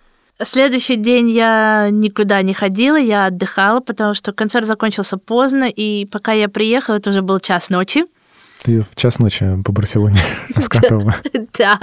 Следующий 0.44 0.96
день 0.96 1.30
я 1.30 1.90
никуда 1.92 2.42
не 2.42 2.54
ходила, 2.54 2.96
я 2.96 3.28
отдыхала, 3.28 3.80
потому 3.80 4.16
что 4.16 4.32
концерт 4.32 4.66
закончился 4.66 5.18
поздно, 5.18 5.66
и 5.66 6.06
пока 6.06 6.32
я 6.32 6.50
приехала, 6.50 6.96
это 6.96 7.12
уже 7.12 7.22
был 7.22 7.40
час 7.40 7.70
ночи. 7.70 8.06
Ты 8.64 8.82
в 8.82 8.96
час 8.96 9.20
ночи 9.20 9.46
по 9.64 9.72
Барселоне 9.72 10.20
раскатывала. 10.56 11.16
Да. 11.58 11.80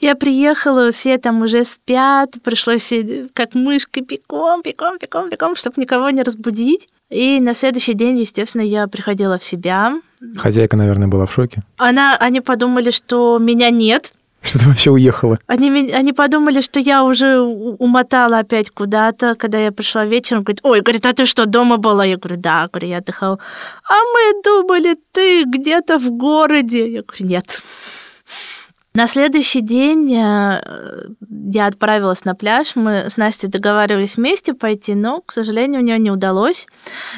Я 0.00 0.14
приехала, 0.14 0.90
все 0.90 1.18
там 1.18 1.42
уже 1.42 1.64
спят, 1.64 2.34
пришлось 2.42 2.92
как 3.32 3.54
мышкой 3.54 4.02
пеком, 4.02 4.62
пеком, 4.62 4.98
пеком, 4.98 5.30
пеком, 5.30 5.56
чтобы 5.56 5.80
никого 5.80 6.10
не 6.10 6.22
разбудить. 6.22 6.88
И 7.10 7.40
на 7.40 7.54
следующий 7.54 7.94
день, 7.94 8.18
естественно, 8.18 8.62
я 8.62 8.86
приходила 8.86 9.38
в 9.38 9.44
себя. 9.44 10.00
Хозяйка, 10.36 10.76
наверное, 10.76 11.08
была 11.08 11.26
в 11.26 11.32
шоке. 11.32 11.62
Она, 11.76 12.16
они 12.16 12.40
подумали, 12.40 12.90
что 12.90 13.38
меня 13.38 13.70
нет. 13.70 14.12
Что 14.44 14.58
ты 14.58 14.66
вообще 14.66 14.90
уехала? 14.90 15.38
Они, 15.46 15.90
они 15.92 16.12
подумали, 16.12 16.60
что 16.60 16.78
я 16.78 17.02
уже 17.02 17.40
умотала 17.40 18.40
опять 18.40 18.68
куда-то, 18.68 19.36
когда 19.36 19.58
я 19.58 19.72
пришла 19.72 20.04
вечером. 20.04 20.42
Говорит, 20.42 20.60
ой, 20.62 20.80
говорит, 20.82 21.06
а 21.06 21.14
ты 21.14 21.24
что, 21.24 21.46
дома 21.46 21.78
была? 21.78 22.04
Я 22.04 22.18
говорю, 22.18 22.38
да, 22.38 22.68
говорю, 22.70 22.88
я 22.88 22.98
отдыхала. 22.98 23.38
А 23.88 23.94
мы 23.94 24.42
думали, 24.42 24.98
ты 25.12 25.44
где-то 25.44 25.98
в 25.98 26.10
городе. 26.10 26.92
Я 26.92 27.02
говорю, 27.02 27.26
нет. 27.26 27.62
На 28.96 29.08
следующий 29.08 29.60
день 29.60 30.14
э, 30.14 31.08
я 31.50 31.66
отправилась 31.66 32.24
на 32.24 32.36
пляж. 32.36 32.76
Мы 32.76 33.10
с 33.10 33.16
Настей 33.16 33.48
договаривались 33.48 34.16
вместе 34.16 34.54
пойти, 34.54 34.94
но, 34.94 35.20
к 35.20 35.32
сожалению, 35.32 35.80
у 35.80 35.84
нее 35.84 35.98
не 35.98 36.12
удалось. 36.12 36.68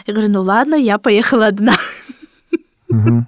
Я 0.06 0.14
говорю, 0.14 0.32
ну 0.32 0.40
ладно, 0.40 0.74
я 0.74 0.98
поехала 0.98 1.46
одна. 1.46 1.74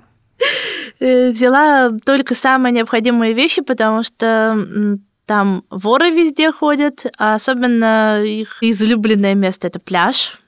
Э, 1.01 1.30
Взяла 1.30 1.92
только 2.05 2.34
самые 2.34 2.72
необходимые 2.72 3.32
вещи, 3.32 3.62
потому 3.62 4.03
что 4.03 4.99
там 5.26 5.62
воры 5.70 6.11
везде 6.11 6.51
ходят, 6.51 7.07
а 7.18 7.34
особенно 7.34 8.20
их 8.24 8.59
излюбленное 8.62 9.34
место 9.34 9.68
это 9.68 9.78
пляж. 9.78 10.40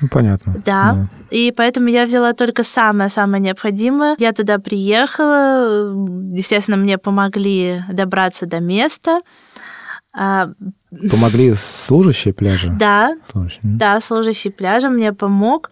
Ну, 0.00 0.08
понятно. 0.08 0.54
Да. 0.64 1.08
И 1.30 1.52
поэтому 1.56 1.88
я 1.88 2.04
взяла 2.06 2.32
только 2.32 2.62
самое-самое 2.64 3.42
необходимое. 3.42 4.16
Я 4.18 4.32
туда 4.32 4.58
приехала, 4.58 5.94
естественно, 6.34 6.76
мне 6.76 6.98
помогли 6.98 7.82
добраться 7.92 8.46
до 8.46 8.60
места. 8.60 9.20
А, 10.16 10.50
Помогли 11.10 11.54
служащие 11.54 12.32
пляжа? 12.34 12.68
да, 12.78 13.16
Служащие. 13.30 13.60
Да, 13.64 14.00
служащий 14.00 14.50
пляжа 14.50 14.88
мне 14.88 15.12
помог. 15.12 15.70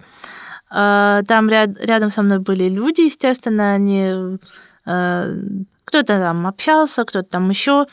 А, 0.70 1.22
Там 1.28 1.48
ряд- 1.48 1.78
рядом 1.80 2.10
со 2.10 2.22
мной 2.22 2.38
были 2.40 2.68
люди, 2.68 3.02
естественно, 3.02 3.72
они 3.74 4.38
э, 4.86 5.36
кто-то 5.84 6.18
там 6.18 6.46
общался, 6.46 7.04
кто-то 7.04 7.28
там 7.28 7.50
еще. 7.50 7.86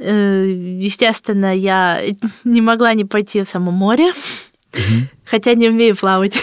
Естественно, 0.00 1.54
я 1.54 2.00
не 2.44 2.60
могла 2.60 2.94
не 2.94 3.04
пойти 3.04 3.42
в 3.44 3.48
само 3.48 3.70
море, 3.70 4.10
Хотя 5.24 5.54
не 5.54 5.68
умею 5.68 5.96
плавать. 5.96 6.34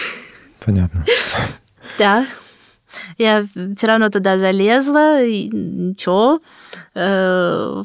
Понятно. 0.64 1.04
Да. 1.98 2.26
Я 3.18 3.46
все 3.76 3.86
равно 3.86 4.08
туда 4.08 4.38
залезла, 4.38 5.22
и 5.22 5.48
ничего. 5.48 6.40
Э, 6.94 7.82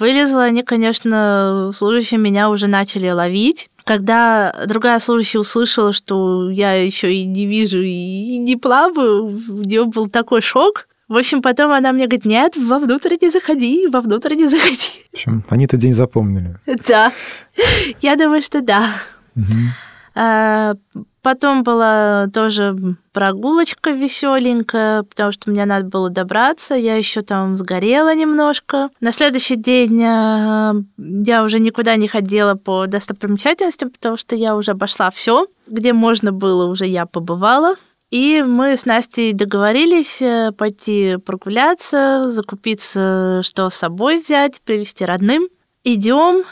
Вылезла, 0.00 0.44
они, 0.44 0.62
конечно, 0.62 1.70
служащие 1.74 2.18
меня 2.18 2.48
уже 2.48 2.66
начали 2.68 3.10
ловить. 3.10 3.68
Когда 3.84 4.64
другая 4.66 4.98
служащая 4.98 5.40
услышала, 5.40 5.92
что 5.92 6.50
я 6.50 6.72
еще 6.72 7.12
и 7.12 7.26
не 7.26 7.46
вижу, 7.46 7.82
и 7.82 8.38
не 8.38 8.56
плаваю, 8.56 9.26
у 9.26 9.62
нее 9.62 9.84
был 9.84 10.08
такой 10.08 10.40
шок. 10.40 10.88
В 11.06 11.16
общем, 11.16 11.42
потом 11.42 11.70
она 11.72 11.92
мне 11.92 12.06
говорит, 12.06 12.24
нет, 12.24 12.56
вовнутрь 12.56 13.16
не 13.20 13.30
заходи, 13.30 13.88
вовнутрь 13.88 14.36
не 14.36 14.48
заходи. 14.48 15.04
В 15.10 15.14
общем, 15.14 15.44
они 15.50 15.66
этот 15.66 15.80
день 15.80 15.92
запомнили. 15.92 16.56
Да, 16.88 17.12
я 18.00 18.16
думаю, 18.16 18.40
что 18.40 18.62
да. 18.62 18.86
А, 20.14 20.74
Потом 21.22 21.64
была 21.64 22.28
тоже 22.32 22.74
прогулочка 23.12 23.90
веселенькая, 23.90 25.02
потому 25.02 25.32
что 25.32 25.50
мне 25.50 25.66
надо 25.66 25.84
было 25.84 26.08
добраться. 26.08 26.74
Я 26.74 26.96
еще 26.96 27.20
там 27.20 27.58
сгорела 27.58 28.14
немножко. 28.14 28.88
На 29.00 29.12
следующий 29.12 29.56
день 29.56 30.02
а, 30.02 30.74
я 30.96 31.44
уже 31.44 31.58
никуда 31.58 31.96
не 31.96 32.08
ходила 32.08 32.54
по 32.54 32.86
достопримечательностям, 32.86 33.90
потому 33.90 34.16
что 34.16 34.34
я 34.34 34.56
уже 34.56 34.70
обошла 34.70 35.10
все, 35.10 35.46
где 35.66 35.92
можно 35.92 36.32
было, 36.32 36.66
уже 36.66 36.86
я 36.86 37.04
побывала. 37.04 37.76
И 38.10 38.42
мы 38.42 38.76
с 38.76 38.86
Настей 38.86 39.34
договорились 39.34 40.20
э, 40.20 40.50
пойти 40.50 41.16
прогуляться, 41.24 42.28
закупиться, 42.30 43.40
что 43.44 43.70
с 43.70 43.76
собой 43.76 44.20
взять, 44.20 44.60
привезти 44.62 45.04
родным. 45.04 45.48
Идем, 45.84 46.42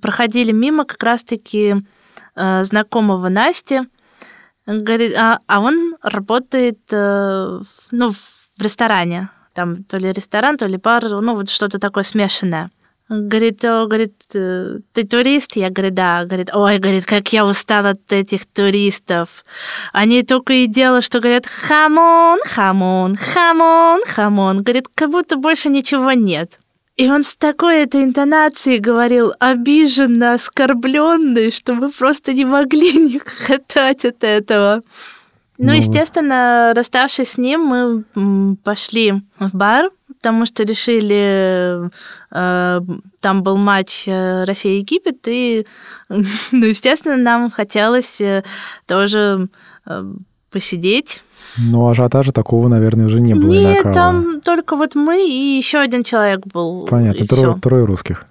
проходили 0.00 0.52
мимо 0.52 0.84
как 0.84 1.02
раз-таки 1.02 1.76
э, 2.34 2.64
знакомого 2.64 3.28
Насти. 3.28 3.80
Говорит, 4.66 5.14
а, 5.16 5.40
а 5.46 5.60
он 5.60 5.96
работает 6.02 6.78
э, 6.90 7.60
ну, 7.90 8.12
в 8.12 8.62
ресторане. 8.62 9.30
Там 9.54 9.82
то 9.84 9.96
ли 9.96 10.12
ресторан, 10.12 10.56
то 10.56 10.66
ли 10.66 10.76
бар, 10.76 11.04
ну 11.08 11.34
вот 11.34 11.48
что-то 11.48 11.78
такое 11.78 12.04
смешанное. 12.04 12.70
Говорит, 13.08 13.64
о, 13.64 13.86
говорит, 13.86 14.12
э, 14.34 14.80
ты 14.92 15.04
турист? 15.04 15.56
Я 15.56 15.70
говорю, 15.70 15.94
да. 15.94 16.26
Говорит, 16.26 16.50
ой, 16.52 16.78
говорит, 16.78 17.06
как 17.06 17.32
я 17.32 17.46
устала 17.46 17.90
от 17.90 18.12
этих 18.12 18.44
туристов. 18.44 19.46
Они 19.94 20.22
только 20.22 20.52
и 20.52 20.66
делают, 20.66 21.06
что 21.06 21.20
говорят, 21.20 21.46
хамон, 21.46 22.38
хамон, 22.44 23.16
хамон, 23.16 24.02
хамон. 24.06 24.62
Говорит, 24.62 24.88
как 24.94 25.10
будто 25.10 25.36
больше 25.36 25.70
ничего 25.70 26.12
нет. 26.12 26.58
И 26.98 27.08
он 27.08 27.22
с 27.22 27.36
такой 27.36 27.82
этой 27.84 28.02
интонацией 28.02 28.80
говорил, 28.80 29.32
обиженно, 29.38 30.34
оскорбленный, 30.34 31.52
что 31.52 31.74
мы 31.74 31.90
просто 31.90 32.32
не 32.32 32.44
могли 32.44 32.92
не 32.98 33.20
хохотать 33.20 34.04
от 34.04 34.24
этого. 34.24 34.82
Ну, 35.58 35.68
Ну. 35.68 35.72
естественно, 35.74 36.72
расставшись 36.74 37.30
с 37.30 37.38
ним, 37.38 37.60
мы 38.14 38.56
пошли 38.64 39.14
в 39.38 39.56
бар, 39.56 39.90
потому 40.08 40.44
что 40.44 40.64
решили, 40.64 41.88
э, 42.32 42.80
там 43.20 43.42
был 43.44 43.56
матч 43.56 44.08
э, 44.08 44.44
Россия-Египет, 44.44 45.18
и, 45.28 45.66
ну, 46.08 46.66
естественно, 46.66 47.16
нам 47.16 47.50
хотелось 47.50 48.20
э, 48.20 48.42
тоже 48.86 49.48
э, 49.86 50.04
посидеть. 50.50 51.22
Но 51.56 51.88
ажиотажа 51.88 52.32
такого, 52.32 52.68
наверное, 52.68 53.06
уже 53.06 53.20
не 53.20 53.34
было. 53.34 53.50
Нет, 53.50 53.84
инака. 53.84 53.92
там 53.92 54.40
только 54.40 54.76
вот 54.76 54.94
мы 54.94 55.26
и 55.26 55.56
еще 55.56 55.78
один 55.78 56.04
человек 56.04 56.46
был. 56.46 56.86
Понятно, 56.86 57.26
трое, 57.26 57.58
трое 57.60 57.84
русских. 57.84 58.26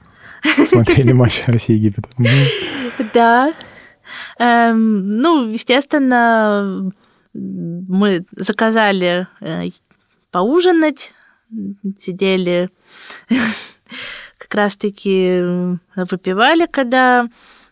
Смотрели 0.67 1.11
матч 1.13 1.43
России-Египет. 1.47 2.05
Да. 3.13 3.53
Эм, 4.39 5.17
ну, 5.17 5.47
естественно, 5.47 6.91
мы 7.33 8.25
заказали 8.31 9.27
э, 9.41 9.69
поужинать, 10.31 11.13
сидели 11.99 12.69
как 14.37 14.53
раз-таки 14.53 15.39
э, 15.39 15.75
выпивали, 15.95 16.67
когда 16.67 17.27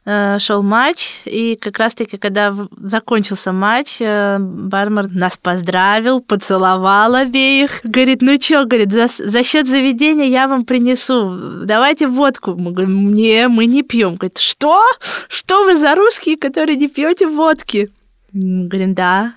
шел 0.06 0.62
матч, 0.62 1.22
и 1.26 1.58
как 1.60 1.80
раз-таки, 1.80 2.18
когда 2.18 2.56
закончился 2.78 3.52
матч, 3.52 3.98
э, 4.00 4.38
бармен 4.40 5.10
нас 5.14 5.36
поздравил, 5.38 6.22
поцеловал 6.22 7.16
обеих, 7.16 7.82
говорит, 7.84 8.22
ну 8.22 8.38
чё, 8.38 8.66
говорит, 8.66 8.92
за, 8.92 9.10
за 9.18 9.44
счет 9.44 9.68
заведения 9.68 10.28
я 10.28 10.48
вам 10.48 10.64
принесу, 10.64 11.66
давайте 11.66 12.08
водку. 12.08 12.56
Мы 12.56 12.72
говорим, 12.72 13.16
не, 13.16 13.48
мы 13.48 13.66
не 13.66 13.82
пьем. 13.82 14.16
Говорит, 14.16 14.38
что? 14.38 14.80
Что 15.28 15.64
вы 15.64 15.78
за 15.78 15.96
русские, 15.96 16.38
которые 16.38 16.76
не 16.76 16.88
пьете 16.88 17.28
водки? 17.28 17.90
Мы 18.32 18.68
говорим, 18.68 18.94
да. 18.94 19.34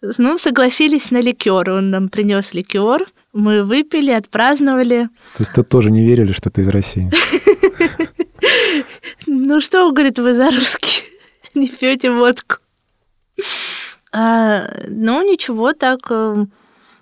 Ну, 0.00 0.38
согласились 0.38 1.10
на 1.10 1.20
ликер. 1.20 1.70
Он 1.70 1.90
нам 1.90 2.08
принес 2.08 2.54
ликер. 2.54 3.04
Мы 3.32 3.64
выпили, 3.64 4.12
отпраздновали. 4.12 5.08
То 5.36 5.42
есть 5.42 5.52
тут 5.52 5.68
тоже 5.68 5.90
не 5.90 6.04
верили, 6.04 6.32
что 6.32 6.50
ты 6.50 6.62
из 6.62 6.68
России. 6.68 7.10
Ну 9.30 9.60
что, 9.60 9.90
говорит, 9.92 10.18
вы 10.18 10.32
за 10.32 10.46
русские 10.46 11.04
не 11.54 11.68
пьете 11.68 12.10
водку? 12.10 12.56
А, 14.10 14.66
ну, 14.88 15.22
ничего, 15.22 15.74
так 15.74 16.00
э, 16.08 16.46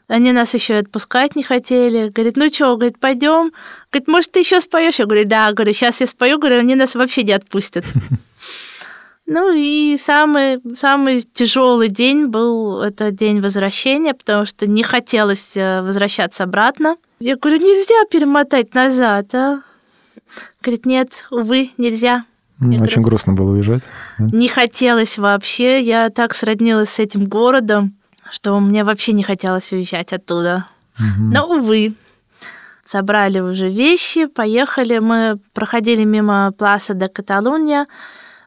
они 0.09 0.33
нас 0.33 0.53
еще 0.53 0.75
и 0.75 0.79
отпускать 0.79 1.37
не 1.37 1.45
хотели. 1.45 2.09
Говорит, 2.09 2.37
ну 2.37 2.53
что, 2.53 2.77
говорит, 2.77 2.99
пойдем. 2.99 3.53
Говорит, 3.93 4.09
может, 4.09 4.33
ты 4.33 4.41
еще 4.41 4.61
споешь? 4.61 4.99
Я 4.99 5.07
говорю, 5.07 5.25
да, 5.25 5.53
говорю, 5.53 5.73
сейчас 5.73 6.01
я 6.01 6.09
спою, 6.09 6.39
говорю, 6.39 6.59
они 6.59 6.75
нас 6.75 6.97
вообще 6.97 7.23
не 7.23 7.33
отпустят. 7.33 7.85
Ну 9.29 9.53
и 9.53 9.99
самый, 9.99 10.61
самый 10.77 11.21
тяжелый 11.21 11.89
день 11.89 12.27
был 12.27 12.81
это 12.81 13.11
день 13.11 13.41
возвращения, 13.41 14.15
потому 14.15 14.47
что 14.47 14.69
не 14.69 14.85
хотелось 14.85 15.57
э, 15.57 15.83
возвращаться 15.83 16.45
обратно. 16.45 16.97
Я 17.19 17.35
говорю, 17.35 17.59
нельзя 17.59 18.09
перемотать 18.09 18.73
назад, 18.75 19.35
а? 19.35 19.63
Говорит, 20.63 20.87
нет, 20.87 21.11
увы, 21.31 21.71
нельзя. 21.79 22.25
Я 22.61 22.67
Очень 22.67 22.79
говорю- 22.79 23.03
грустно 23.03 23.33
было 23.35 23.51
уезжать. 23.53 23.83
да? 24.19 24.37
Не 24.37 24.49
хотелось 24.49 25.19
вообще. 25.19 25.81
Я 25.83 26.09
так 26.11 26.35
сроднилась 26.35 26.91
с 26.91 26.99
этим 26.99 27.27
городом, 27.27 27.97
что 28.31 28.59
мне 28.61 28.83
вообще 28.85 29.13
не 29.13 29.23
хотелось 29.23 29.73
уезжать 29.73 30.13
оттуда. 30.13 30.67
Мгм. 30.99 31.31
Но, 31.33 31.47
увы, 31.59 31.95
собрали 32.83 33.41
уже 33.41 33.69
вещи, 33.69 34.27
поехали. 34.27 34.99
Мы 34.99 35.39
проходили 35.53 36.05
мимо 36.05 36.53
Пласа 36.57 36.95
де 36.95 37.09
Каталуния. 37.09 37.87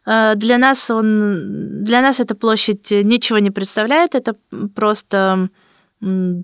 Э, 0.05 0.33
Для 0.35 0.57
нас, 0.57 0.89
он, 0.89 1.83
для 1.83 2.01
нас 2.01 2.19
эта 2.19 2.33
площадь 2.33 2.89
ничего 2.89 3.37
не 3.39 3.51
представляет. 3.51 4.15
Это 4.15 4.35
просто, 4.73 5.49
ну, 6.01 6.43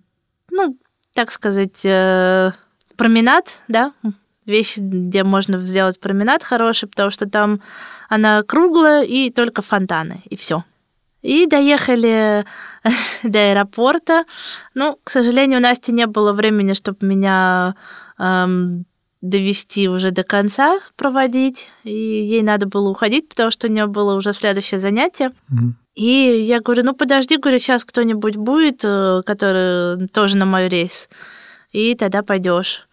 так 1.15 1.31
сказать, 1.31 1.83
э, 1.83 2.51
променад, 2.95 3.59
да, 3.67 3.93
вещь, 4.45 4.77
где 4.77 5.23
можно 5.23 5.59
сделать 5.59 5.99
променад 5.99 6.43
хороший, 6.43 6.87
потому 6.87 7.11
что 7.11 7.29
там 7.29 7.61
она 8.09 8.43
круглая 8.43 9.03
и 9.03 9.29
только 9.29 9.61
фонтаны, 9.61 10.21
и 10.29 10.35
все. 10.35 10.63
И 11.21 11.47
доехали 11.47 12.45
до 13.23 13.49
аэропорта. 13.49 14.25
Ну, 14.75 14.99
к 15.03 15.09
сожалению, 15.09 15.59
у 15.59 15.61
Насти 15.61 15.91
не 15.91 16.05
было 16.05 16.33
времени, 16.33 16.73
чтобы 16.73 16.99
меня 17.01 17.75
эм, 18.19 18.85
довести 19.21 19.89
уже 19.89 20.11
до 20.11 20.23
конца, 20.23 20.79
проводить. 20.95 21.71
И 21.83 21.91
ей 21.91 22.43
надо 22.43 22.67
было 22.67 22.89
уходить, 22.89 23.27
потому 23.27 23.49
что 23.49 23.67
у 23.67 23.71
нее 23.71 23.87
было 23.87 24.13
уже 24.13 24.33
следующее 24.33 24.79
занятие. 24.79 25.31
Мгм. 25.49 25.75
И 25.95 26.45
я 26.47 26.59
говорю, 26.59 26.83
ну 26.83 26.93
подожди, 26.93 27.37
говорю, 27.37 27.57
сейчас 27.57 27.85
кто-нибудь 27.85 28.35
будет, 28.35 28.81
э, 28.83 29.21
который 29.25 30.07
тоже 30.09 30.37
на 30.37 30.45
мой 30.45 30.67
рейс, 30.67 31.07
и 31.71 31.95
тогда 31.95 32.21
пойдешь. 32.21 32.87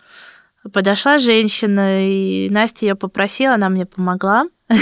Подошла 0.70 1.18
женщина, 1.18 2.06
и 2.06 2.48
Настя 2.50 2.86
ее 2.86 2.94
попросила, 2.94 3.54
она 3.54 3.68
мне 3.68 3.86
помогла. 3.86 4.46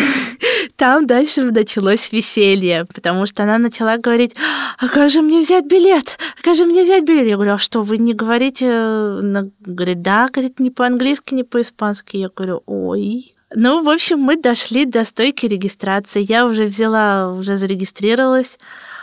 там 0.76 1.06
дальше 1.06 1.42
началось 1.42 2.12
веселье, 2.12 2.84
потому 2.84 3.26
что 3.26 3.42
она 3.42 3.58
начала 3.58 3.96
говорить, 3.96 4.34
а 4.78 4.88
как 4.88 5.10
же 5.10 5.22
мне 5.22 5.40
взять 5.40 5.66
билет? 5.66 6.18
А 6.38 6.42
как 6.42 6.56
же 6.56 6.64
мне 6.64 6.84
взять 6.84 7.04
билет? 7.04 7.26
Я 7.26 7.36
говорю, 7.36 7.54
а 7.54 7.58
что, 7.58 7.82
вы 7.82 7.98
не 7.98 8.14
говорите? 8.14 8.70
Она 8.70 9.48
говорит, 9.60 10.02
да, 10.02 10.28
говорит, 10.28 10.60
не 10.60 10.70
по-английски, 10.70 11.34
не 11.34 11.44
по-испански. 11.44 12.16
Я 12.16 12.30
говорю, 12.34 12.62
ой, 12.66 13.34
ну, 13.54 13.82
в 13.82 13.90
общем, 13.90 14.20
мы 14.20 14.36
дошли 14.36 14.84
до 14.84 15.04
стойки 15.04 15.46
регистрации. 15.46 16.24
Я 16.26 16.46
уже 16.46 16.66
взяла, 16.66 17.32
уже 17.32 17.56
зарегистрировалась. 17.56 18.58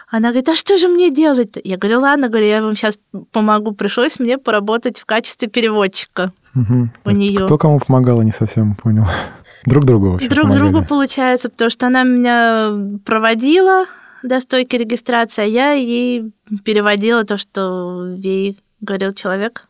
Она 0.10 0.30
говорит, 0.30 0.48
а 0.50 0.56
что 0.56 0.78
же 0.78 0.88
мне 0.88 1.12
делать? 1.12 1.58
Я 1.64 1.78
говорю, 1.78 2.00
ладно, 2.00 2.30
говорю, 2.30 2.46
я 2.48 2.62
вам 2.62 2.76
сейчас 2.76 2.98
помогу. 3.32 3.74
Пришлось 3.74 4.20
мне 4.20 4.38
поработать 4.38 5.00
в 5.00 5.06
качестве 5.06 5.48
переводчика 5.50 6.32
Угу. 6.56 6.90
у 7.06 7.12
нее. 7.12 7.38
Кто 7.46 7.58
кому 7.58 7.80
помогал, 7.80 8.22
не 8.22 8.32
совсем 8.32 8.76
понял. 8.76 9.06
Друг 9.66 9.86
другу, 9.86 10.12
в 10.12 10.16
общем, 10.16 10.30
Друг 10.30 10.44
помогали. 10.44 10.72
другу 10.72 10.86
получается, 10.86 11.50
потому 11.50 11.70
что 11.70 11.88
она 11.88 12.04
меня 12.04 13.00
проводила 13.06 13.86
до 14.24 14.40
стойки 14.40 14.76
регистрации, 14.78 15.42
а 15.44 15.46
я 15.46 15.72
ей 15.74 16.32
переводила 16.64 17.26
то, 17.26 17.38
что 17.38 18.06
ей 18.16 18.58
говорил 18.82 19.12
человек, 19.14 19.66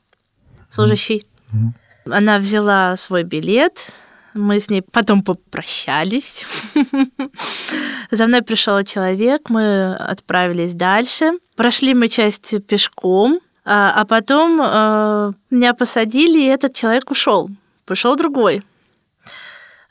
служащий. 0.69 1.25
Мгм. 1.51 1.73
Она 2.09 2.37
взяла 2.37 2.95
свой 2.95 3.23
билет, 3.23 3.91
мы 4.33 4.59
с 4.59 4.69
ней 4.69 4.81
потом 4.81 5.23
попрощались. 5.23 6.45
За 8.11 8.27
мной 8.27 8.41
пришел 8.41 8.83
человек, 8.83 9.49
мы 9.49 9.95
отправились 9.95 10.73
дальше. 10.73 11.31
Прошли 11.55 11.93
мы 11.93 12.07
часть 12.07 12.55
пешком, 12.67 13.39
а 13.65 13.91
а 13.95 14.05
потом 14.05 14.61
э, 14.61 15.33
меня 15.49 15.73
посадили, 15.73 16.39
и 16.39 16.45
этот 16.45 16.73
человек 16.73 17.11
ушел. 17.11 17.49
Пришел 17.85 18.15
другой. 18.15 18.63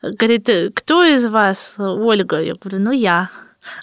Говорит, 0.02 0.48
«Э, 0.48 0.70
кто 0.70 1.04
из 1.04 1.26
вас 1.26 1.74
Ольга? 1.78 2.40
Я 2.40 2.54
говорю, 2.54 2.78
ну 2.78 2.92
я. 2.92 3.30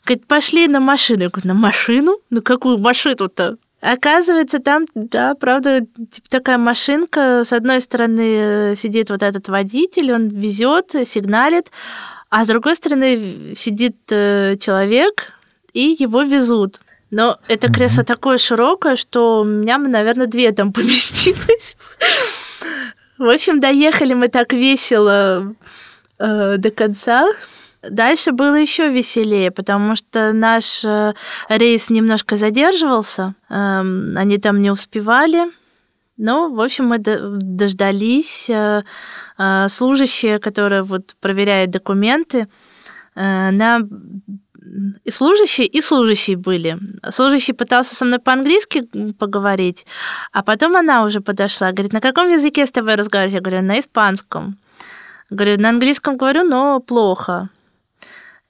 Говорит, 0.06 0.28
пошли 0.28 0.68
на 0.68 0.80
машину. 0.80 1.24
Я 1.24 1.30
говорю, 1.30 1.48
на 1.48 1.54
машину? 1.54 2.20
Ну 2.30 2.42
какую 2.42 2.78
машину-то? 2.78 3.58
Оказывается, 3.84 4.60
там, 4.60 4.86
да, 4.96 5.36
правда, 5.36 5.82
типа 5.82 6.30
такая 6.30 6.58
машинка. 6.58 7.44
С 7.44 7.52
одной 7.52 7.82
стороны 7.82 8.22
э, 8.22 8.76
сидит 8.78 9.10
вот 9.10 9.22
этот 9.22 9.50
водитель, 9.50 10.14
он 10.14 10.30
везет, 10.30 10.92
сигналит, 11.04 11.70
а 12.30 12.46
с 12.46 12.48
другой 12.48 12.78
стороны 12.78 13.54
сидит 13.56 13.98
э, 14.10 14.56
человек, 14.58 15.34
и 15.74 15.98
его 16.00 16.22
везут. 16.24 16.80
Но 17.12 17.40
это 17.50 17.68
кресло 17.68 18.04
такое 18.04 18.38
широкое, 18.38 18.96
что 18.96 19.42
у 19.42 19.44
меня, 19.44 19.78
наверное, 19.78 20.28
две 20.28 20.54
там 20.54 20.72
поместилось. 20.74 21.76
В 23.18 23.28
общем, 23.28 23.60
доехали 23.60 24.14
мы 24.14 24.30
так 24.30 24.54
весело 24.54 25.56
э, 26.20 26.56
до 26.58 26.72
конца. 26.72 27.28
Дальше 27.90 28.32
было 28.32 28.56
еще 28.56 28.90
веселее, 28.90 29.52
потому 29.52 29.96
что 29.96 30.32
наш 30.34 30.86
э, 30.86 31.14
рейс 31.50 31.90
немножко 31.90 32.38
задерживался, 32.38 33.36
эм, 33.50 34.14
они 34.16 34.38
там 34.38 34.62
не 34.62 34.72
успевали. 34.72 35.52
Ну, 36.18 36.54
в 36.54 36.62
общем, 36.62 36.86
мы 36.88 37.00
до- 37.00 37.38
дождались. 37.42 38.50
э, 38.50 38.84
э, 39.38 39.68
Служащие, 39.70 40.40
которые 40.40 40.84
вот 40.84 41.16
проверяют 41.20 41.72
документы, 41.72 42.48
нам 43.16 43.90
и 45.06 45.12
служащие, 45.12 45.68
и 45.68 45.82
служащие 45.82 46.36
были. 46.38 46.80
Служащий 47.12 47.54
пытался 47.54 47.96
со 47.96 48.06
мной 48.06 48.20
по-английски 48.20 48.88
поговорить, 49.20 49.86
а 50.32 50.42
потом 50.42 50.76
она 50.76 51.04
уже 51.04 51.20
подошла, 51.22 51.72
говорит, 51.72 51.94
на 51.94 52.02
каком 52.02 52.30
языке 52.30 52.66
с 52.66 52.72
тобой 52.72 52.96
разговаривать? 52.96 53.36
Я 53.36 53.42
говорю, 53.42 53.62
на 53.62 53.80
испанском. 53.80 54.58
Говорю, 55.30 55.60
на 55.62 55.70
английском 55.70 56.18
говорю, 56.18 56.44
но 56.44 56.80
плохо. 56.80 57.50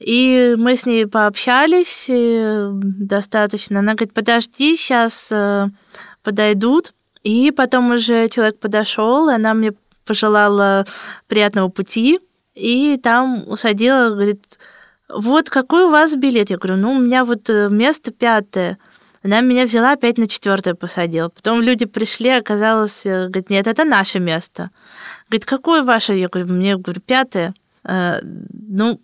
И 0.05 0.55
мы 0.57 0.75
с 0.75 0.85
ней 0.85 1.07
пообщались 1.07 2.07
э, 2.09 2.69
достаточно. 2.73 3.79
Она 3.79 3.93
говорит, 3.93 4.13
подожди, 4.13 4.75
сейчас 4.75 5.33
подойдут. 6.23 6.93
И 7.23 7.51
потом 7.51 7.91
уже 7.91 8.27
человек 8.29 8.59
подошел, 8.59 9.29
она 9.29 9.53
мне 9.53 9.71
пожелала 10.05 10.85
приятного 11.27 11.69
пути. 11.69 12.19
И 12.53 12.99
там 13.01 13.47
усадила, 13.47 14.09
говорит, 14.09 14.59
вот 15.09 15.49
какой 15.49 15.85
у 15.85 15.89
вас 15.89 16.15
билет? 16.15 16.49
Я 16.49 16.57
говорю, 16.57 16.79
ну, 16.79 16.93
у 16.93 16.99
меня 16.99 17.25
вот 17.25 17.49
э, 17.49 17.69
место 17.69 18.11
пятое. 18.11 18.77
Она 19.23 19.41
меня 19.41 19.65
взяла, 19.65 19.93
опять 19.93 20.17
на 20.17 20.27
четвертое 20.27 20.75
посадила. 20.75 21.29
Потом 21.29 21.61
люди 21.61 21.85
пришли, 21.85 22.29
оказалось, 22.29 23.05
э, 23.05 23.27
говорит, 23.27 23.49
нет, 23.49 23.67
это 23.67 23.85
наше 23.85 24.19
место. 24.19 24.69
Говорит, 25.29 25.45
какое 25.45 25.83
ваше? 25.83 26.13
Я 26.13 26.29
говорю, 26.29 26.53
мне, 26.53 26.77
говорю, 26.77 27.01
пятое. 27.01 27.53
Э, 27.83 28.19
ну, 28.23 28.99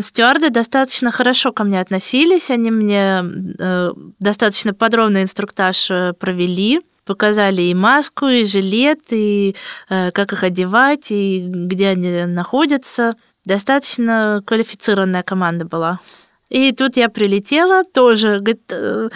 стюарды 0.00 0.50
достаточно 0.50 1.10
хорошо 1.10 1.52
ко 1.52 1.64
мне 1.64 1.80
относились, 1.80 2.50
они 2.50 2.70
мне 2.70 3.24
э, 3.58 3.90
достаточно 4.20 4.72
подробный 4.72 5.22
инструктаж 5.22 5.90
э, 5.90 6.12
провели, 6.12 6.80
показали 7.04 7.62
и 7.62 7.74
маску, 7.74 8.26
и 8.26 8.44
жилет, 8.44 9.00
и 9.10 9.56
э, 9.88 10.10
как 10.12 10.32
их 10.32 10.44
одевать, 10.44 11.10
и 11.10 11.44
где 11.48 11.88
они 11.88 12.26
находятся. 12.26 13.16
Достаточно 13.44 14.42
квалифицированная 14.46 15.22
команда 15.22 15.64
была. 15.64 16.00
И 16.50 16.72
тут 16.72 16.96
я 16.96 17.08
прилетела 17.08 17.84
тоже, 17.84 18.38
говорит, 18.38 18.62
э, 18.70 19.08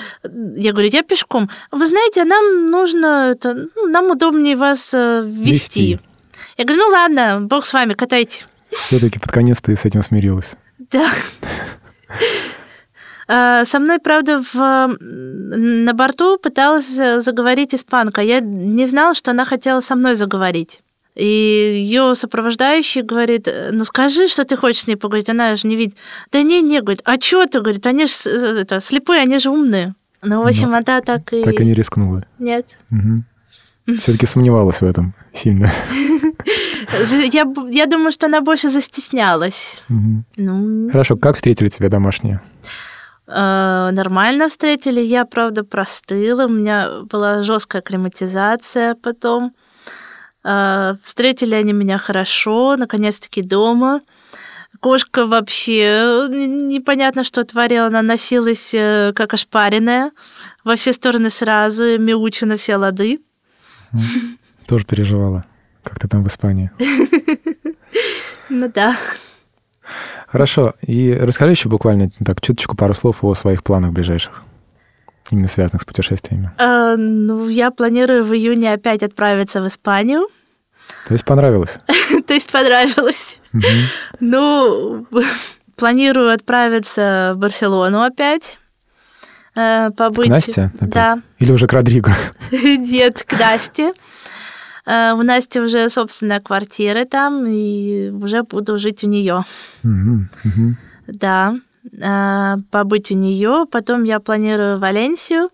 я 0.56 0.72
говорю, 0.72 0.88
я 0.88 1.02
пешком. 1.02 1.50
Вы 1.70 1.86
знаете, 1.86 2.24
нам 2.24 2.66
нужно, 2.66 3.30
это, 3.30 3.68
ну, 3.76 3.86
нам 3.86 4.10
удобнее 4.10 4.56
вас 4.56 4.92
э, 4.92 5.22
вести. 5.24 5.92
Вести. 5.92 6.00
Я 6.58 6.64
говорю, 6.64 6.82
ну 6.82 6.88
ладно, 6.90 7.40
бог 7.40 7.64
с 7.64 7.72
вами, 7.72 7.94
катайте. 7.94 8.44
Все-таки 8.72 9.18
под 9.18 9.30
конец 9.30 9.60
ты 9.60 9.76
с 9.76 9.84
этим 9.84 10.02
смирилась. 10.02 10.54
Да. 10.90 11.10
А, 13.28 13.64
Со 13.64 13.78
мной, 13.78 13.98
правда, 13.98 14.42
в, 14.52 14.96
на 15.00 15.94
борту 15.94 16.38
пыталась 16.38 16.98
э, 16.98 17.20
заговорить 17.20 17.74
испанка. 17.74 18.20
Я 18.20 18.40
не 18.40 18.86
знала, 18.86 19.14
что 19.14 19.30
она 19.30 19.44
хотела 19.44 19.80
со 19.80 19.94
мной 19.94 20.16
заговорить. 20.16 20.80
И 21.14 21.24
ее 21.24 22.14
сопровождающий 22.14 23.02
говорит, 23.02 23.46
«Э, 23.46 23.70
ну 23.72 23.84
скажи, 23.84 24.28
что 24.28 24.44
ты 24.44 24.56
хочешь 24.56 24.82
с 24.82 24.86
ней 24.86 24.96
поговорить. 24.96 25.30
Она 25.30 25.56
же 25.56 25.68
не 25.68 25.76
видит. 25.76 25.94
Да 26.30 26.42
не, 26.42 26.60
не, 26.62 26.80
говорит, 26.80 27.02
а 27.04 27.20
что 27.20 27.46
ты, 27.46 27.60
говорит, 27.60 27.86
они 27.86 28.06
же 28.06 28.12
это, 28.30 28.80
слепые, 28.80 29.22
они 29.22 29.38
же 29.38 29.50
умные. 29.50 29.94
Ну, 30.22 30.42
в 30.42 30.46
общем, 30.46 30.70
Ну, 30.70 30.76
она 30.76 31.00
так 31.00 31.32
и... 31.32 31.44
Так 31.44 31.60
и 31.60 31.64
не 31.64 31.74
рискнула. 31.74 32.24
Нет. 32.38 32.78
Все-таки 34.00 34.26
сомневалась 34.26 34.80
в 34.80 34.84
этом 34.84 35.14
сильно. 35.34 35.70
Я, 37.32 37.46
я 37.70 37.86
думаю, 37.86 38.12
что 38.12 38.26
она 38.26 38.40
больше 38.40 38.68
застеснялась. 38.68 39.82
Мгм. 39.88 40.24
Ну, 40.36 40.90
Хорошо, 40.90 41.16
как 41.16 41.36
встретили 41.36 41.68
тебя 41.68 41.88
домашние? 41.88 42.40
Э, 43.26 43.90
нормально 43.92 44.48
встретили. 44.48 45.00
Я, 45.00 45.24
правда, 45.24 45.64
простыла. 45.64 46.46
У 46.46 46.48
меня 46.48 47.02
была 47.10 47.42
жесткая 47.42 47.82
акклиматизация 47.82 48.94
потом. 48.94 49.54
Э, 50.44 50.94
Встретили 51.02 51.54
они 51.54 51.72
меня 51.72 51.98
хорошо, 51.98 52.76
наконец-таки 52.76 53.42
дома. 53.42 54.00
Кошка 54.80 55.26
вообще 55.26 55.82
э, 55.82 56.28
непонятно, 56.28 57.24
что 57.24 57.44
творила. 57.44 57.86
Она 57.86 58.02
носилась 58.02 58.74
э, 58.74 59.12
как 59.14 59.34
ошпаренная 59.34 60.10
во 60.64 60.74
все 60.76 60.92
стороны 60.92 61.30
сразу, 61.30 61.98
на 62.46 62.56
все 62.56 62.76
лады. 62.76 63.20
Тоже 64.66 64.84
переживала, 64.84 65.44
как 65.82 65.98
ты 65.98 66.08
там 66.08 66.22
в 66.24 66.28
Испании. 66.28 66.70
Ну 68.48 68.70
да. 68.74 68.94
Хорошо, 70.26 70.74
и 70.86 71.12
расскажи 71.14 71.52
еще 71.52 71.68
буквально 71.70 72.10
так 72.24 72.40
чуточку 72.42 72.76
пару 72.76 72.92
слов 72.94 73.22
о 73.24 73.34
своих 73.34 73.62
планах 73.62 73.92
ближайших, 73.92 74.42
именно 75.30 75.48
связанных 75.48 75.82
с 75.82 75.84
путешествиями. 75.86 76.50
Э, 76.58 76.96
Ну, 76.96 77.48
я 77.48 77.70
планирую 77.70 78.24
в 78.24 78.34
июне 78.34 78.72
опять 78.74 79.02
отправиться 79.02 79.62
в 79.62 79.68
Испанию. 79.68 80.28
То 81.06 81.14
есть 81.14 81.24
понравилось? 81.24 81.78
То 82.26 82.34
есть 82.34 82.50
понравилось. 82.50 83.38
Ну, 84.20 85.06
планирую 85.76 86.32
отправиться 86.32 87.32
в 87.34 87.38
Барселону 87.38 88.02
опять. 88.02 88.58
э, 89.54 89.90
Побыть... 89.96 90.26
К 90.26 90.30
Насте 90.30 90.70
опять? 90.78 90.90
Да. 90.90 91.22
Или 91.38 91.52
уже 91.52 91.66
к 91.66 91.72
Родриго? 91.72 92.12
Нет, 92.50 93.24
к 93.24 93.32
Насте. 93.38 93.92
Э, 94.86 95.12
У 95.14 95.22
Насти 95.22 95.60
уже 95.60 95.88
собственная 95.90 96.40
квартира 96.40 97.04
там, 97.04 97.44
и 97.46 98.10
уже 98.10 98.42
буду 98.42 98.78
жить 98.78 99.04
у 99.04 99.08
нее. 99.08 99.42
Да, 101.06 101.56
э, 101.84 102.56
побыть 102.70 103.10
у 103.10 103.14
нее. 103.14 103.66
Потом 103.70 104.04
я 104.04 104.20
планирую 104.20 104.78
Валенсию 104.78 105.50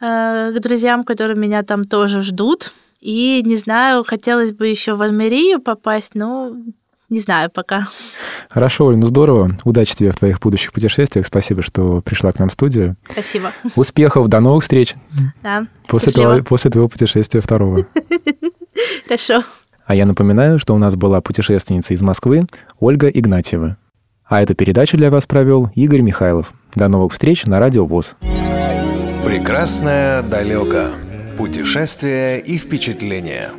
э, 0.00 0.52
к 0.52 0.60
друзьям, 0.60 1.04
которые 1.04 1.36
меня 1.36 1.62
там 1.62 1.84
тоже 1.84 2.22
ждут. 2.22 2.72
И 3.00 3.42
не 3.44 3.56
знаю, 3.56 4.04
хотелось 4.04 4.52
бы 4.52 4.66
еще 4.66 4.94
в 4.94 5.02
Альмерию 5.02 5.60
попасть, 5.60 6.14
но 6.14 6.54
не 7.08 7.20
знаю 7.20 7.50
пока. 7.50 7.86
Хорошо, 8.50 8.86
Оль, 8.86 8.96
ну 8.96 9.06
здорово. 9.06 9.56
Удачи 9.64 9.94
тебе 9.94 10.12
в 10.12 10.16
твоих 10.16 10.40
будущих 10.40 10.72
путешествиях. 10.72 11.26
Спасибо, 11.26 11.62
что 11.62 12.00
пришла 12.02 12.32
к 12.32 12.38
нам 12.38 12.48
в 12.48 12.52
студию. 12.52 12.96
Спасибо. 13.10 13.52
Успехов, 13.76 14.28
до 14.28 14.40
новых 14.40 14.62
встреч 14.62 14.94
Да, 15.42 15.66
после, 15.86 16.12
твоего, 16.12 16.44
после 16.44 16.70
твоего 16.70 16.88
путешествия 16.88 17.40
второго. 17.40 17.86
хорошо. 19.06 19.44
А 19.86 19.94
я 19.94 20.04
напоминаю, 20.04 20.58
что 20.58 20.74
у 20.74 20.78
нас 20.78 20.96
была 20.96 21.20
путешественница 21.22 21.94
из 21.94 22.02
Москвы 22.02 22.42
Ольга 22.78 23.08
Игнатьева. 23.08 23.78
А 24.26 24.42
эту 24.42 24.54
передачу 24.54 24.98
для 24.98 25.10
вас 25.10 25.26
провел 25.26 25.70
Игорь 25.74 26.02
Михайлов. 26.02 26.52
До 26.74 26.88
новых 26.88 27.12
встреч 27.12 27.46
на 27.46 27.58
Радио 27.58 27.86
ВОЗ. 27.86 28.16
Прекрасное 29.24 30.22
далеко. 30.22 30.90
Путешествия 31.38 32.36
и 32.38 32.58
впечатления. 32.58 33.50